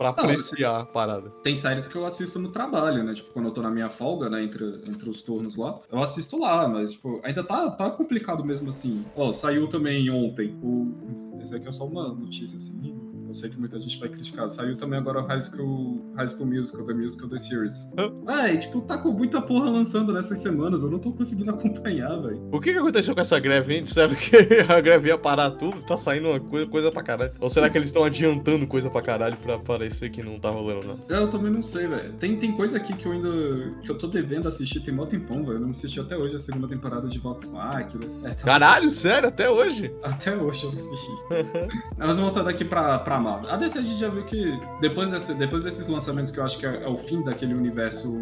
Não, 0.00 0.08
apreciar 0.08 0.80
a 0.80 0.84
parada. 0.84 1.30
Tem 1.42 1.54
séries 1.54 1.86
que 1.86 1.96
eu 1.96 2.04
assisto 2.04 2.38
no 2.38 2.50
trabalho, 2.50 3.04
né? 3.04 3.14
Tipo, 3.14 3.32
quando 3.32 3.46
eu 3.46 3.52
tô 3.52 3.62
na 3.62 3.70
minha 3.70 3.90
folga, 3.90 4.28
né? 4.28 4.42
Entre, 4.42 4.64
entre 4.86 5.08
os 5.08 5.22
turnos 5.22 5.56
lá, 5.56 5.80
eu 5.90 6.02
assisto 6.02 6.38
lá, 6.38 6.68
mas, 6.68 6.92
tipo, 6.92 7.20
ainda 7.22 7.44
tá, 7.44 7.70
tá 7.70 7.90
complicado 7.90 8.44
mesmo 8.44 8.68
assim. 8.70 9.04
Ó, 9.14 9.30
saiu 9.32 9.68
também 9.68 10.10
ontem 10.10 10.56
o. 10.62 11.40
Esse 11.40 11.54
aqui 11.54 11.68
é 11.68 11.72
só 11.72 11.84
uma 11.84 12.08
notícia 12.08 12.56
assim 12.56 13.03
eu 13.34 13.40
sei 13.40 13.50
que 13.50 13.58
muita 13.58 13.80
gente 13.80 13.98
vai 13.98 14.08
criticar. 14.08 14.48
Saiu 14.48 14.76
também 14.76 14.98
agora 14.98 15.20
o 15.20 15.26
High 15.26 15.40
School, 15.40 16.12
High 16.16 16.28
School 16.28 16.46
Musical, 16.46 16.86
The 16.86 16.94
Musical, 16.94 17.28
The 17.28 17.38
Series. 17.38 17.74
Ah, 18.26 18.48
e, 18.48 18.58
tipo, 18.58 18.80
tá 18.82 18.96
com 18.96 19.10
muita 19.10 19.42
porra 19.42 19.68
lançando 19.68 20.12
nessas 20.12 20.38
semanas. 20.38 20.82
Eu 20.82 20.90
não 20.90 21.00
tô 21.00 21.12
conseguindo 21.12 21.50
acompanhar, 21.54 22.16
velho. 22.16 22.48
O 22.52 22.60
que 22.60 22.72
que 22.72 22.78
aconteceu 22.78 23.14
com 23.14 23.20
essa 23.20 23.38
greve, 23.40 23.74
hein? 23.74 23.82
Disseram 23.82 24.14
que 24.14 24.36
a 24.70 24.80
greve 24.80 25.08
ia 25.08 25.18
parar 25.18 25.50
tudo. 25.50 25.82
Tá 25.82 25.96
saindo 25.96 26.28
uma 26.30 26.38
coisa, 26.38 26.66
coisa 26.66 26.90
pra 26.92 27.02
caralho. 27.02 27.32
Ou 27.40 27.50
será 27.50 27.68
que 27.68 27.76
eles 27.76 27.88
estão 27.88 28.04
adiantando 28.04 28.66
coisa 28.66 28.88
pra 28.88 29.02
caralho 29.02 29.36
pra 29.38 29.58
parecer 29.58 30.10
que 30.10 30.22
não 30.22 30.38
tá 30.38 30.50
rolando, 30.50 30.86
não? 30.86 31.16
Eu 31.16 31.28
também 31.28 31.50
não 31.50 31.62
sei, 31.62 31.88
velho. 31.88 32.12
Tem, 32.14 32.36
tem 32.36 32.52
coisa 32.52 32.76
aqui 32.76 32.94
que 32.94 33.06
eu 33.06 33.12
ainda... 33.12 33.28
que 33.82 33.90
eu 33.90 33.98
tô 33.98 34.06
devendo 34.06 34.46
assistir 34.46 34.80
tem 34.80 34.94
mó 34.94 35.06
tempão, 35.06 35.44
velho. 35.44 35.56
Eu 35.56 35.60
não 35.60 35.70
assisti 35.70 35.98
até 35.98 36.16
hoje 36.16 36.36
a 36.36 36.38
segunda 36.38 36.68
temporada 36.68 37.08
de 37.08 37.18
Vox 37.18 37.46
Machina. 37.46 38.04
É, 38.22 38.28
tá... 38.30 38.44
Caralho, 38.44 38.88
sério? 38.90 39.28
Até 39.28 39.50
hoje? 39.50 39.92
Até 40.04 40.36
hoje 40.36 40.64
eu 40.64 40.70
não 40.70 40.78
assisti. 40.78 41.10
Mas 41.98 42.18
voltando 42.18 42.48
aqui 42.48 42.64
pra, 42.64 42.98
pra 43.00 43.23
Marvel. 43.24 43.50
A 43.50 43.56
DC 43.56 43.78
a 43.78 43.82
gente 43.82 43.98
já 43.98 44.08
viu 44.08 44.24
que 44.24 44.58
depois, 44.80 45.10
desse, 45.10 45.34
depois 45.34 45.64
desses 45.64 45.88
lançamentos 45.88 46.30
que 46.30 46.38
eu 46.38 46.44
acho 46.44 46.58
que 46.58 46.66
é, 46.66 46.82
é 46.82 46.88
o 46.88 46.96
fim 46.96 47.22
daquele 47.22 47.54
universo 47.54 48.12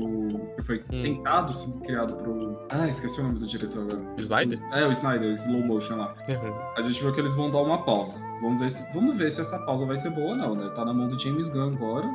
que 0.56 0.62
foi 0.64 0.82
hum. 0.92 1.02
tentado 1.02 1.52
ser 1.52 1.70
criado 1.80 2.16
pro. 2.16 2.58
Ah, 2.70 2.88
esqueci 2.88 3.20
o 3.20 3.24
nome 3.24 3.38
do 3.38 3.46
diretor 3.46 3.82
agora. 3.82 4.00
Snyder? 4.18 4.58
É, 4.72 4.86
o 4.86 4.92
Snyder, 4.92 5.28
o 5.28 5.32
Slow 5.32 5.62
Motion 5.64 5.96
lá. 5.96 6.14
Uhum. 6.28 6.54
A 6.78 6.82
gente 6.82 7.00
viu 7.02 7.12
que 7.12 7.20
eles 7.20 7.34
vão 7.34 7.50
dar 7.50 7.60
uma 7.60 7.84
pausa. 7.84 8.14
Vamos 8.40 8.60
ver, 8.60 8.70
se, 8.70 8.92
vamos 8.92 9.16
ver 9.16 9.30
se 9.30 9.40
essa 9.40 9.58
pausa 9.60 9.86
vai 9.86 9.96
ser 9.96 10.10
boa 10.10 10.30
ou 10.30 10.36
não, 10.36 10.54
né? 10.54 10.68
Tá 10.74 10.84
na 10.84 10.92
mão 10.92 11.08
do 11.08 11.18
James 11.18 11.48
Gunn 11.48 11.74
agora 11.74 12.08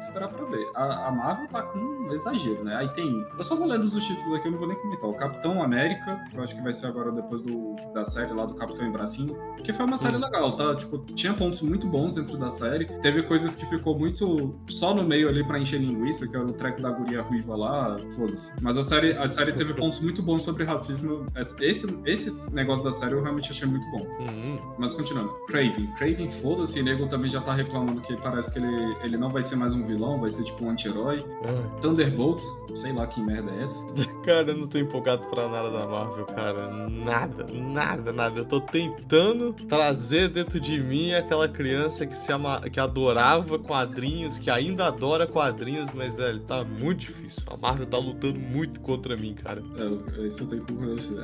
que 0.00 0.06
esperar 0.06 0.28
pra 0.28 0.44
ver. 0.46 0.66
A, 0.74 1.08
a, 1.08 1.10
Marvel 1.10 1.48
tá 1.48 1.62
com 1.62 1.78
um 1.78 2.12
exagero, 2.12 2.64
né? 2.64 2.74
Aí 2.76 2.88
tem. 2.90 3.26
Eu 3.36 3.44
só 3.44 3.54
vou 3.54 3.66
lendo 3.66 3.84
os 3.84 3.92
títulos 4.04 4.32
aqui, 4.32 4.48
eu 4.48 4.52
não 4.52 4.58
vou 4.58 4.68
nem 4.68 4.76
comentar. 4.76 5.08
O 5.08 5.14
Capitão 5.14 5.62
América, 5.62 6.24
que 6.30 6.36
eu 6.36 6.42
acho 6.42 6.56
que 6.56 6.62
vai 6.62 6.72
ser 6.72 6.86
agora 6.86 7.12
depois 7.12 7.42
do, 7.42 7.76
da 7.92 8.04
série 8.04 8.32
lá 8.32 8.44
do 8.46 8.54
Capitão 8.54 8.86
em 8.86 8.90
Bracinho. 8.90 9.36
Que 9.62 9.72
foi 9.72 9.84
uma 9.86 9.96
série 9.96 10.16
legal, 10.16 10.56
tá? 10.56 10.74
Tipo, 10.74 10.98
tinha 10.98 11.34
pontos 11.34 11.60
muito 11.62 11.86
bons 11.86 12.14
dentro 12.14 12.36
da 12.36 12.48
série. 12.48 12.86
Teve 13.00 13.22
coisas 13.22 13.54
que 13.54 13.66
ficou 13.66 13.98
muito 13.98 14.58
só 14.68 14.94
no 14.94 15.04
meio 15.04 15.28
ali 15.28 15.44
pra 15.44 15.58
encher 15.58 15.80
linguiça, 15.80 16.26
que 16.26 16.34
era 16.34 16.44
o 16.44 16.52
track 16.52 16.80
da 16.80 16.90
guria 16.90 17.22
ruiva 17.22 17.56
lá, 17.56 17.96
foda-se. 18.16 18.50
Mas 18.62 18.76
a 18.76 18.82
série, 18.82 19.12
a 19.16 19.28
série 19.28 19.52
teve 19.52 19.74
pontos 19.74 20.00
muito 20.00 20.22
bons 20.22 20.42
sobre 20.42 20.64
racismo. 20.64 21.26
Esse, 21.60 21.86
esse 22.06 22.30
negócio 22.50 22.82
da 22.82 22.92
série 22.92 23.12
eu 23.12 23.22
realmente 23.22 23.50
achei 23.50 23.68
muito 23.68 23.88
bom. 23.90 24.06
Uhum. 24.20 24.58
Mas 24.78 24.94
continuando. 24.94 25.30
Craven. 25.46 25.86
Craven, 25.98 26.30
foda-se. 26.30 26.82
Nego 26.82 27.06
também 27.08 27.30
já 27.30 27.40
tá 27.40 27.52
reclamando 27.52 28.00
que 28.00 28.16
parece 28.16 28.52
que 28.52 28.58
ele, 28.58 28.96
ele 29.02 29.16
não 29.16 29.30
vai 29.30 29.42
ser 29.42 29.56
mais 29.56 29.74
um 29.74 29.89
vilão, 29.90 30.20
vai 30.20 30.30
ser 30.30 30.44
tipo 30.44 30.64
um 30.64 30.70
anti-herói. 30.70 31.24
Ah. 31.44 31.80
Thunderbolts, 31.80 32.44
sei 32.74 32.92
lá 32.92 33.06
que 33.06 33.20
merda 33.20 33.50
é 33.52 33.62
essa. 33.62 33.84
Cara, 34.24 34.50
eu 34.50 34.56
não 34.56 34.66
tô 34.66 34.78
empolgado 34.78 35.24
pra 35.26 35.48
nada 35.48 35.70
da 35.70 35.86
Marvel, 35.86 36.26
cara. 36.26 36.68
Nada, 36.88 37.46
nada, 37.52 38.12
nada. 38.12 38.40
Eu 38.40 38.44
tô 38.44 38.60
tentando 38.60 39.52
trazer 39.52 40.28
dentro 40.28 40.60
de 40.60 40.80
mim 40.80 41.12
aquela 41.14 41.48
criança 41.48 42.06
que 42.06 42.14
se 42.14 42.30
ama... 42.30 42.60
que 42.60 42.78
adorava 42.78 43.58
quadrinhos, 43.58 44.38
que 44.38 44.50
ainda 44.50 44.86
adora 44.86 45.26
quadrinhos, 45.26 45.90
mas, 45.94 46.14
velho, 46.14 46.40
tá 46.40 46.62
muito 46.64 47.00
difícil. 47.00 47.42
A 47.46 47.56
Marvel 47.56 47.86
tá 47.86 47.98
lutando 47.98 48.38
muito 48.38 48.78
contra 48.80 49.16
mim, 49.16 49.34
cara. 49.34 49.62
É, 49.76 50.26
isso 50.26 50.42
eu 50.42 50.48
tenho 50.48 50.64
que 50.64 50.74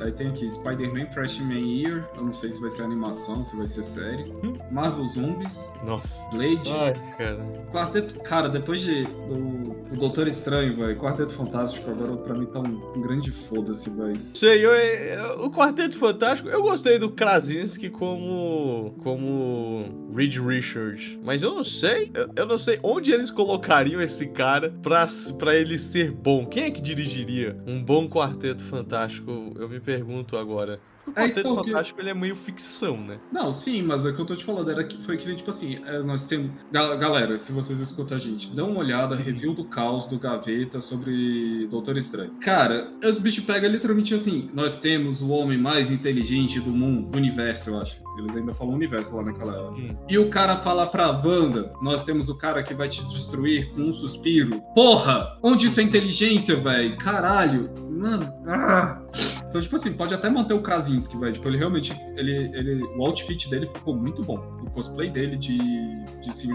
Aí 0.01 0.11
tem 0.11 0.27
aqui 0.27 0.49
Spider-Man 0.49 1.07
Freshman 1.13 1.59
Year. 1.59 2.07
Eu 2.17 2.25
não 2.25 2.33
sei 2.33 2.51
se 2.51 2.59
vai 2.59 2.69
ser 2.69 2.83
animação, 2.83 3.43
se 3.43 3.55
vai 3.55 3.67
ser 3.67 3.83
série. 3.83 4.23
Hum? 4.43 4.55
Marvel 4.71 5.05
Zombies. 5.05 5.69
Nossa. 5.83 6.25
Blade. 6.29 6.69
Ai, 6.71 6.93
cara. 7.17 7.37
Quarteto. 7.71 8.19
Cara, 8.21 8.49
depois 8.59 8.81
de, 8.81 9.03
do, 9.03 9.89
do 9.89 9.97
Doutor 9.97 10.27
Estranho, 10.27 10.75
velho, 10.75 10.97
Quarteto 10.97 11.33
Fantástico 11.33 11.89
agora 11.89 12.17
pra 12.17 12.33
mim 12.33 12.45
tá 12.45 12.59
um, 12.59 12.93
um 12.95 13.01
grande 13.01 13.31
foda-se, 13.31 13.89
velho. 13.89 14.17
Sei, 14.33 14.65
eu, 14.65 14.71
eu, 14.71 15.45
o 15.45 15.51
Quarteto 15.51 15.97
Fantástico, 15.97 16.49
eu 16.49 16.61
gostei 16.61 16.99
do 16.99 17.09
Krasinski 17.09 17.89
como. 17.89 18.95
como. 19.03 20.07
Reed 20.15 20.37
Richards. 20.37 21.17
Mas 21.23 21.43
eu 21.43 21.53
não 21.53 21.63
sei, 21.63 22.11
eu, 22.13 22.29
eu, 22.35 22.45
não 22.45 22.57
sei 22.57 22.79
onde 22.81 23.11
eles 23.11 23.29
colocariam 23.29 24.01
esse 24.01 24.27
cara 24.27 24.73
pra, 24.81 25.07
pra 25.37 25.55
ele 25.55 25.77
ser 25.77 26.11
bom. 26.11 26.45
Quem 26.45 26.63
é 26.63 26.71
que 26.71 26.81
dirigiria 26.81 27.55
um 27.67 27.83
bom 27.83 28.09
Quarteto 28.09 28.63
Fantástico? 28.63 29.53
Eu 29.55 29.69
me 29.69 29.79
pergunto 29.79 30.37
agora. 30.37 30.79
O 31.07 31.11
Quarteto 31.11 31.39
é, 31.39 31.41
então, 31.41 31.55
Fantástico 31.63 31.95
que... 31.95 32.03
ele 32.03 32.09
é 32.09 32.13
meio 32.13 32.35
ficção, 32.35 32.97
né? 32.97 33.17
Não, 33.31 33.51
sim, 33.51 33.81
mas 33.81 34.05
o 34.05 34.13
que 34.13 34.19
eu 34.19 34.25
tô 34.25 34.35
te 34.35 34.43
falando 34.43 34.69
era 34.69 34.83
que 34.83 35.01
foi 35.01 35.17
que, 35.17 35.35
tipo 35.35 35.49
assim, 35.49 35.79
é, 35.85 35.99
nós 35.99 36.23
temos. 36.25 36.51
Galera, 36.71 37.39
se 37.39 37.51
vocês 37.51 37.79
escutam 37.79 38.17
a 38.17 38.19
gente, 38.19 38.53
dá 38.55 38.65
uma 38.65 38.79
olhada, 38.79 39.15
review 39.15 39.53
do 39.53 39.65
caos 39.65 40.07
do 40.07 40.19
Gaveta 40.19 40.81
sobre 40.81 41.67
Doutor 41.67 41.97
Estranho. 41.97 42.31
Cara, 42.41 42.91
os 43.03 43.19
bichos 43.19 43.43
pegam 43.43 43.69
literalmente 43.69 44.13
assim: 44.13 44.49
nós 44.53 44.79
temos 44.79 45.21
o 45.21 45.29
homem 45.29 45.57
mais 45.57 45.89
inteligente 45.89 46.59
do 46.59 46.71
mundo, 46.71 47.09
do 47.09 47.17
universo, 47.17 47.69
eu 47.69 47.79
acho. 47.79 48.01
Eles 48.17 48.35
ainda 48.35 48.53
falam 48.53 48.73
universo 48.73 49.15
lá 49.15 49.23
naquela 49.23 49.53
era. 49.53 49.71
Hum. 49.71 49.95
E 50.09 50.17
o 50.17 50.29
cara 50.29 50.57
fala 50.57 50.87
pra 50.87 51.09
Wanda: 51.09 51.71
Nós 51.81 52.03
temos 52.03 52.29
o 52.29 52.35
cara 52.35 52.63
que 52.63 52.73
vai 52.73 52.89
te 52.89 53.03
destruir 53.09 53.71
com 53.73 53.81
um 53.81 53.93
suspiro. 53.93 54.61
Porra! 54.73 55.37
Onde 55.43 55.67
isso 55.67 55.79
é 55.79 55.83
inteligência, 55.83 56.55
velho? 56.55 56.97
Caralho! 56.97 57.69
Mano. 57.97 58.31
Ah. 58.47 59.01
Então, 59.47 59.59
tipo 59.59 59.75
assim, 59.75 59.93
pode 59.93 60.13
até 60.13 60.29
manter 60.29 60.53
o 60.53 60.61
Krasinski, 60.61 61.17
velho. 61.17 61.33
Tipo, 61.33 61.47
ele 61.47 61.57
realmente. 61.57 61.93
Ele, 62.15 62.35
ele, 62.55 62.83
o 62.83 63.05
outfit 63.05 63.49
dele 63.49 63.67
ficou 63.67 63.95
muito 63.95 64.23
bom. 64.23 64.39
O 64.77 64.79
cosplay 64.79 65.09
dele 65.09 65.35
de, 65.35 65.57
de, 65.57 66.29
de, 66.29 66.47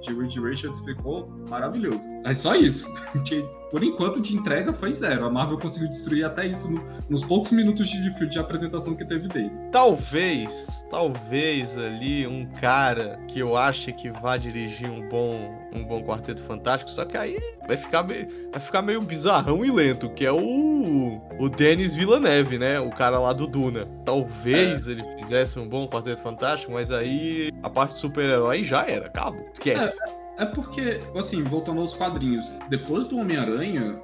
de 0.00 0.14
Reed 0.14 0.36
Richards 0.36 0.80
ficou 0.80 1.26
maravilhoso. 1.48 2.06
É 2.22 2.34
só 2.34 2.54
isso. 2.54 2.86
por 3.70 3.82
enquanto, 3.82 4.20
de 4.20 4.36
entrega 4.36 4.74
foi 4.74 4.92
zero. 4.92 5.24
A 5.24 5.30
Marvel 5.30 5.56
conseguiu 5.56 5.88
destruir 5.88 6.24
até 6.24 6.46
isso 6.46 6.70
no, 6.70 6.84
nos 7.08 7.24
poucos 7.24 7.52
minutos 7.52 7.88
de, 7.88 8.02
de, 8.02 8.26
de 8.26 8.38
apresentação 8.38 8.94
que 8.94 9.06
teve 9.06 9.28
dele. 9.28 9.50
Talvez, 9.72 10.86
talvez 10.90 11.78
ali 11.78 12.26
um 12.26 12.44
cara 12.60 13.18
que 13.28 13.38
eu 13.38 13.56
ache 13.56 13.90
que 13.92 14.10
vá 14.10 14.36
dirigir 14.36 14.90
um 14.90 15.08
bom, 15.08 15.30
um 15.72 15.84
bom 15.84 16.02
Quarteto 16.02 16.42
Fantástico, 16.42 16.90
só 16.90 17.04
que 17.04 17.16
aí 17.16 17.38
vai 17.66 17.76
ficar 17.76 18.02
meio, 18.02 18.28
vai 18.50 18.60
ficar 18.60 18.82
meio 18.82 19.00
bizarrão 19.00 19.64
e 19.64 19.70
lento, 19.70 20.10
que 20.10 20.26
é 20.26 20.32
o, 20.32 21.20
o 21.38 21.48
Denis 21.48 21.94
Villeneuve, 21.94 22.58
né? 22.58 22.80
O 22.80 22.90
cara 22.90 23.18
lá 23.18 23.32
do 23.32 23.46
Duna. 23.46 23.86
Talvez 24.04 24.88
é. 24.88 24.90
ele 24.90 25.02
fizesse 25.18 25.58
um 25.58 25.68
bom 25.68 25.88
Quarteto 25.88 26.20
Fantástico, 26.20 26.72
mas 26.72 26.90
aí 26.90 27.29
a 27.62 27.70
parte 27.70 27.94
super-herói 27.96 28.62
já 28.62 28.86
era, 28.86 29.06
acabou. 29.06 29.46
Esquece. 29.52 29.96
É. 30.16 30.20
É 30.40 30.46
porque, 30.46 31.00
assim, 31.14 31.42
voltando 31.42 31.82
aos 31.82 31.92
quadrinhos, 31.92 32.50
depois 32.70 33.06
do 33.06 33.18
Homem-Aranha, 33.18 34.00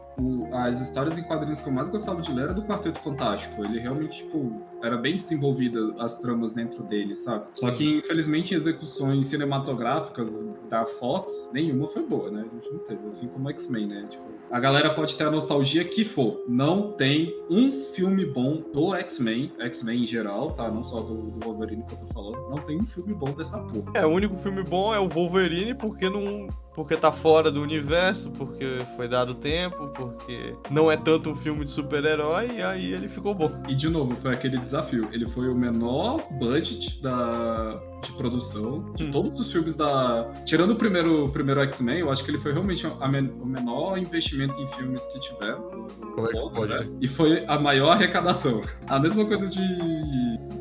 as 0.52 0.82
histórias 0.82 1.18
em 1.18 1.22
quadrinhos 1.22 1.60
que 1.60 1.66
eu 1.66 1.72
mais 1.72 1.88
gostava 1.88 2.20
de 2.20 2.30
ler 2.30 2.42
era 2.44 2.52
do 2.52 2.62
Quarteto 2.62 2.98
Fantástico. 2.98 3.64
Ele 3.64 3.80
realmente, 3.80 4.18
tipo, 4.18 4.52
era 4.86 4.96
bem 4.96 5.16
desenvolvida 5.16 5.94
as 5.98 6.18
tramas 6.18 6.52
dentro 6.52 6.82
dele, 6.84 7.16
sabe? 7.16 7.46
Só 7.52 7.70
que, 7.70 7.98
infelizmente, 7.98 8.54
execuções 8.54 9.26
cinematográficas 9.26 10.48
da 10.70 10.86
Fox, 10.86 11.50
nenhuma 11.52 11.88
foi 11.88 12.06
boa, 12.06 12.30
né? 12.30 12.44
A 12.50 12.54
gente 12.54 12.70
não 12.72 12.78
teve, 12.80 13.06
assim 13.06 13.28
como 13.28 13.50
X-Men, 13.50 13.86
né? 13.86 14.06
Tipo, 14.08 14.36
a 14.50 14.60
galera 14.60 14.94
pode 14.94 15.16
ter 15.16 15.24
a 15.24 15.30
nostalgia 15.30 15.84
que 15.84 16.04
for. 16.04 16.44
Não 16.48 16.92
tem 16.92 17.34
um 17.50 17.72
filme 17.72 18.24
bom 18.24 18.62
do 18.72 18.94
X-Men, 18.94 19.52
X-Men 19.58 20.04
em 20.04 20.06
geral, 20.06 20.52
tá? 20.52 20.68
Não 20.70 20.84
só 20.84 21.00
do, 21.00 21.30
do, 21.30 21.44
Wolverine 21.44 21.82
que 21.82 21.94
eu 21.94 21.98
tô 21.98 22.06
falando. 22.12 22.48
Não 22.48 22.58
tem 22.58 22.78
um 22.78 22.86
filme 22.86 23.12
bom 23.12 23.32
dessa 23.32 23.58
porra. 23.58 23.90
É, 23.94 24.06
o 24.06 24.10
único 24.10 24.36
filme 24.36 24.62
bom 24.62 24.94
é 24.94 25.00
o 25.00 25.08
Wolverine 25.08 25.74
porque 25.74 26.08
não. 26.08 26.48
Porque 26.74 26.94
tá 26.94 27.10
fora 27.10 27.50
do 27.50 27.62
universo, 27.62 28.30
porque 28.32 28.84
foi 28.96 29.08
dado 29.08 29.34
tempo, 29.34 29.88
porque 29.94 30.54
não 30.70 30.92
é 30.92 30.96
tanto 30.96 31.30
um 31.30 31.34
filme 31.34 31.64
de 31.64 31.70
super-herói, 31.70 32.50
e 32.56 32.62
aí 32.62 32.92
ele 32.92 33.08
ficou 33.08 33.34
bom. 33.34 33.50
E 33.66 33.74
de 33.74 33.88
novo, 33.88 34.14
foi 34.14 34.34
aquele 34.34 34.58
desafio. 34.58 34.75
Ele 35.12 35.26
foi 35.26 35.48
o 35.48 35.54
menor 35.54 36.26
budget 36.32 37.00
da 37.02 37.80
de 38.02 38.12
produção 38.12 38.92
de 38.94 39.04
hum. 39.04 39.10
todos 39.10 39.38
os 39.38 39.50
filmes 39.50 39.74
da. 39.74 40.30
Tirando 40.44 40.72
o 40.72 40.76
primeiro, 40.76 41.26
o 41.26 41.30
primeiro 41.30 41.60
X-Men, 41.62 42.00
eu 42.00 42.10
acho 42.10 42.24
que 42.24 42.30
ele 42.30 42.38
foi 42.38 42.52
realmente 42.52 42.86
men... 43.10 43.30
o 43.40 43.46
menor 43.46 43.98
investimento 43.98 44.60
em 44.60 44.66
filmes 44.68 45.04
que 45.06 45.20
tiveram. 45.20 45.86
Como 46.14 46.28
é 46.28 46.32
que 46.32 46.54
pode? 46.54 46.72
Né? 46.72 46.96
E 47.00 47.08
foi 47.08 47.44
a 47.46 47.58
maior 47.58 47.90
arrecadação. 47.90 48.62
A 48.86 48.98
mesma 48.98 49.24
coisa 49.24 49.48
de, 49.48 49.66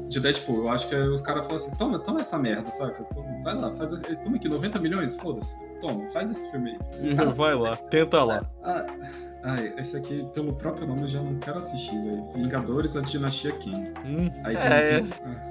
de 0.09 0.19
Deadpool. 0.19 0.63
Eu 0.63 0.69
acho 0.69 0.87
que 0.87 0.95
os 0.95 1.21
caras 1.21 1.43
falam 1.43 1.55
assim: 1.55 1.71
toma, 1.77 1.99
toma 1.99 2.19
essa 2.21 2.37
merda, 2.37 2.71
saca? 2.71 3.05
Vai 3.43 3.55
lá, 3.55 3.71
faz. 3.75 3.91
Toma 4.23 4.37
aqui 4.37 4.47
90 4.47 4.79
milhões, 4.79 5.15
foda-se. 5.15 5.55
Toma, 5.81 6.09
faz 6.11 6.31
esse 6.31 6.49
filme 6.51 6.71
aí. 6.71 7.15
Cara, 7.15 7.29
vai 7.35 7.55
lá, 7.55 7.75
tenta 7.75 8.23
lá. 8.23 8.45
Ah, 8.63 8.85
Ai, 9.45 9.71
esse 9.77 9.95
aqui, 9.95 10.27
pelo 10.33 10.55
próprio 10.55 10.87
nome, 10.87 11.03
eu 11.03 11.07
já 11.07 11.21
não 11.21 11.37
quero 11.37 11.59
assistir, 11.59 11.91
velho. 11.91 12.27
Vingadores, 12.35 12.97
a 12.97 13.01
Dinastia 13.01 13.51
King. 13.51 13.93
Hum, 14.03 14.31
Aí 14.43 14.55
é, 14.55 15.01
tem- 15.01 15.09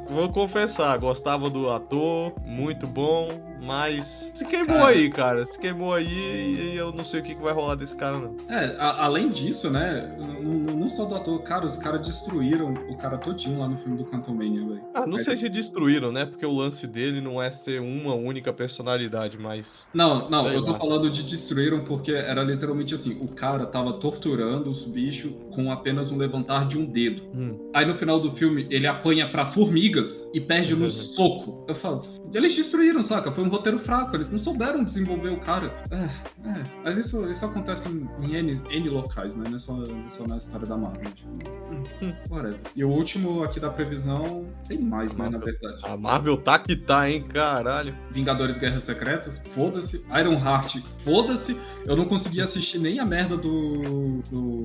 vou 0.08 0.28
confessar, 0.32 0.98
gostava 0.98 1.48
do 1.48 1.70
ator, 1.74 2.32
muito 2.46 2.86
bom, 2.86 3.28
mas 3.64 4.30
se 4.34 4.44
queimou 4.44 4.76
Cara. 4.78 4.88
aí, 4.88 5.10
cara. 5.10 5.44
Se 5.44 5.58
queimou 5.58 5.92
aí 5.94 6.54
e 6.54 6.76
eu 6.76 6.92
não 6.92 7.04
sei 7.04 7.20
o 7.20 7.22
que, 7.22 7.34
que 7.34 7.42
vai 7.42 7.52
rolar 7.52 7.74
desse 7.74 7.96
cara, 7.96 8.18
não. 8.18 8.36
É, 8.48 8.76
a- 8.78 9.04
além 9.04 9.28
disso, 9.28 9.70
né? 9.70 10.16
Não 10.42 10.88
só 10.90 11.04
do 11.04 11.14
ator, 11.14 11.42
cara, 11.42 11.66
os 11.66 11.76
caras 11.76 12.06
destruíram 12.06 12.72
o 12.88 12.96
cara 12.96 13.16
todinho 13.18 13.58
lá 13.58 13.68
no 13.68 13.76
filme 13.78 13.96
do 13.96 14.04
Quantum 14.04 14.34
Mania, 14.34 14.66
velho. 14.66 14.82
Ah, 14.94 15.06
não 15.06 15.16
Aí 15.16 15.24
sei 15.24 15.36
se 15.36 15.48
destruíram, 15.48 16.12
né? 16.12 16.26
Porque 16.26 16.44
o 16.44 16.52
lance 16.52 16.86
dele 16.86 17.20
não 17.20 17.42
é 17.42 17.50
ser 17.50 17.80
uma 17.80 18.14
única 18.14 18.52
personalidade, 18.52 19.38
mas. 19.38 19.86
Não, 19.94 20.28
não, 20.28 20.44
Sei 20.48 20.56
eu 20.56 20.64
tô 20.64 20.72
lá. 20.72 20.78
falando 20.78 21.10
de 21.10 21.22
destruíram 21.22 21.84
porque 21.84 22.12
era 22.12 22.42
literalmente 22.42 22.94
assim: 22.94 23.16
o 23.20 23.28
cara 23.28 23.66
tava 23.66 23.94
torturando 23.94 24.70
os 24.70 24.84
bichos 24.84 25.32
com 25.54 25.70
apenas 25.70 26.10
um 26.10 26.16
levantar 26.16 26.66
de 26.66 26.78
um 26.78 26.84
dedo. 26.84 27.22
Hum, 27.34 27.70
Aí 27.74 27.86
no 27.86 27.94
final 27.94 28.20
do 28.20 28.30
filme 28.30 28.66
ele 28.70 28.86
apanha 28.86 29.28
pra 29.28 29.46
formigas 29.46 30.28
e 30.34 30.40
perde 30.40 30.74
Uhum. 30.74 30.80
no 30.80 30.88
soco. 30.90 31.64
Eu 31.68 31.74
falo, 31.74 32.02
eles 32.32 32.54
destruíram, 32.54 33.02
saca? 33.02 33.32
Foi 33.32 33.42
um 33.44 33.48
roteiro 33.54 33.78
fraco, 33.78 34.16
eles 34.16 34.30
não 34.30 34.38
souberam 34.38 34.84
desenvolver 34.84 35.30
o 35.30 35.40
cara. 35.40 35.72
É, 35.90 36.04
é. 36.48 36.62
Mas 36.84 36.96
isso, 36.96 37.28
isso 37.30 37.44
acontece 37.44 37.88
em, 37.88 38.08
em 38.28 38.36
N, 38.36 38.60
N 38.70 38.88
locais, 38.88 39.34
né? 39.36 39.44
Não 39.48 39.56
é 39.56 39.58
só, 39.58 39.72
não 39.72 40.06
é 40.06 40.10
só 40.10 40.26
na 40.26 40.36
história 40.36 40.66
da 40.66 40.76
Marvel. 40.76 41.10
Tipo, 41.12 42.14
whatever. 42.30 42.60
E 42.74 42.84
o 42.84 42.88
último 42.88 43.42
aqui 43.42 43.60
da 43.60 43.70
previsão 43.70 44.46
tem 44.66 44.78
mais, 44.78 45.16
né? 45.16 45.28
Na 45.28 45.38
verdade. 45.38 45.80
a 45.84 45.96
Marvel 45.96 46.36
tá 46.36 46.58
que 46.58 46.76
tá, 46.76 47.08
hein? 47.08 47.24
Caralho. 47.28 47.94
Vingadores 48.10 48.58
Guerras 48.58 48.84
Secretas, 48.84 49.40
foda-se. 49.50 50.04
Iron 50.20 50.38
Heart, 50.38 50.82
foda-se. 50.98 51.58
Eu 51.86 51.96
não 51.96 52.06
consegui 52.06 52.40
assistir 52.40 52.78
nem 52.78 52.98
a 52.98 53.04
merda 53.04 53.36
do. 53.36 54.20
do 54.30 54.62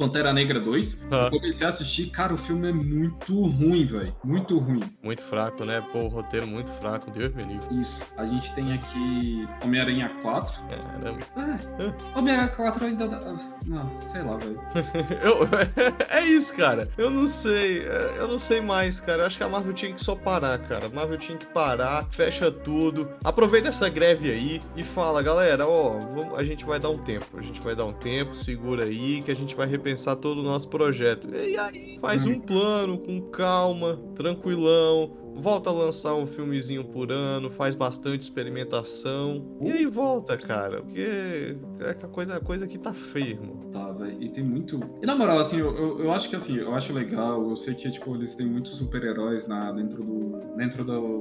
Pantera 0.00 0.32
Negra 0.32 0.58
2. 0.58 1.04
Ah. 1.10 1.24
Eu 1.24 1.30
comecei 1.30 1.66
a 1.66 1.68
assistir, 1.68 2.06
cara, 2.06 2.32
o 2.32 2.38
filme 2.38 2.70
é 2.70 2.72
muito 2.72 3.34
ruim, 3.34 3.84
velho. 3.84 4.16
Muito 4.24 4.58
ruim. 4.58 4.80
Muito 5.02 5.20
fraco, 5.20 5.62
né? 5.62 5.84
Pô, 5.92 5.98
o 5.98 6.08
roteiro 6.08 6.46
muito 6.46 6.72
fraco, 6.80 7.10
Deus 7.10 7.34
me 7.34 7.44
livre. 7.44 7.80
Isso. 7.82 8.02
A 8.16 8.24
gente 8.24 8.50
tem 8.54 8.72
aqui 8.72 9.46
Homem-Aranha 9.62 10.10
4. 10.22 10.54
Caramba. 10.70 11.18
Ah, 11.36 12.18
Homem-Aranha 12.18 12.48
4 12.48 12.84
ainda 12.86 13.08
dá. 13.08 13.18
Não, 13.68 14.00
sei 14.10 14.22
lá, 14.22 14.38
velho. 14.38 14.60
Eu, 15.22 15.46
é 16.08 16.24
isso, 16.26 16.54
cara. 16.56 16.88
Eu 16.96 17.10
não 17.10 17.26
sei. 17.26 17.82
é, 17.86 18.16
Eu 18.18 18.26
não 18.28 18.38
sei 18.38 18.62
mais, 18.62 19.00
cara. 19.00 19.22
Eu 19.22 19.26
acho 19.26 19.36
que 19.36 19.44
a 19.44 19.48
Marvel 19.50 19.74
tinha 19.74 19.92
que 19.92 20.02
só 20.02 20.14
parar, 20.14 20.58
cara. 20.60 20.86
A 20.86 20.88
Marvel 20.88 21.18
tinha 21.18 21.36
que 21.36 21.46
parar, 21.46 22.06
fecha 22.10 22.50
tudo. 22.50 23.06
Aproveita 23.22 23.68
essa 23.68 23.90
greve 23.90 24.30
aí 24.30 24.62
e 24.74 24.82
fala, 24.82 25.22
galera, 25.22 25.68
ó, 25.68 25.98
a 26.36 26.42
gente 26.42 26.64
vai 26.64 26.78
dar 26.78 26.88
um 26.88 26.98
tempo. 26.98 27.26
A 27.36 27.42
gente 27.42 27.60
vai 27.60 27.76
dar 27.76 27.84
um 27.84 27.92
tempo, 27.92 28.34
segura 28.34 28.84
aí, 28.84 29.20
que 29.22 29.30
a 29.30 29.36
gente 29.36 29.54
vai 29.54 29.66
repensar 29.90 30.16
todo 30.16 30.38
o 30.38 30.42
nosso 30.42 30.68
projeto. 30.68 31.28
E 31.34 31.56
aí, 31.56 31.98
faz 32.00 32.24
um 32.24 32.38
plano 32.40 32.98
com 32.98 33.20
calma, 33.30 33.98
tranquilão. 34.14 35.16
Volta 35.36 35.70
a 35.70 35.72
lançar 35.72 36.14
um 36.14 36.26
filmezinho 36.26 36.84
por 36.84 37.10
ano, 37.10 37.50
faz 37.50 37.74
bastante 37.74 38.20
experimentação. 38.20 39.42
E 39.60 39.70
aí 39.70 39.86
volta, 39.86 40.36
cara. 40.36 40.82
Porque 40.82 41.56
é 41.80 41.94
que 41.94 42.04
a 42.04 42.08
coisa, 42.08 42.36
a 42.36 42.40
coisa 42.40 42.64
aqui 42.66 42.76
tá 42.78 42.92
feia, 42.92 43.30
irmão. 43.30 43.56
Tá, 43.72 43.90
velho. 43.92 44.16
E 44.22 44.28
tem 44.28 44.44
muito. 44.44 44.78
E 45.02 45.06
na 45.06 45.14
moral, 45.16 45.38
assim, 45.38 45.58
eu, 45.58 45.74
eu, 45.74 45.98
eu 46.00 46.12
acho 46.12 46.28
que 46.28 46.36
assim, 46.36 46.56
eu 46.56 46.74
acho 46.74 46.92
legal. 46.92 47.48
Eu 47.48 47.56
sei 47.56 47.74
que, 47.74 47.90
tipo, 47.90 48.14
eles 48.14 48.34
têm 48.34 48.46
muitos 48.46 48.76
super-heróis 48.76 49.46
na 49.46 49.72
dentro 49.72 50.02
do. 50.02 50.56
dentro 50.56 50.84
do. 50.84 51.20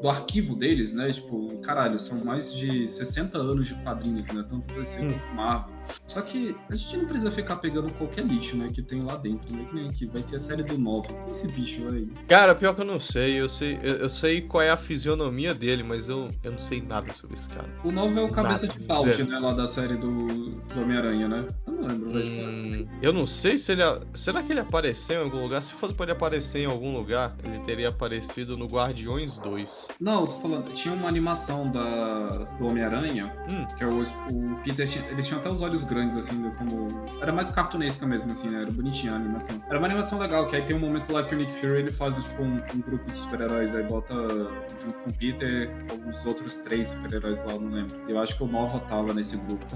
Do 0.00 0.08
arquivo 0.08 0.54
deles, 0.54 0.92
né? 0.92 1.10
Tipo, 1.12 1.58
caralho, 1.58 1.98
são 1.98 2.24
mais 2.24 2.54
de 2.54 2.86
60 2.86 3.36
anos 3.36 3.66
de 3.66 3.74
quadrinhos, 3.82 4.22
né? 4.28 4.44
Tanto 4.48 4.72
DC 4.76 4.96
Hum. 5.00 5.10
quanto 5.10 5.34
Marvel. 5.34 5.74
Só 6.06 6.20
que 6.22 6.56
a 6.70 6.74
gente 6.76 6.96
não 6.96 7.04
precisa 7.06 7.30
ficar 7.30 7.56
pegando 7.56 7.92
qualquer 7.94 8.24
lixo, 8.24 8.56
né? 8.56 8.68
Que 8.72 8.82
tem 8.82 9.02
lá 9.02 9.16
dentro, 9.16 9.54
né? 9.56 9.64
Que 9.68 9.74
nem 9.74 9.88
aqui. 9.88 10.06
Vai 10.06 10.22
ter 10.22 10.36
a 10.36 10.40
série 10.40 10.62
do 10.62 10.78
Nova. 10.78 11.06
Quem 11.08 11.16
é 11.26 11.30
esse 11.30 11.48
bicho 11.48 11.82
aí? 11.92 12.08
Cara, 12.28 12.54
pior 12.54 12.74
que 12.74 12.80
eu 12.80 12.84
não 12.86 13.00
sei. 13.00 13.40
Eu 13.40 13.48
sei, 13.48 13.78
eu, 13.82 13.94
eu 13.94 14.08
sei 14.08 14.40
qual 14.42 14.62
é 14.62 14.70
a 14.70 14.76
fisionomia 14.76 15.54
dele, 15.54 15.82
mas 15.88 16.08
eu, 16.08 16.28
eu 16.42 16.52
não 16.52 16.58
sei 16.58 16.80
nada 16.82 17.12
sobre 17.12 17.36
esse 17.36 17.48
cara. 17.48 17.68
O 17.84 17.90
Nova 17.92 18.20
é 18.20 18.22
o 18.24 18.28
cabeça 18.28 18.66
Nada, 18.66 18.78
de 18.78 18.86
balde, 18.86 19.10
zero. 19.16 19.28
né? 19.28 19.38
Lá 19.38 19.52
da 19.52 19.66
série 19.66 19.94
do, 19.94 20.10
do 20.16 20.80
Homem-Aranha, 20.80 21.28
né? 21.28 21.46
Eu 21.66 21.72
não 21.72 22.12
lembro. 22.12 22.18
Hum, 22.18 22.86
eu 23.02 23.12
não 23.12 23.26
sei 23.26 23.56
se 23.58 23.72
ele. 23.72 23.82
Será 24.14 24.42
que 24.42 24.52
ele 24.52 24.60
apareceu 24.60 25.20
em 25.20 25.24
algum 25.24 25.42
lugar? 25.42 25.62
Se 25.62 25.72
fosse 25.74 25.94
pra 25.94 26.04
ele 26.04 26.12
aparecer 26.12 26.60
em 26.60 26.66
algum 26.66 26.96
lugar, 26.96 27.36
ele 27.44 27.58
teria 27.60 27.88
aparecido 27.88 28.56
no 28.56 28.66
Guardiões 28.66 29.38
2. 29.38 29.88
Não, 30.00 30.22
eu 30.22 30.26
tô 30.26 30.34
falando, 30.38 30.74
tinha 30.74 30.92
uma 30.94 31.08
animação 31.08 31.70
da, 31.70 32.28
do 32.58 32.66
Homem-Aranha, 32.66 33.32
Hum. 33.52 33.66
que 33.76 33.84
é 33.84 33.86
o, 33.86 34.02
o 34.02 34.56
Peter, 34.62 34.88
ele 35.10 35.22
tinha 35.22 35.38
até 35.38 35.48
os 35.48 35.60
olhos 35.62 35.77
grandes, 35.84 36.16
assim, 36.16 36.50
como... 36.58 36.88
Era 37.20 37.32
mais 37.32 37.50
cartunesca 37.50 38.06
mesmo, 38.06 38.30
assim, 38.32 38.48
né? 38.48 38.62
Era 38.62 38.70
bonitinha 38.70 39.12
a 39.12 39.16
animação. 39.16 39.56
Era 39.68 39.78
uma 39.78 39.86
animação 39.86 40.18
legal, 40.18 40.46
que 40.48 40.56
aí 40.56 40.62
tem 40.62 40.76
um 40.76 40.80
momento 40.80 41.12
lá 41.12 41.22
que 41.24 41.34
o 41.34 41.38
Nick 41.38 41.52
Fury, 41.52 41.78
ele 41.78 41.92
faz, 41.92 42.16
tipo, 42.16 42.42
um, 42.42 42.54
um 42.54 42.80
grupo 42.80 43.04
de 43.12 43.18
super-heróis, 43.18 43.74
aí 43.74 43.82
bota, 43.84 44.14
junto 44.14 44.98
com 45.04 45.10
o 45.10 45.14
Peter, 45.18 45.70
alguns 45.90 46.24
outros 46.26 46.58
três 46.58 46.88
super-heróis 46.88 47.38
lá, 47.44 47.52
eu 47.52 47.60
não 47.60 47.70
lembro. 47.70 47.96
Eu 48.08 48.18
acho 48.20 48.36
que 48.36 48.42
o 48.42 48.46
Nova 48.46 48.78
tava 48.80 49.12
nesse 49.14 49.36
grupo. 49.36 49.66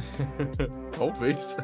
Talvez. 0.97 1.57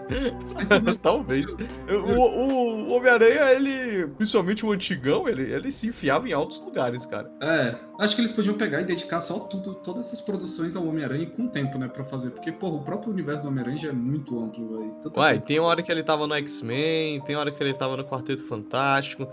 Talvez. 1.03 1.47
O, 1.89 1.95
o- 2.15 2.87
o 2.89 2.93
Homem-Aranha, 2.95 3.53
ele. 3.53 4.07
Principalmente 4.17 4.65
o 4.65 4.73
antigão, 4.73 5.29
ele, 5.29 5.43
ele 5.53 5.71
se 5.71 5.89
enfiava 5.89 6.29
em 6.29 6.33
altos 6.33 6.61
lugares, 6.61 7.05
cara. 7.07 7.31
É, 7.43 7.75
acho 7.99 8.15
que 8.15 8.23
eles 8.23 8.33
podiam 8.33 8.57
pegar 8.57 8.81
e 8.81 8.85
dedicar 8.85 9.21
só 9.21 9.39
tudo, 9.41 9.75
todas 9.75 10.07
essas 10.07 10.21
produções 10.21 10.77
ao 10.77 10.87
Homem-Aranha 10.87 11.27
com 11.27 11.49
tempo, 11.49 11.77
né, 11.79 11.89
pra 11.89 12.05
fazer. 12.05 12.31
Porque, 12.31 12.53
porra, 12.53 12.77
o 12.77 12.85
próprio 12.85 13.13
universo 13.13 13.43
do 13.43 13.49
Homem-Aranha 13.49 13.79
já 13.79 13.89
é 13.89 13.93
muito 13.93 14.39
amplo, 14.43 14.69
velho. 14.69 14.91
Uai, 15.17 15.33
coisa. 15.33 15.45
tem 15.45 15.59
hora 15.59 15.83
que 15.83 15.91
ele 15.91 16.03
tava 16.03 16.27
no 16.27 16.35
X-Men, 16.35 17.21
tem 17.23 17.37
hora 17.37 17.51
que 17.51 17.63
ele 17.63 17.75
tava 17.75 17.97
no 17.97 18.05
Quarteto 18.05 18.47
Fantástico, 18.47 19.29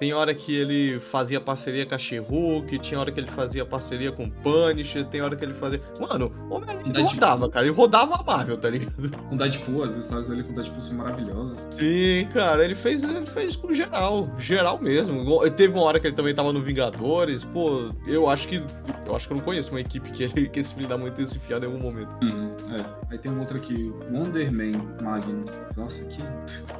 tem 0.00 0.12
hora 0.14 0.34
que 0.34 0.52
ele 0.56 0.98
fazia 0.98 1.38
parceria 1.40 1.84
com 1.84 1.94
a 1.94 1.98
She-Hulk, 1.98 2.78
tinha 2.78 2.98
hora 2.98 3.12
que 3.12 3.20
ele 3.20 3.26
fazia 3.26 3.64
parceria 3.66 4.10
com 4.10 4.24
o 4.24 4.30
Punisher, 4.30 5.04
tem 5.06 5.20
hora 5.20 5.36
que 5.36 5.44
ele 5.44 5.52
fazia. 5.52 5.80
Mano, 6.00 6.32
o 6.48 6.54
Homem-Aranha 6.54 7.06
rodava, 7.06 7.48
cara. 7.50 7.66
Ele 7.66 7.74
rodava 7.74 8.14
a 8.16 8.22
Marvel, 8.22 8.56
tá 8.56 8.70
ligado? 8.70 9.10
Com 9.28 9.36
Deadpool, 9.36 9.82
as 9.82 9.94
histórias 9.96 10.28
dele 10.28 10.42
com 10.42 10.54
Deadpool 10.54 10.80
são 10.80 10.94
maravilhosas. 10.96 11.66
Sim, 11.74 12.26
cara, 12.32 12.64
ele 12.64 12.74
fez, 12.74 13.04
ele 13.04 13.26
fez 13.26 13.54
com 13.54 13.72
geral, 13.74 14.28
geral 14.38 14.80
mesmo. 14.80 15.48
Teve 15.50 15.74
uma 15.74 15.82
hora 15.82 16.00
que 16.00 16.06
ele 16.06 16.16
também 16.16 16.34
tava 16.34 16.50
no 16.52 16.62
Vingadores, 16.62 17.44
pô, 17.44 17.88
eu 18.06 18.28
acho 18.28 18.48
que. 18.48 18.62
Eu 19.06 19.16
acho 19.16 19.26
que 19.26 19.32
eu 19.34 19.36
não 19.38 19.44
conheço 19.44 19.70
uma 19.72 19.80
equipe 19.80 20.10
que, 20.12 20.22
ele- 20.22 20.48
que 20.48 20.60
esse 20.60 20.72
filho 20.72 20.88
da 20.88 20.96
mãe 20.96 21.10
tenha 21.10 21.26
se 21.26 21.36
enfiado 21.36 21.66
em 21.66 21.68
algum 21.72 21.82
momento. 21.84 22.16
Uhum, 22.22 22.54
é. 22.74 22.84
Aí 23.10 23.18
tem 23.18 23.30
um 23.30 23.40
outro 23.40 23.56
aqui, 23.56 23.92
Wonder 24.10 24.52
Man 24.52 24.70
Magnum. 25.02 25.44
Nossa, 25.76 26.04
que. 26.04 26.18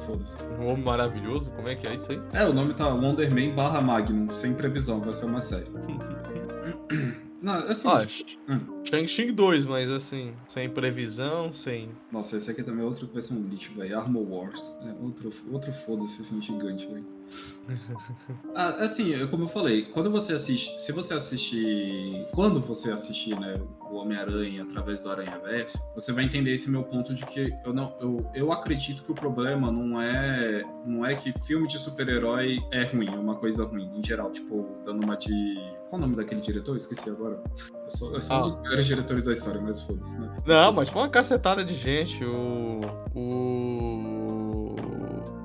Foda-se. 0.05 0.37
Um 0.59 0.67
homem 0.71 0.83
maravilhoso, 0.83 1.51
como 1.51 1.67
é 1.67 1.75
que 1.75 1.85
é 1.87 1.95
isso 1.95 2.09
aí? 2.11 2.21
É, 2.33 2.45
o 2.47 2.53
nome 2.53 2.73
tá 2.73 2.87
Wonder 3.11 3.29
Man 3.33 3.53
barra 3.53 3.81
Magnum, 3.81 4.33
sem 4.33 4.53
previsão, 4.53 5.01
vai 5.01 5.13
ser 5.13 5.25
uma 5.25 5.41
série. 5.41 5.67
Não, 7.41 7.55
assim. 7.55 7.89
Ah, 7.89 8.05
hum. 8.47 8.83
Shang-Chi 8.85 9.31
2, 9.31 9.65
mas 9.65 9.91
assim, 9.91 10.33
sem 10.47 10.69
previsão, 10.69 11.51
sem. 11.51 11.89
Nossa, 12.11 12.37
esse 12.37 12.49
aqui 12.49 12.63
também 12.63 12.83
é 12.83 12.87
outro 12.87 13.07
que 13.07 13.13
vai 13.13 13.21
ser 13.21 13.33
um 13.33 13.47
lixo, 13.49 13.73
velho. 13.75 13.97
Armor 13.97 14.31
Wars. 14.31 14.77
É 14.85 14.93
outro, 15.03 15.33
outro 15.51 15.73
foda-se 15.73 16.21
assim, 16.21 16.41
gigante, 16.41 16.87
velho. 16.87 17.05
Ah, 18.53 18.83
assim, 18.83 19.27
como 19.27 19.45
eu 19.45 19.47
falei, 19.47 19.85
quando 19.85 20.11
você 20.11 20.33
assiste. 20.33 20.79
Se 20.81 20.91
você 20.91 21.13
assistir. 21.15 22.27
Quando 22.31 22.61
você 22.61 22.91
assistir, 22.91 23.37
né, 23.39 23.59
o 23.91 23.95
Homem-Aranha 23.95 24.63
através 24.63 25.01
do 25.01 25.09
Aranha 25.11 25.37
Verso, 25.43 25.77
você 25.93 26.11
vai 26.13 26.23
entender 26.23 26.53
esse 26.53 26.69
meu 26.69 26.83
ponto 26.83 27.13
de 27.13 27.25
que 27.25 27.51
eu 27.65 27.73
não. 27.73 27.95
Eu, 27.99 28.25
eu 28.33 28.51
acredito 28.51 29.03
que 29.03 29.11
o 29.11 29.15
problema 29.15 29.71
não 29.71 30.01
é. 30.01 30.63
Não 30.85 31.05
é 31.05 31.15
que 31.15 31.33
filme 31.45 31.67
de 31.67 31.77
super-herói 31.77 32.57
é 32.71 32.83
ruim, 32.85 33.07
é 33.09 33.17
uma 33.19 33.35
coisa 33.35 33.65
ruim, 33.65 33.91
em 33.95 34.03
geral, 34.05 34.31
tipo, 34.31 34.65
dando 34.85 35.03
uma 35.03 35.15
de. 35.17 35.31
Qual 35.89 35.99
o 35.99 36.05
nome 36.05 36.15
daquele 36.15 36.39
diretor? 36.41 36.71
Eu 36.71 36.77
esqueci 36.77 37.09
agora. 37.09 37.41
Eu 37.85 37.91
sou, 37.91 38.13
eu 38.13 38.21
sou 38.21 38.35
um 38.37 38.39
Ah. 38.39 38.43
dos 38.43 38.55
melhores 38.61 38.85
diretores 38.85 39.25
da 39.25 39.33
história, 39.33 39.59
mas 39.59 39.81
foda-se, 39.81 40.17
né? 40.19 40.35
Não, 40.45 40.71
mas 40.71 40.87
foi 40.89 41.01
uma 41.01 41.09
cacetada 41.09 41.63
de 41.65 41.73
gente. 41.73 42.23
O. 42.23 42.79
O. 43.13 44.50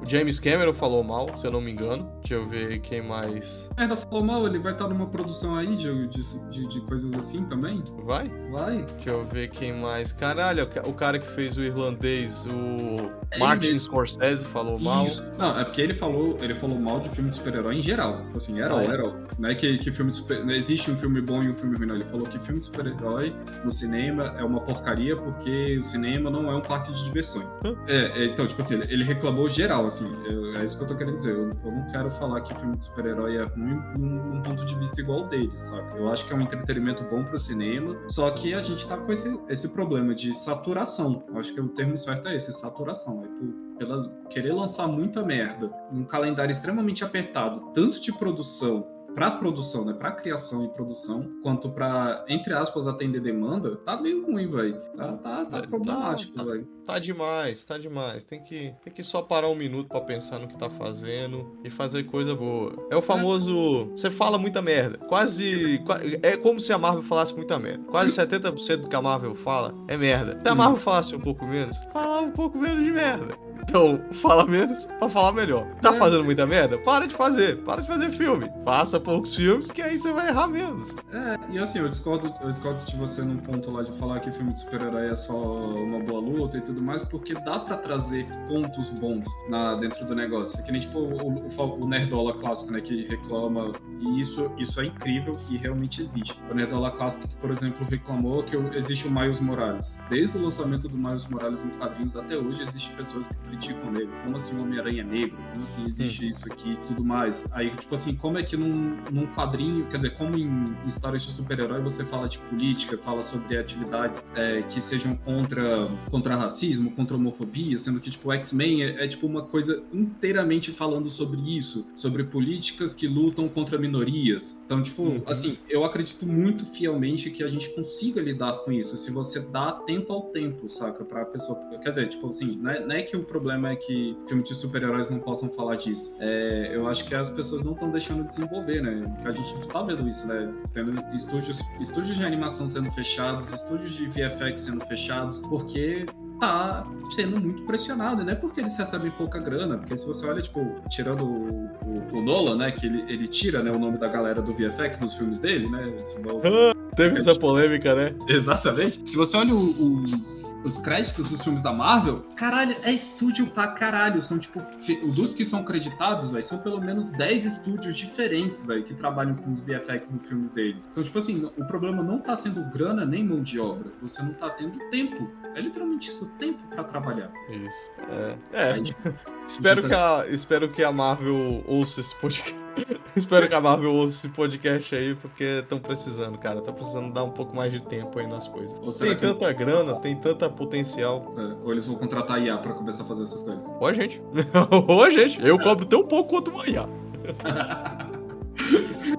James 0.09 0.39
Cameron 0.41 0.73
falou 0.75 1.03
mal, 1.03 1.27
se 1.37 1.47
eu 1.47 1.51
não 1.51 1.61
me 1.61 1.71
engano. 1.73 2.11
Deixa 2.21 2.35
eu 2.35 2.49
ver 2.49 2.79
quem 2.81 3.03
mais. 3.03 3.69
Ainda 3.77 3.97
falou 3.97 4.25
mal, 4.25 4.47
ele 4.47 4.59
vai 4.59 4.73
estar 4.73 4.89
numa 4.89 5.07
produção 5.07 5.57
aí 5.57 5.67
de, 5.77 6.07
de, 6.09 6.63
de, 6.69 6.81
coisas 6.83 7.13
assim 7.15 7.45
também? 7.45 7.83
Vai? 8.05 8.31
Vai. 8.51 8.85
Deixa 8.97 9.11
eu 9.11 9.25
ver 9.27 9.49
quem 9.51 9.73
mais. 9.75 10.13
Caralho, 10.13 10.65
o 10.65 10.67
ca- 10.69 10.83
o 10.87 10.93
cara 10.93 11.19
que 11.19 11.27
fez 11.29 11.57
o 11.57 11.63
irlandês, 11.63 12.47
o 12.47 13.11
É 13.31 13.39
Martin 13.39 13.73
mesmo. 13.73 13.81
Scorsese, 13.81 14.45
falou 14.45 14.79
mal. 14.79 15.07
Isso. 15.07 15.23
Não, 15.39 15.59
é 15.59 15.65
porque 15.65 15.81
ele 15.81 15.95
falou, 15.95 16.37
ele 16.41 16.55
falou 16.55 16.79
mal 16.79 17.01
de 17.01 17.09
filme 17.11 17.31
de 17.31 17.37
super-herói 17.37 17.77
em 17.77 17.83
geral. 17.83 18.23
Tipo 18.27 18.37
Assim, 18.39 18.59
herói, 18.59 18.87
Ah, 18.89 18.95
é? 18.95 19.27
Não 19.39 19.49
é 19.51 19.55
que, 19.55 19.79
que 19.79 19.91
filme 19.93 20.11
de 20.11 20.19
super... 20.19 20.45
Não 20.45 20.53
existe 20.53 20.91
um 20.91 20.97
filme 20.97 21.21
bom 21.21 21.43
e 21.43 21.51
um 21.51 21.55
filme 21.55 21.77
ruim, 21.77 21.87
não. 21.87 21.95
Ele 21.95 22.05
falou 22.05 22.27
que 22.27 22.39
filme 22.41 22.61
de 22.61 22.67
super-herói 22.67 23.35
no 23.65 23.73
cinema 23.73 24.35
é 24.39 24.45
uma 24.45 24.61
porcaria 24.61 25.15
porque 25.17 25.79
o 25.79 25.83
cinema 25.83 26.31
não 26.31 26.51
é 26.51 26.55
um 26.57 26.63
parque 26.63 26.93
de 26.93 27.05
diversões. 27.05 27.59
Hã? 27.65 27.75
É, 27.87 28.09
é, 28.23 28.25
então, 28.27 28.47
tipo 28.47 28.61
assim, 28.63 28.75
ele, 28.75 28.93
ele 28.93 29.05
reclamou 29.05 29.49
geral, 29.49 29.87
assim. 29.87 29.96
Assim, 29.97 30.25
eu, 30.25 30.53
é 30.61 30.65
isso 30.65 30.77
que 30.77 30.85
eu 30.85 30.89
tô 30.89 30.97
querendo 30.97 31.17
dizer. 31.17 31.33
Eu, 31.33 31.51
eu 31.65 31.73
não 31.73 31.91
quero 31.91 32.11
falar 32.11 32.43
que 32.43 32.55
filme 32.55 32.77
de 32.77 32.85
super-herói 32.85 33.37
é 33.37 33.45
ruim 33.45 33.81
num, 33.99 34.35
num, 34.35 34.43
ponto 34.43 34.65
de 34.65 34.75
vista 34.77 35.01
igual 35.01 35.27
dele, 35.29 35.53
sabe? 35.57 35.97
Eu 35.97 36.09
acho 36.11 36.27
que 36.27 36.33
é 36.33 36.37
um 36.37 36.41
entretenimento 36.41 37.03
bom 37.05 37.25
pro 37.25 37.39
cinema, 37.39 37.97
só 38.09 38.31
que 38.31 38.55
a 38.55 38.63
gente 38.63 38.87
tá 38.87 38.97
com 38.97 39.13
esse, 39.13 39.39
esse 39.49 39.69
problema 39.71 40.15
de 40.15 40.35
saturação. 40.35 41.25
Eu 41.29 41.39
acho 41.39 41.55
que 41.55 41.61
o 41.61 41.69
termo 41.69 41.97
certo 41.97 42.29
é 42.29 42.37
esse, 42.37 42.53
saturação. 42.53 43.25
É 43.25 43.29
por, 43.29 43.67
pela 43.79 44.09
querer 44.31 44.53
lançar 44.53 44.87
muita 44.87 45.23
merda 45.23 45.71
num 45.91 46.05
calendário 46.05 46.53
extremamente 46.53 47.05
apertado, 47.05 47.73
tanto 47.73 48.01
de 48.01 48.13
produção 48.13 48.96
para 49.17 49.31
produção, 49.31 49.83
né, 49.83 49.95
para 49.95 50.13
criação 50.13 50.63
e 50.63 50.69
produção, 50.69 51.27
quanto 51.43 51.71
para 51.71 52.23
entre 52.29 52.53
aspas 52.53 52.87
atender 52.87 53.19
demanda, 53.19 53.77
tá 53.77 53.99
meio 53.99 54.27
ruim, 54.27 54.47
velho. 54.47 54.79
Tá, 54.95 55.13
tá, 55.15 55.45
tá, 55.47 55.63
tá 55.63 55.67
problemático, 55.67 56.37
tá, 56.37 56.45
velho. 56.45 56.69
Tá 56.85 56.99
demais, 56.99 57.65
tá 57.65 57.79
demais. 57.79 58.27
Tem 58.27 58.45
que, 58.45 58.75
tem 58.85 58.93
que 58.93 59.03
só 59.03 59.23
parar 59.23 59.49
um 59.49 59.55
minuto 59.55 59.89
para 59.89 60.03
pensar 60.03 60.39
no 60.39 60.47
que 60.47 60.59
tá 60.59 60.69
fazendo 60.69 61.59
e 61.65 61.71
fazer 61.71 62.05
coisa 62.05 62.35
boa. 62.35 62.75
É 62.91 62.97
o 62.97 63.01
famoso, 63.01 63.87
você 63.93 64.11
fala 64.11 64.37
muita 64.37 64.61
merda. 64.61 64.99
Quase, 64.99 65.83
é 66.23 66.37
como 66.37 66.61
se 66.61 66.71
a 66.75 66.77
Marvel 66.77 67.03
falasse 67.03 67.35
muita 67.35 67.59
merda. 67.59 67.85
Quase 67.85 68.15
70% 68.15 68.77
do 68.83 68.89
que 68.89 68.97
a 68.97 69.01
Marvel 69.01 69.35
fala 69.35 69.75
é 69.89 69.97
merda. 69.97 70.39
Se 70.43 70.47
a 70.47 70.55
Marvel 70.55 70.77
falasse 70.77 71.17
um 71.17 71.21
pouco 71.21 71.47
menos, 71.47 71.75
falava 71.91 72.27
um 72.27 72.33
pouco 72.33 72.59
menos 72.59 72.85
de 72.85 72.93
merda. 72.93 73.46
Então, 73.63 74.01
fala 74.15 74.47
menos 74.47 74.85
pra 74.99 75.09
falar 75.09 75.33
melhor. 75.33 75.67
Tá 75.81 75.95
é. 75.95 75.99
fazendo 75.99 76.25
muita 76.25 76.47
merda? 76.47 76.79
Para 76.79 77.07
de 77.07 77.15
fazer. 77.15 77.59
Para 77.63 77.83
de 77.83 77.89
fazer 77.89 78.11
filme. 78.11 78.51
Faça 78.65 78.99
poucos 79.01 79.35
filmes 79.35 79.71
que 79.71 79.83
aí 79.83 79.99
você 79.99 80.13
vai 80.13 80.29
errar 80.29 80.47
menos. 80.47 80.95
É, 81.13 81.39
e 81.51 81.59
assim, 81.59 81.79
eu 81.79 81.89
discordo, 81.89 82.33
eu 82.41 82.51
discordo 82.51 82.85
de 82.85 82.97
você 82.97 83.23
num 83.23 83.39
ponto 83.39 83.71
lá 83.71 83.83
de 83.83 83.93
falar 83.99 84.21
que 84.21 84.31
filme 84.31 84.53
de 84.53 84.61
super-herói 84.61 85.09
é 85.09 85.17
só 85.17 85.35
uma 85.35 85.99
boa 86.01 86.21
luta 86.21 86.59
e 86.59 86.61
tudo 86.61 86.81
mais, 86.81 87.03
porque 87.03 87.35
dá 87.35 87.59
pra 87.61 87.77
trazer 87.79 88.27
pontos 88.49 88.91
bons 88.91 89.25
na, 89.49 89.75
dentro 89.75 90.05
do 90.07 90.15
negócio. 90.15 90.59
É 90.61 90.63
que 90.63 90.73
nem, 90.73 90.81
tipo, 90.81 90.99
o, 90.99 91.47
o, 91.57 91.85
o 91.85 91.89
Nerdola 91.89 92.35
clássico, 92.35 92.73
né, 92.73 92.81
que 92.81 93.07
reclama, 93.07 93.73
e 94.01 94.21
isso, 94.21 94.51
isso 94.59 94.81
é 94.81 94.87
incrível 94.87 95.33
e 95.51 95.57
realmente 95.57 96.01
existe. 96.01 96.39
O 96.51 96.55
Nerdola 96.55 96.91
clássico, 96.91 97.29
por 97.41 97.51
exemplo, 97.51 97.87
reclamou 97.89 98.43
que 98.43 98.57
existe 98.77 99.07
o 99.07 99.11
Miles 99.11 99.41
Morales. 99.41 99.99
Desde 100.09 100.37
o 100.37 100.43
lançamento 100.43 100.89
do 100.89 100.97
Miles 100.97 101.27
Morales 101.27 101.63
em 101.65 101.71
quadrinhos 101.71 102.17
até 102.17 102.35
hoje, 102.35 102.63
existem 102.63 102.95
pessoas 102.97 103.29
que 103.29 103.35
criticam 103.49 103.91
ele. 103.95 104.11
Como 104.25 104.37
assim 104.37 104.57
o 104.57 104.63
Homem-Aranha 104.63 105.03
é 105.03 105.05
negro? 105.05 105.37
Como 105.53 105.65
assim 105.65 105.87
existe 105.87 106.27
hum. 106.27 106.31
isso 106.31 106.53
aqui 106.53 106.73
e 106.73 106.77
tudo 106.87 107.05
mais? 107.05 107.45
Aí, 107.53 107.71
tipo 107.71 107.95
assim, 107.95 108.15
como 108.15 108.39
é 108.39 108.43
que 108.43 108.57
num, 108.57 108.97
num 109.11 109.27
quadrinho, 109.35 109.87
quer 109.87 109.99
dizer, 109.99 110.11
como 110.11 110.37
em, 110.37 110.47
em 110.47 110.89
histórias 110.89 111.23
de 111.23 111.33
super-herói 111.33 111.81
você 111.81 112.05
fala 112.05 112.29
de 112.29 112.39
política, 112.39 112.99
fala 112.99 113.23
sobre 113.23 113.59
atividades 113.59 114.31
é, 114.35 114.63
que 114.63 114.81
sejam 114.81 115.17
contra, 115.17 115.89
contra 116.11 116.37
racismo, 116.37 116.91
contra 116.93 117.17
homofobia, 117.17 117.79
sendo 117.79 118.01
que, 118.01 118.11
tipo, 118.11 118.33
X-Men 118.33 118.83
é, 118.83 119.05
é, 119.05 119.09
tipo, 119.09 119.27
uma 119.27 119.43
coisa 119.43 119.83
inteiramente 119.93 120.71
falando 120.73 121.09
sobre 121.09 121.41
isso, 121.57 121.87
sobre 121.95 122.25
políticas 122.25 122.95
que 122.95 123.07
lutam 123.07 123.49
contra 123.49 123.79
minorias. 123.79 124.61
Então, 124.65 124.83
tipo, 124.83 125.03
uhum. 125.03 125.23
assim, 125.27 125.59
eu 125.69 125.85
acredito 125.85 126.27
muito 126.27 126.65
fielmente 126.67 127.31
que 127.31 127.43
a 127.43 127.49
gente 127.49 127.69
consiga 127.75 128.21
lidar 128.21 128.53
com 128.65 128.73
isso, 128.73 128.97
se 128.97 129.11
você 129.11 129.41
dá 129.41 129.73
tempo 129.73 130.13
ao 130.13 130.23
tempo, 130.31 130.69
saca, 130.69 131.05
pra 131.05 131.25
pessoa. 131.25 131.59
Quer 131.83 131.91
dizer, 131.91 132.09
tipo 132.09 132.29
assim, 132.29 132.57
não 132.57 132.71
é, 132.71 132.81
não 132.81 132.95
é 132.95 133.03
que 133.03 133.17
o 133.17 133.23
problema 133.37 133.71
é 133.71 133.77
que 133.77 134.17
filmes 134.27 134.49
de 134.49 134.55
super-heróis 134.55 135.11
não 135.11 135.19
possam 135.19 135.49
falar 135.51 135.77
disso. 135.77 136.17
É, 136.19 136.71
eu 136.75 136.89
acho 136.89 137.07
que 137.07 137.15
as 137.15 137.29
pessoas 137.31 137.63
não 137.63 137.73
estão 137.73 137.91
deixando 137.91 138.23
de 138.23 138.31
desenvolver, 138.31 138.83
né? 138.83 139.15
A 139.25 139.33
gente 139.33 139.69
tá 139.69 139.83
vendo 139.83 140.09
isso, 140.09 140.27
né? 140.27 140.53
Tendo 140.73 140.99
estúdios, 141.15 141.59
estúdios 141.79 142.17
de 142.17 142.25
animação 142.25 142.67
sendo 142.69 142.91
fechados, 142.93 143.53
estúdios 143.53 143.95
de 143.95 144.07
VFX 144.07 144.63
sendo 144.63 144.85
fechados, 144.87 145.41
porque 145.43 146.07
tá 146.39 146.87
sendo 147.15 147.41
muito 147.41 147.63
pressionado, 147.63 148.25
não 148.25 148.33
é 148.33 148.35
porque 148.35 148.61
eles 148.61 148.77
recebem 148.77 149.11
pouca 149.13 149.39
grana, 149.39 149.79
porque 149.79 149.97
se 149.97 150.07
você 150.07 150.27
olha, 150.27 150.43
tipo, 150.43 150.61
tirando 150.89 151.25
o, 151.25 151.67
o, 151.85 152.19
o 152.19 152.23
Nolan, 152.23 152.57
né, 152.57 152.73
que 152.73 152.87
ele, 152.87 153.05
ele 153.09 153.29
tira, 153.29 153.63
né, 153.63 153.71
o 153.71 153.79
nome 153.79 153.99
da 153.99 154.09
galera 154.09 154.43
do 154.43 154.53
VFX 154.53 154.99
dos 154.99 155.15
filmes 155.17 155.39
dele, 155.39 155.69
né, 155.69 155.95
Teve 156.97 157.19
essa 157.19 157.39
polêmica, 157.39 157.95
né? 157.95 158.15
Exatamente. 158.27 159.03
Se 159.09 159.19
você 159.19 159.37
olha 159.37 159.55
os, 159.55 160.57
os 160.65 160.79
créditos 160.79 161.29
dos 161.29 161.43
filmes 161.45 161.63
da 161.63 161.71
Marvel, 161.71 162.25
caralho, 162.35 162.75
é 162.83 162.91
estúdio 162.91 163.47
pra 163.49 163.67
caralho. 163.69 164.23
São, 164.23 164.39
tipo, 164.39 164.63
se, 164.79 164.97
dos 165.13 165.35
que 165.35 165.45
são 165.45 165.63
creditados, 165.63 166.31
velho, 166.31 166.43
são 166.43 166.57
pelo 166.57 166.81
menos 166.81 167.11
10 167.11 167.45
estúdios 167.45 167.99
diferentes, 167.99 168.65
velho, 168.65 168.83
que 168.83 168.95
trabalham 168.95 169.35
com 169.35 169.53
os 169.53 169.61
VFX 169.61 170.09
dos 170.09 170.27
filmes 170.27 170.49
dele. 170.51 170.83
Então, 170.91 171.03
tipo 171.03 171.19
assim, 171.19 171.51
o 171.59 171.65
problema 171.67 172.03
não 172.03 172.19
tá 172.19 172.35
sendo 172.35 172.65
grana 172.71 173.05
nem 173.05 173.23
mão 173.23 173.43
de 173.43 173.61
obra. 173.61 173.93
Você 174.01 174.23
não 174.23 174.33
tá 174.33 174.49
tendo 174.49 174.79
tempo. 174.91 175.31
É 175.55 175.61
literalmente 175.61 176.09
isso, 176.09 176.26
tempo 176.39 176.59
para 176.69 176.85
trabalhar. 176.85 177.31
Isso. 177.49 177.93
É. 178.11 178.37
é. 178.53 178.73
Aí, 178.73 178.83
espero, 179.47 179.87
que 179.87 179.95
a, 179.95 180.27
espero 180.29 180.69
que 180.71 180.83
a 180.83 180.93
Marvel 180.93 181.65
ouça 181.67 182.01
esse 182.01 182.15
podcast. 182.17 182.57
espero 183.17 183.49
que 183.49 183.55
a 183.55 183.61
Marvel 183.61 183.93
ouça 183.93 184.15
esse 184.15 184.29
podcast 184.29 184.95
aí, 184.95 185.15
porque 185.15 185.45
estão 185.45 185.79
precisando, 185.79 186.39
cara. 186.39 186.59
Estão 186.59 186.75
precisando 186.75 187.13
dar 187.13 187.25
um 187.25 187.31
pouco 187.31 187.55
mais 187.55 187.73
de 187.73 187.81
tempo 187.81 188.19
aí 188.19 188.27
nas 188.27 188.49
coisas. 188.49 188.99
Tem 188.99 189.17
tanta 189.17 189.53
grana, 189.53 189.95
tem 189.97 190.17
tanta 190.17 190.49
potencial. 190.49 191.35
É, 191.39 191.65
ou 191.65 191.73
eles 191.73 191.87
vão 191.87 191.97
contratar 191.97 192.41
IA 192.43 192.59
para 192.59 192.75
começar 192.75 193.03
a 193.03 193.07
fazer 193.07 193.23
essas 193.25 193.43
coisas. 193.43 193.75
Ou 193.81 193.87
a 193.87 193.93
gente. 193.93 194.23
ou 194.89 195.03
a 195.03 195.11
gente. 195.11 195.45
Eu 195.45 195.59
cobro 195.59 195.87
tão 195.87 196.05
pouco 196.07 196.31
quanto 196.31 196.51
uma 196.51 196.67
IA. 196.69 196.89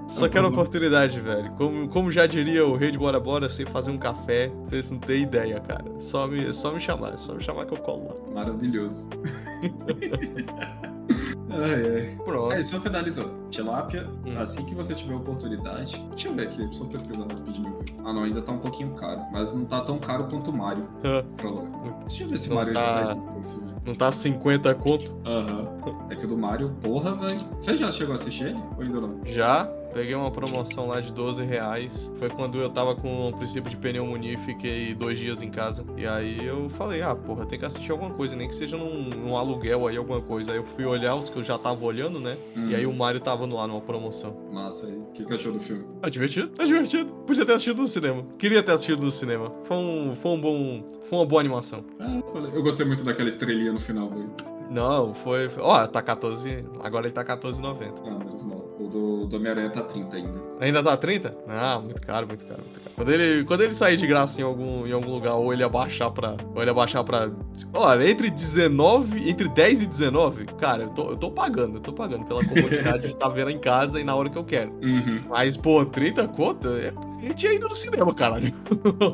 Só 0.08 0.28
quero 0.28 0.48
oportunidade, 0.48 1.20
velho. 1.20 1.52
Como, 1.52 1.88
como 1.89 2.12
já 2.12 2.26
diria 2.26 2.66
o 2.66 2.76
rei 2.76 2.91
de 2.91 2.98
Bora 2.98 3.20
Bora, 3.20 3.50
sem 3.50 3.66
fazer 3.66 3.91
um 3.91 3.98
café, 3.98 4.52
vocês 4.66 4.89
não 4.89 5.00
têm 5.00 5.24
ideia, 5.24 5.60
cara. 5.60 5.86
Só 6.00 6.28
me, 6.28 6.54
só 6.54 6.72
me 6.72 6.80
chamar, 6.80 7.18
só 7.18 7.34
me 7.34 7.43
chamar 7.43 7.66
que 7.66 7.74
eu 7.74 7.78
colo 7.78 8.08
lá. 8.08 8.16
Maravilhoso. 8.34 9.10
ai, 11.52 11.95
ai. 11.95 12.18
Pronto. 12.24 12.54
É, 12.54 12.62
isso 12.62 12.80
finalizou. 12.82 13.30
Tilápia, 13.50 14.08
hum. 14.26 14.38
assim 14.39 14.66
que 14.66 14.74
você 14.74 14.93
tiver 14.93 15.16
oportunidade. 15.16 16.04
Deixa 16.12 16.30
eu 16.30 16.36
ver 16.36 16.48
aqui, 16.48 16.68
só 16.76 16.86
pesquisar 16.86 17.24
rapidinho. 17.24 17.78
Ah, 18.04 18.14
não, 18.14 18.24
ainda 18.24 18.41
tá 18.41 18.52
um 18.54 18.60
pouquinho 18.60 18.95
caro. 18.95 19.22
Mas 19.32 19.54
não 19.54 19.66
tá 19.66 19.82
tão 19.82 20.00
caro 20.00 20.26
quanto 20.26 20.52
o 20.52 20.58
Mario. 20.58 20.88
Deixa 22.08 22.24
eu 22.24 22.30
ver 22.30 22.38
se 22.38 22.50
o 22.50 22.56
Mario 22.56 22.74
tá... 22.74 23.06
já 23.06 23.16
tá. 23.16 23.76
Não 23.88 23.95
tá 23.95 24.11
50 24.11 24.75
conto? 24.75 25.15
Aham. 25.25 25.61
Uhum. 25.85 26.07
É 26.09 26.15
que 26.15 26.25
o 26.25 26.27
do 26.27 26.38
Mario, 26.38 26.75
porra, 26.83 27.15
velho. 27.15 27.39
Você 27.57 27.77
já 27.77 27.89
chegou 27.89 28.13
a 28.13 28.17
assistir 28.17 28.47
ele? 28.47 28.59
Ou 28.75 28.83
ainda 28.83 28.99
não? 28.99 29.21
Já. 29.23 29.71
Peguei 29.93 30.15
uma 30.15 30.31
promoção 30.31 30.88
lá 30.88 30.99
de 31.01 31.11
12 31.11 31.43
reais. 31.43 32.11
Foi 32.19 32.29
quando 32.29 32.59
eu 32.59 32.69
tava 32.69 32.95
com 32.95 33.29
o 33.29 33.33
princípio 33.38 33.69
de 33.69 33.77
pneumonia 33.77 34.33
e 34.33 34.38
fiquei 34.38 34.93
dois 34.93 35.19
dias 35.19 35.41
em 35.41 35.49
casa. 35.49 35.85
E 35.95 36.05
aí 36.05 36.45
eu 36.45 36.69
falei, 36.69 37.01
ah, 37.01 37.15
porra, 37.15 37.45
tem 37.45 37.57
que 37.57 37.65
assistir 37.65 37.91
alguma 37.91 38.11
coisa, 38.11 38.35
nem 38.35 38.47
que 38.47 38.55
seja 38.55 38.77
num, 38.77 39.09
num 39.09 39.35
aluguel 39.35 39.88
aí, 39.88 39.97
alguma 39.97 40.21
coisa. 40.21 40.51
Aí 40.51 40.57
eu 40.57 40.63
fui 40.63 40.85
olhar 40.85 41.15
os 41.15 41.29
que 41.29 41.38
eu 41.38 41.43
já 41.43 41.57
tava 41.57 41.83
olhando, 41.85 42.19
né? 42.19 42.38
Hum. 42.55 42.69
E 42.69 42.75
aí 42.75 42.85
o 42.85 42.93
Mario 42.93 43.19
tava 43.19 43.45
lá 43.45 43.67
numa 43.67 43.81
promoção. 43.81 44.35
Massa, 44.51 44.85
aí. 44.85 44.93
O 44.93 45.11
que, 45.13 45.25
que 45.25 45.33
achou 45.33 45.51
do 45.51 45.59
filme? 45.59 45.85
Ah, 46.01 46.09
divertido, 46.09 46.51
é 46.59 46.65
divertido. 46.65 47.11
Podia 47.25 47.45
ter 47.45 47.53
assistido 47.53 47.77
no 47.77 47.88
cinema. 47.88 48.25
Queria 48.38 48.61
ter 48.61 48.71
assistido 48.71 49.01
no 49.01 49.11
cinema. 49.11 49.51
Foi 49.63 49.77
um, 49.77 50.15
foi 50.15 50.31
um 50.31 50.41
bom. 50.41 50.83
Foi 51.09 51.19
uma 51.19 51.25
boa 51.25 51.41
animação. 51.41 51.83
Ah, 51.99 52.19
eu 52.53 52.61
gostei 52.61 52.85
muito 52.85 53.03
daquela 53.03 53.29
estrelinha 53.29 53.71
no 53.71 53.79
final, 53.79 54.09
velho. 54.09 54.57
Não, 54.70 55.13
foi. 55.13 55.49
Ó, 55.59 55.84
oh, 55.84 55.88
tá 55.88 56.01
14. 56.01 56.65
Agora 56.84 57.05
ele 57.05 57.13
tá 57.13 57.24
14,90. 57.24 57.93
Ah, 58.05 58.20
menos 58.24 58.43
mal. 58.43 58.65
O 58.80 58.88
do, 58.88 59.26
do 59.28 59.36
Homem-Aranha 59.38 59.70
tá 59.70 59.82
30 59.82 60.15
ainda. 60.15 60.41
Ainda 60.59 60.84
tá 60.84 60.97
30? 60.97 61.38
Ah, 61.47 61.80
muito 61.80 62.01
caro, 62.01 62.28
muito 62.28 62.45
caro, 62.45 62.61
muito 62.61 62.80
caro. 62.84 62.95
Quando 62.95 63.11
ele, 63.11 63.43
quando 63.45 63.61
ele 63.61 63.74
sair 63.74 63.97
de 63.97 64.05
graça 64.07 64.41
em 64.41 64.43
algum, 64.43 64.86
em 64.86 64.91
algum 64.91 65.11
lugar, 65.11 65.36
ou 65.36 65.53
ele 65.53 65.63
abaixar 65.63 66.11
pra. 66.11 66.36
Ou 66.53 66.61
ele 66.61 66.72
abaixar 66.72 67.03
pra. 67.03 67.30
Olha, 67.74 68.09
entre 68.09 68.30
19. 68.30 69.30
Entre 69.30 69.47
10 69.47 69.82
e 69.84 69.86
19, 69.88 70.45
cara, 70.59 70.84
eu 70.84 70.89
tô, 70.89 71.11
eu 71.11 71.18
tô 71.18 71.32
pagando, 71.32 71.78
eu 71.78 71.82
tô 71.82 71.93
pagando 71.93 72.26
pela 72.26 72.45
comodidade 72.45 73.03
de 73.03 73.13
estar 73.13 73.28
tá 73.28 73.30
vendo 73.30 73.51
em 73.51 73.59
casa 73.59 73.99
e 73.99 74.03
na 74.03 74.15
hora 74.15 74.30
que 74.30 74.38
eu 74.38 74.43
quero. 74.43 74.78
Uhum. 74.88 75.22
Mas, 75.28 75.57
pô, 75.57 75.84
30 75.86 76.28
conto? 76.30 76.70
É, 76.70 76.93
ele 77.22 77.34
tinha 77.34 77.53
ido 77.53 77.68
no 77.68 77.76
cinema, 77.76 78.13
caralho. 78.13 78.53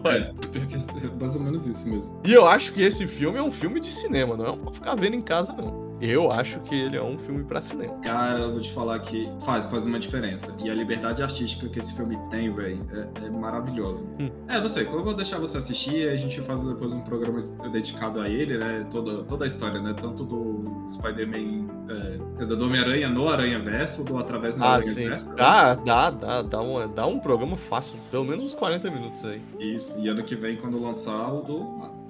É, 0.05 1.05
é 1.05 1.19
mais 1.19 1.35
ou 1.35 1.41
menos 1.41 1.65
isso 1.65 1.89
mesmo. 1.89 2.19
E 2.23 2.33
eu 2.33 2.45
acho 2.45 2.73
que 2.73 2.81
esse 2.81 3.07
filme 3.07 3.37
é 3.37 3.43
um 3.43 3.51
filme 3.51 3.79
de 3.79 3.91
cinema, 3.91 4.35
não 4.35 4.53
é 4.53 4.57
pra 4.57 4.71
ficar 4.71 4.95
vendo 4.95 5.15
em 5.15 5.21
casa, 5.21 5.53
não. 5.53 5.82
Eu 6.01 6.31
acho 6.31 6.59
que 6.61 6.75
ele 6.75 6.97
é 6.97 7.03
um 7.03 7.17
filme 7.17 7.43
para 7.43 7.61
cinema. 7.61 7.93
Cara, 7.99 8.39
eu 8.39 8.51
vou 8.51 8.61
te 8.61 8.71
falar 8.73 8.99
que 8.99 9.29
faz, 9.45 9.65
faz 9.65 9.85
uma 9.85 9.99
diferença. 9.99 10.55
E 10.59 10.69
a 10.69 10.73
liberdade 10.73 11.21
artística 11.21 11.67
que 11.67 11.79
esse 11.79 11.95
filme 11.95 12.17
tem, 12.29 12.53
velho, 12.53 12.85
é, 12.91 13.25
é 13.25 13.29
maravilhosa. 13.29 14.05
Hum. 14.19 14.29
É, 14.47 14.59
não 14.59 14.67
sei, 14.67 14.85
eu 14.85 15.03
vou 15.03 15.13
deixar 15.13 15.39
você 15.39 15.57
assistir 15.57 16.09
a 16.09 16.15
gente 16.15 16.41
faz 16.41 16.59
depois 16.61 16.93
um 16.93 17.01
programa 17.01 17.39
dedicado 17.71 18.19
a 18.19 18.29
ele, 18.29 18.57
né? 18.57 18.85
Toda, 18.91 19.23
toda 19.23 19.45
a 19.45 19.47
história, 19.47 19.81
né? 19.81 19.93
Tanto 19.93 20.23
do 20.23 20.63
Spider-Man, 20.91 21.67
é, 21.89 22.37
quer 22.37 22.43
dizer, 22.43 22.55
do 22.55 22.65
Homem-Aranha 22.65 23.09
no 23.09 23.29
Aranha 23.29 23.59
Verso, 23.59 24.03
do 24.03 24.17
Através 24.17 24.55
do 24.55 24.63
ah, 24.63 24.73
Aranha 24.73 24.91
sim. 24.91 25.07
Verso. 25.07 25.33
Ah, 25.37 25.75
dá, 25.75 26.09
dá, 26.09 26.41
dá 26.41 26.61
um, 26.61 26.93
dá 26.93 27.05
um 27.07 27.19
programa 27.19 27.55
fácil, 27.57 27.97
pelo 28.11 28.23
menos 28.23 28.45
uns 28.45 28.53
40 28.53 28.89
minutos 28.89 29.23
aí. 29.25 29.41
Isso, 29.59 29.99
e 29.99 30.07
ano 30.07 30.23
que 30.23 30.35
vem, 30.35 30.57
quando 30.57 30.81
lançar 30.81 31.33
o 31.33 31.41
do, 31.41 31.59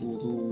o 0.01 0.17
do 0.17 0.42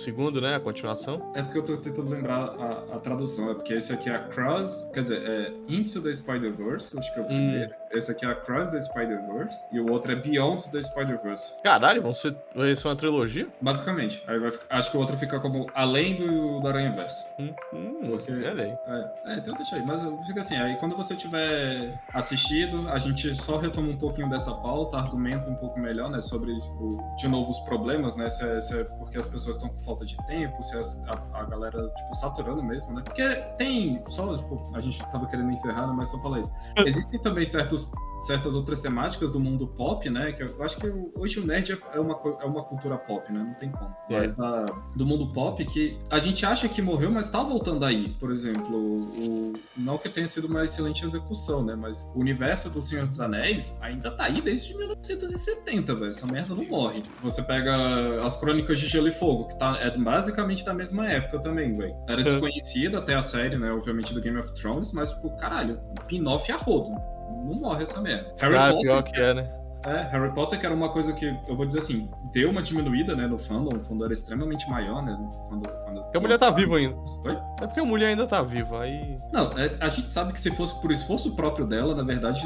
segundo, 0.00 0.40
né? 0.40 0.56
A 0.56 0.60
continuação. 0.60 1.32
É 1.34 1.42
porque 1.42 1.58
eu 1.58 1.64
tô 1.64 1.76
tentando 1.76 2.10
lembrar 2.10 2.36
a, 2.36 2.96
a 2.96 2.98
tradução. 2.98 3.50
É 3.50 3.54
porque 3.54 3.74
esse 3.74 3.92
aqui 3.92 4.08
é 4.08 4.16
a 4.16 4.20
Cross. 4.20 4.88
Quer 4.92 5.02
dizer, 5.02 5.22
é 5.22 5.52
Into 5.68 6.02
the 6.02 6.12
Spider-Verse, 6.12 6.98
acho 6.98 7.12
que 7.12 7.20
é 7.20 7.22
o 7.22 7.26
primeiro. 7.26 7.70
Hum. 7.70 7.80
Esse 7.92 8.12
aqui 8.12 8.24
é 8.24 8.28
a 8.28 8.34
Cross 8.34 8.70
the 8.70 8.80
Spider-Verse. 8.80 9.58
E 9.72 9.80
o 9.80 9.90
outro 9.90 10.12
é 10.12 10.16
Beyond 10.16 10.70
the 10.70 10.80
Spider-Verse. 10.82 11.54
Caralho, 11.62 12.02
vão 12.02 12.14
ser, 12.14 12.36
vai 12.54 12.74
ser 12.74 12.88
uma 12.88 12.96
trilogia? 12.96 13.48
Basicamente. 13.60 14.22
Aí 14.26 14.38
vai, 14.38 14.52
acho 14.70 14.90
que 14.90 14.96
o 14.96 15.00
outro 15.00 15.16
fica 15.18 15.40
como 15.40 15.66
além 15.74 16.16
do, 16.16 16.60
do 16.60 16.68
Aranha 16.68 16.92
Verso. 16.92 17.24
Hum, 17.38 17.52
hum, 17.72 18.00
porque, 18.10 18.30
é, 18.30 18.78
é, 19.26 19.36
então 19.38 19.54
deixa 19.54 19.76
aí. 19.76 19.84
Mas 19.86 20.00
fica 20.26 20.40
assim, 20.40 20.56
aí 20.56 20.76
quando 20.76 20.96
você 20.96 21.16
tiver 21.16 22.00
assistido, 22.14 22.88
a 22.88 22.98
gente 22.98 23.34
só 23.34 23.58
retoma 23.58 23.88
um 23.88 23.98
pouquinho 23.98 24.28
dessa 24.30 24.52
pauta, 24.54 24.96
argumenta 24.96 25.48
um 25.48 25.56
pouco 25.56 25.78
melhor, 25.78 26.10
né? 26.10 26.20
Sobre, 26.20 26.52
o, 26.52 27.16
de 27.16 27.28
novo, 27.28 27.50
os 27.50 27.58
problemas, 27.60 28.16
né? 28.16 28.28
Se 28.28 28.44
é, 28.44 28.60
se 28.60 28.80
é 28.80 28.84
porque 28.98 29.18
as 29.18 29.26
pessoas 29.26 29.56
estão 29.56 29.68
com 29.68 29.89
falta 29.90 30.06
de 30.06 30.16
tempo, 30.26 30.62
se 30.62 30.76
é 30.76 30.80
a, 31.10 31.40
a 31.40 31.44
galera, 31.44 31.88
tipo, 31.88 32.14
saturando 32.14 32.62
mesmo, 32.62 32.92
né? 32.94 33.02
Porque 33.04 33.34
tem, 33.58 34.02
só, 34.08 34.36
tipo, 34.36 34.62
a 34.74 34.80
gente 34.80 34.98
tava 35.10 35.26
querendo 35.26 35.50
encerrar, 35.50 35.86
né, 35.88 35.92
mas 35.96 36.10
só 36.10 36.18
falar 36.18 36.40
isso. 36.40 36.52
Existem 36.86 37.20
também 37.20 37.44
certos 37.44 37.90
certas 38.20 38.54
outras 38.54 38.80
temáticas 38.80 39.32
do 39.32 39.40
mundo 39.40 39.66
pop, 39.66 40.08
né? 40.10 40.32
Que 40.32 40.42
eu 40.42 40.64
acho 40.64 40.76
que 40.78 40.86
hoje 41.14 41.40
o 41.40 41.46
nerd 41.46 41.78
é 41.92 42.00
uma, 42.00 42.20
é 42.40 42.44
uma 42.44 42.62
cultura 42.62 42.96
pop, 42.96 43.32
né? 43.32 43.40
Não 43.40 43.54
tem 43.54 43.70
como. 43.70 43.94
É. 44.08 44.20
Mas 44.20 44.34
da, 44.34 44.66
do 44.94 45.06
mundo 45.06 45.32
pop 45.32 45.64
que 45.64 45.98
a 46.10 46.18
gente 46.18 46.44
acha 46.44 46.68
que 46.68 46.82
morreu, 46.82 47.10
mas 47.10 47.30
tá 47.30 47.42
voltando 47.42 47.84
aí. 47.84 48.14
Por 48.20 48.30
exemplo, 48.30 48.76
o, 48.76 49.52
não 49.76 49.98
que 49.98 50.08
tenha 50.08 50.26
sido 50.26 50.46
uma 50.46 50.64
excelente 50.64 51.04
execução, 51.04 51.64
né? 51.64 51.74
Mas 51.74 52.02
o 52.14 52.20
universo 52.20 52.68
do 52.68 52.82
Senhor 52.82 53.06
dos 53.06 53.20
Anéis 53.20 53.76
ainda 53.80 54.10
tá 54.10 54.24
aí 54.24 54.40
desde 54.40 54.76
1970, 54.76 55.94
velho. 55.94 56.10
Essa 56.10 56.26
merda 56.26 56.54
não 56.54 56.64
morre. 56.64 57.02
Você 57.22 57.42
pega 57.42 58.20
as 58.24 58.36
Crônicas 58.36 58.78
de 58.78 58.86
Gelo 58.86 59.08
e 59.08 59.12
Fogo, 59.12 59.48
que 59.48 59.58
tá, 59.58 59.78
é 59.80 59.90
basicamente 59.96 60.64
da 60.64 60.74
mesma 60.74 61.08
época 61.08 61.38
também, 61.40 61.72
velho. 61.72 61.94
Era 62.08 62.22
desconhecida 62.22 62.98
até 62.98 63.14
a 63.14 63.22
série, 63.22 63.56
né? 63.56 63.72
Obviamente 63.72 64.12
do 64.12 64.20
Game 64.20 64.38
of 64.38 64.52
Thrones, 64.54 64.92
mas, 64.92 65.10
tipo, 65.10 65.30
caralho, 65.36 65.80
pin-off 66.06 66.50
a 66.52 66.56
rodo 66.56 67.19
não 67.40 67.54
morre 67.60 67.82
essa 67.82 68.00
merda. 68.00 68.34
Harry 68.38 68.56
ah, 68.56 68.68
Potter, 68.68 68.82
pior 68.82 69.02
que 69.02 69.20
é, 69.20 69.34
né? 69.34 69.59
É, 69.84 70.02
Harry 70.10 70.32
Potter 70.34 70.60
que 70.60 70.66
era 70.66 70.74
uma 70.74 70.90
coisa 70.90 71.12
que, 71.12 71.26
eu 71.48 71.56
vou 71.56 71.64
dizer 71.64 71.78
assim, 71.78 72.08
deu 72.32 72.50
uma 72.50 72.62
diminuída, 72.62 73.16
né, 73.16 73.26
no 73.26 73.38
fandom, 73.38 73.76
o 73.76 73.84
fandom 73.84 74.04
era 74.04 74.12
extremamente 74.12 74.68
maior, 74.68 75.02
né, 75.02 75.16
quando... 75.48 75.68
quando 75.84 76.02
porque 76.02 76.18
a 76.18 76.20
mulher 76.20 76.38
tá 76.38 76.50
viva 76.50 76.76
ainda. 76.76 76.96
Oi? 77.24 77.38
É 77.60 77.66
porque 77.66 77.80
a 77.80 77.84
mulher 77.84 78.08
ainda 78.08 78.26
tá 78.26 78.42
viva, 78.42 78.82
aí... 78.82 79.16
Não, 79.32 79.48
é, 79.56 79.76
a 79.80 79.88
gente 79.88 80.10
sabe 80.10 80.32
que 80.32 80.40
se 80.40 80.50
fosse 80.50 80.78
por 80.80 80.90
esforço 80.90 81.34
próprio 81.34 81.66
dela, 81.66 81.94
na 81.94 82.02
verdade, 82.02 82.42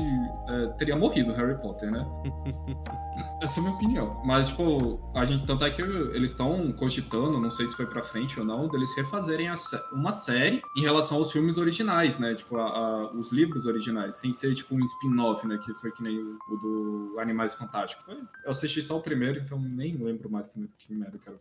é, 0.49 0.67
teria 0.79 0.97
morrido 0.97 1.33
Harry 1.33 1.57
Potter, 1.61 1.91
né? 1.91 2.07
Essa 3.43 3.59
é 3.59 3.61
a 3.61 3.63
minha 3.65 3.75
opinião. 3.75 4.23
Mas, 4.25 4.49
tipo, 4.49 5.01
a 5.15 5.25
gente, 5.25 5.47
tanto 5.47 5.65
é 5.65 5.71
que 5.71 5.81
eles 5.83 6.33
estão 6.33 6.73
cogitando, 6.73 7.41
não 7.41 7.51
sei 7.51 7.67
se 7.67 7.75
foi 7.75 7.87
pra 7.87 8.03
frente 8.03 8.39
ou 8.39 8.47
não, 8.47 8.69
deles 8.69 8.95
refazerem 8.97 9.49
a, 9.49 9.55
uma 9.93 10.13
série 10.13 10.63
em 10.77 10.83
relação 10.83 11.19
aos 11.19 11.33
filmes 11.33 11.59
originais, 11.59 12.19
né, 12.19 12.35
tipo, 12.35 12.57
a, 12.57 12.65
a, 12.65 13.13
os 13.13 13.33
livros 13.33 13.67
originais, 13.67 14.17
sem 14.19 14.33
ser, 14.33 14.55
tipo, 14.55 14.75
um 14.75 14.85
spin-off, 14.85 15.47
né, 15.47 15.59
que 15.59 15.73
foi 15.75 15.91
que 15.93 16.03
nem 16.03 16.19
o, 16.19 16.39
o 16.49 16.57
do 16.57 17.15
Animais 17.25 17.55
Fantásticos. 17.55 18.05
Eu 18.45 18.51
assisti 18.51 18.81
só 18.83 18.99
o 18.99 19.03
primeiro, 19.03 19.41
então 19.41 19.59
nem 19.59 19.97
lembro 19.97 20.31
mais 20.31 20.49
também 20.49 20.69
do 20.69 20.75
que 20.79 20.93
merda 20.95 21.19
que 21.19 21.29
era. 21.29 21.39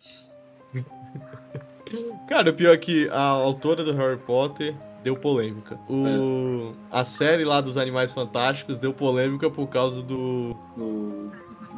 Cara, 2.28 2.50
o 2.50 2.54
pior 2.54 2.74
é 2.74 2.78
que 2.78 3.08
a 3.10 3.22
autora 3.22 3.84
do 3.84 3.94
Harry 3.94 4.18
Potter 4.18 4.76
deu 5.04 5.16
polêmica. 5.16 5.78
O... 5.88 6.74
É. 6.92 7.00
A 7.00 7.04
série 7.04 7.44
lá 7.44 7.62
dos 7.62 7.78
Animais 7.78 8.12
Fantásticos 8.12 8.80
deu 8.80 8.94
polêmica 8.94 9.50
por 9.50 9.68
causa 9.68 10.02
do. 10.02 10.56
Do 10.76 11.32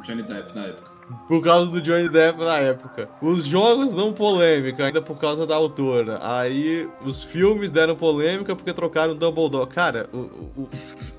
Johnny 0.03 0.23
Depp 0.23 0.55
na 0.55 0.67
época. 0.67 0.94
Por 1.27 1.43
causa 1.43 1.69
do 1.69 1.81
Johnny 1.81 2.09
Depp 2.09 2.39
na 2.39 2.57
época. 2.57 3.09
Os 3.21 3.45
jogos 3.45 3.93
dão 3.93 4.11
polêmica, 4.13 4.85
ainda 4.85 5.01
por 5.01 5.19
causa 5.19 5.45
da 5.45 5.55
autora. 5.55 6.19
Aí 6.21 6.87
os 7.03 7.23
filmes 7.23 7.71
deram 7.71 7.95
polêmica 7.95 8.55
porque 8.55 8.73
trocaram 8.73 9.15
Dumbledore. 9.15 9.69
Cara, 9.69 10.09
o, 10.13 10.17
o, 10.57 10.69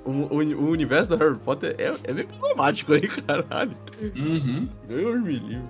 o, 0.04 0.36
o 0.36 0.70
universo 0.70 1.10
do 1.10 1.16
Harry 1.16 1.38
Potter 1.38 1.74
é, 1.78 1.94
é 2.04 2.12
bem 2.12 2.26
problemático 2.26 2.92
aí, 2.92 3.06
caralho. 3.22 3.76
Uhum. 4.00 4.68
Eu 4.88 5.20
me 5.20 5.38
livro. 5.38 5.68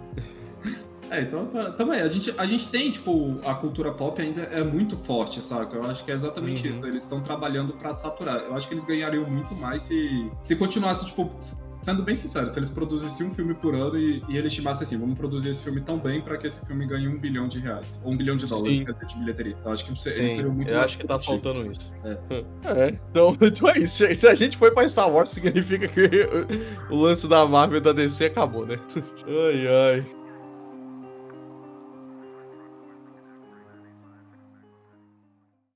É, 1.10 1.22
então 1.22 1.46
também, 1.76 2.00
a 2.00 2.08
gente, 2.08 2.34
a 2.36 2.46
gente 2.46 2.68
tem, 2.68 2.90
tipo, 2.90 3.38
a 3.44 3.54
cultura 3.54 3.92
pop 3.92 4.20
ainda 4.20 4.42
é 4.42 4.64
muito 4.64 4.96
forte, 4.98 5.40
saca? 5.40 5.76
Eu 5.76 5.84
acho 5.84 6.04
que 6.04 6.10
é 6.10 6.14
exatamente 6.14 6.66
uhum. 6.66 6.74
isso. 6.74 6.86
Eles 6.86 7.02
estão 7.04 7.20
trabalhando 7.20 7.74
para 7.74 7.92
saturar. 7.92 8.38
Eu 8.40 8.54
acho 8.56 8.66
que 8.66 8.74
eles 8.74 8.84
ganhariam 8.84 9.24
muito 9.24 9.54
mais 9.54 9.82
se, 9.82 10.30
se 10.40 10.56
continuasse, 10.56 11.06
tipo, 11.06 11.30
sendo 11.80 12.02
bem 12.02 12.14
sincero, 12.14 12.48
se 12.48 12.58
eles 12.58 12.70
produzissem 12.70 13.26
um 13.26 13.30
filme 13.30 13.54
por 13.54 13.74
ano 13.74 13.98
e, 13.98 14.22
e 14.28 14.36
eles 14.36 14.52
estimassem 14.52 14.84
assim, 14.84 14.98
vamos 14.98 15.16
produzir 15.16 15.50
esse 15.50 15.62
filme 15.62 15.80
tão 15.80 15.98
bem 15.98 16.20
para 16.20 16.36
que 16.36 16.46
esse 16.46 16.64
filme 16.66 16.86
ganhe 16.86 17.08
um 17.08 17.18
bilhão 17.18 17.48
de 17.48 17.58
reais. 17.58 18.00
Ou 18.04 18.12
um 18.12 18.16
bilhão 18.16 18.36
de 18.36 18.46
dólares, 18.46 18.80
dizer, 18.80 19.06
de 19.06 19.18
bilheteria. 19.18 19.56
Eu 19.64 19.72
acho 19.72 19.84
que 19.84 19.90
eles 19.90 20.32
seriam 20.32 20.52
muito 20.52 20.70
Eu 20.70 20.80
acho 20.80 20.98
que 20.98 21.06
tá 21.06 21.18
faltando 21.18 21.70
isso. 21.70 21.92
É. 22.04 22.44
é. 22.64 22.98
Então, 23.10 23.36
então 23.40 23.68
é 23.70 23.78
isso. 23.78 24.14
Se 24.14 24.28
a 24.28 24.34
gente 24.34 24.56
foi 24.56 24.70
pra 24.70 24.88
Star 24.88 25.10
Wars, 25.10 25.30
significa 25.30 25.86
que 25.88 26.08
o 26.90 26.96
lance 26.96 27.28
da 27.28 27.44
Marvel 27.46 27.78
e 27.78 27.80
da 27.80 27.92
DC 27.92 28.26
acabou, 28.26 28.66
né? 28.66 28.78
Ai, 29.26 29.66
ai. 29.66 30.15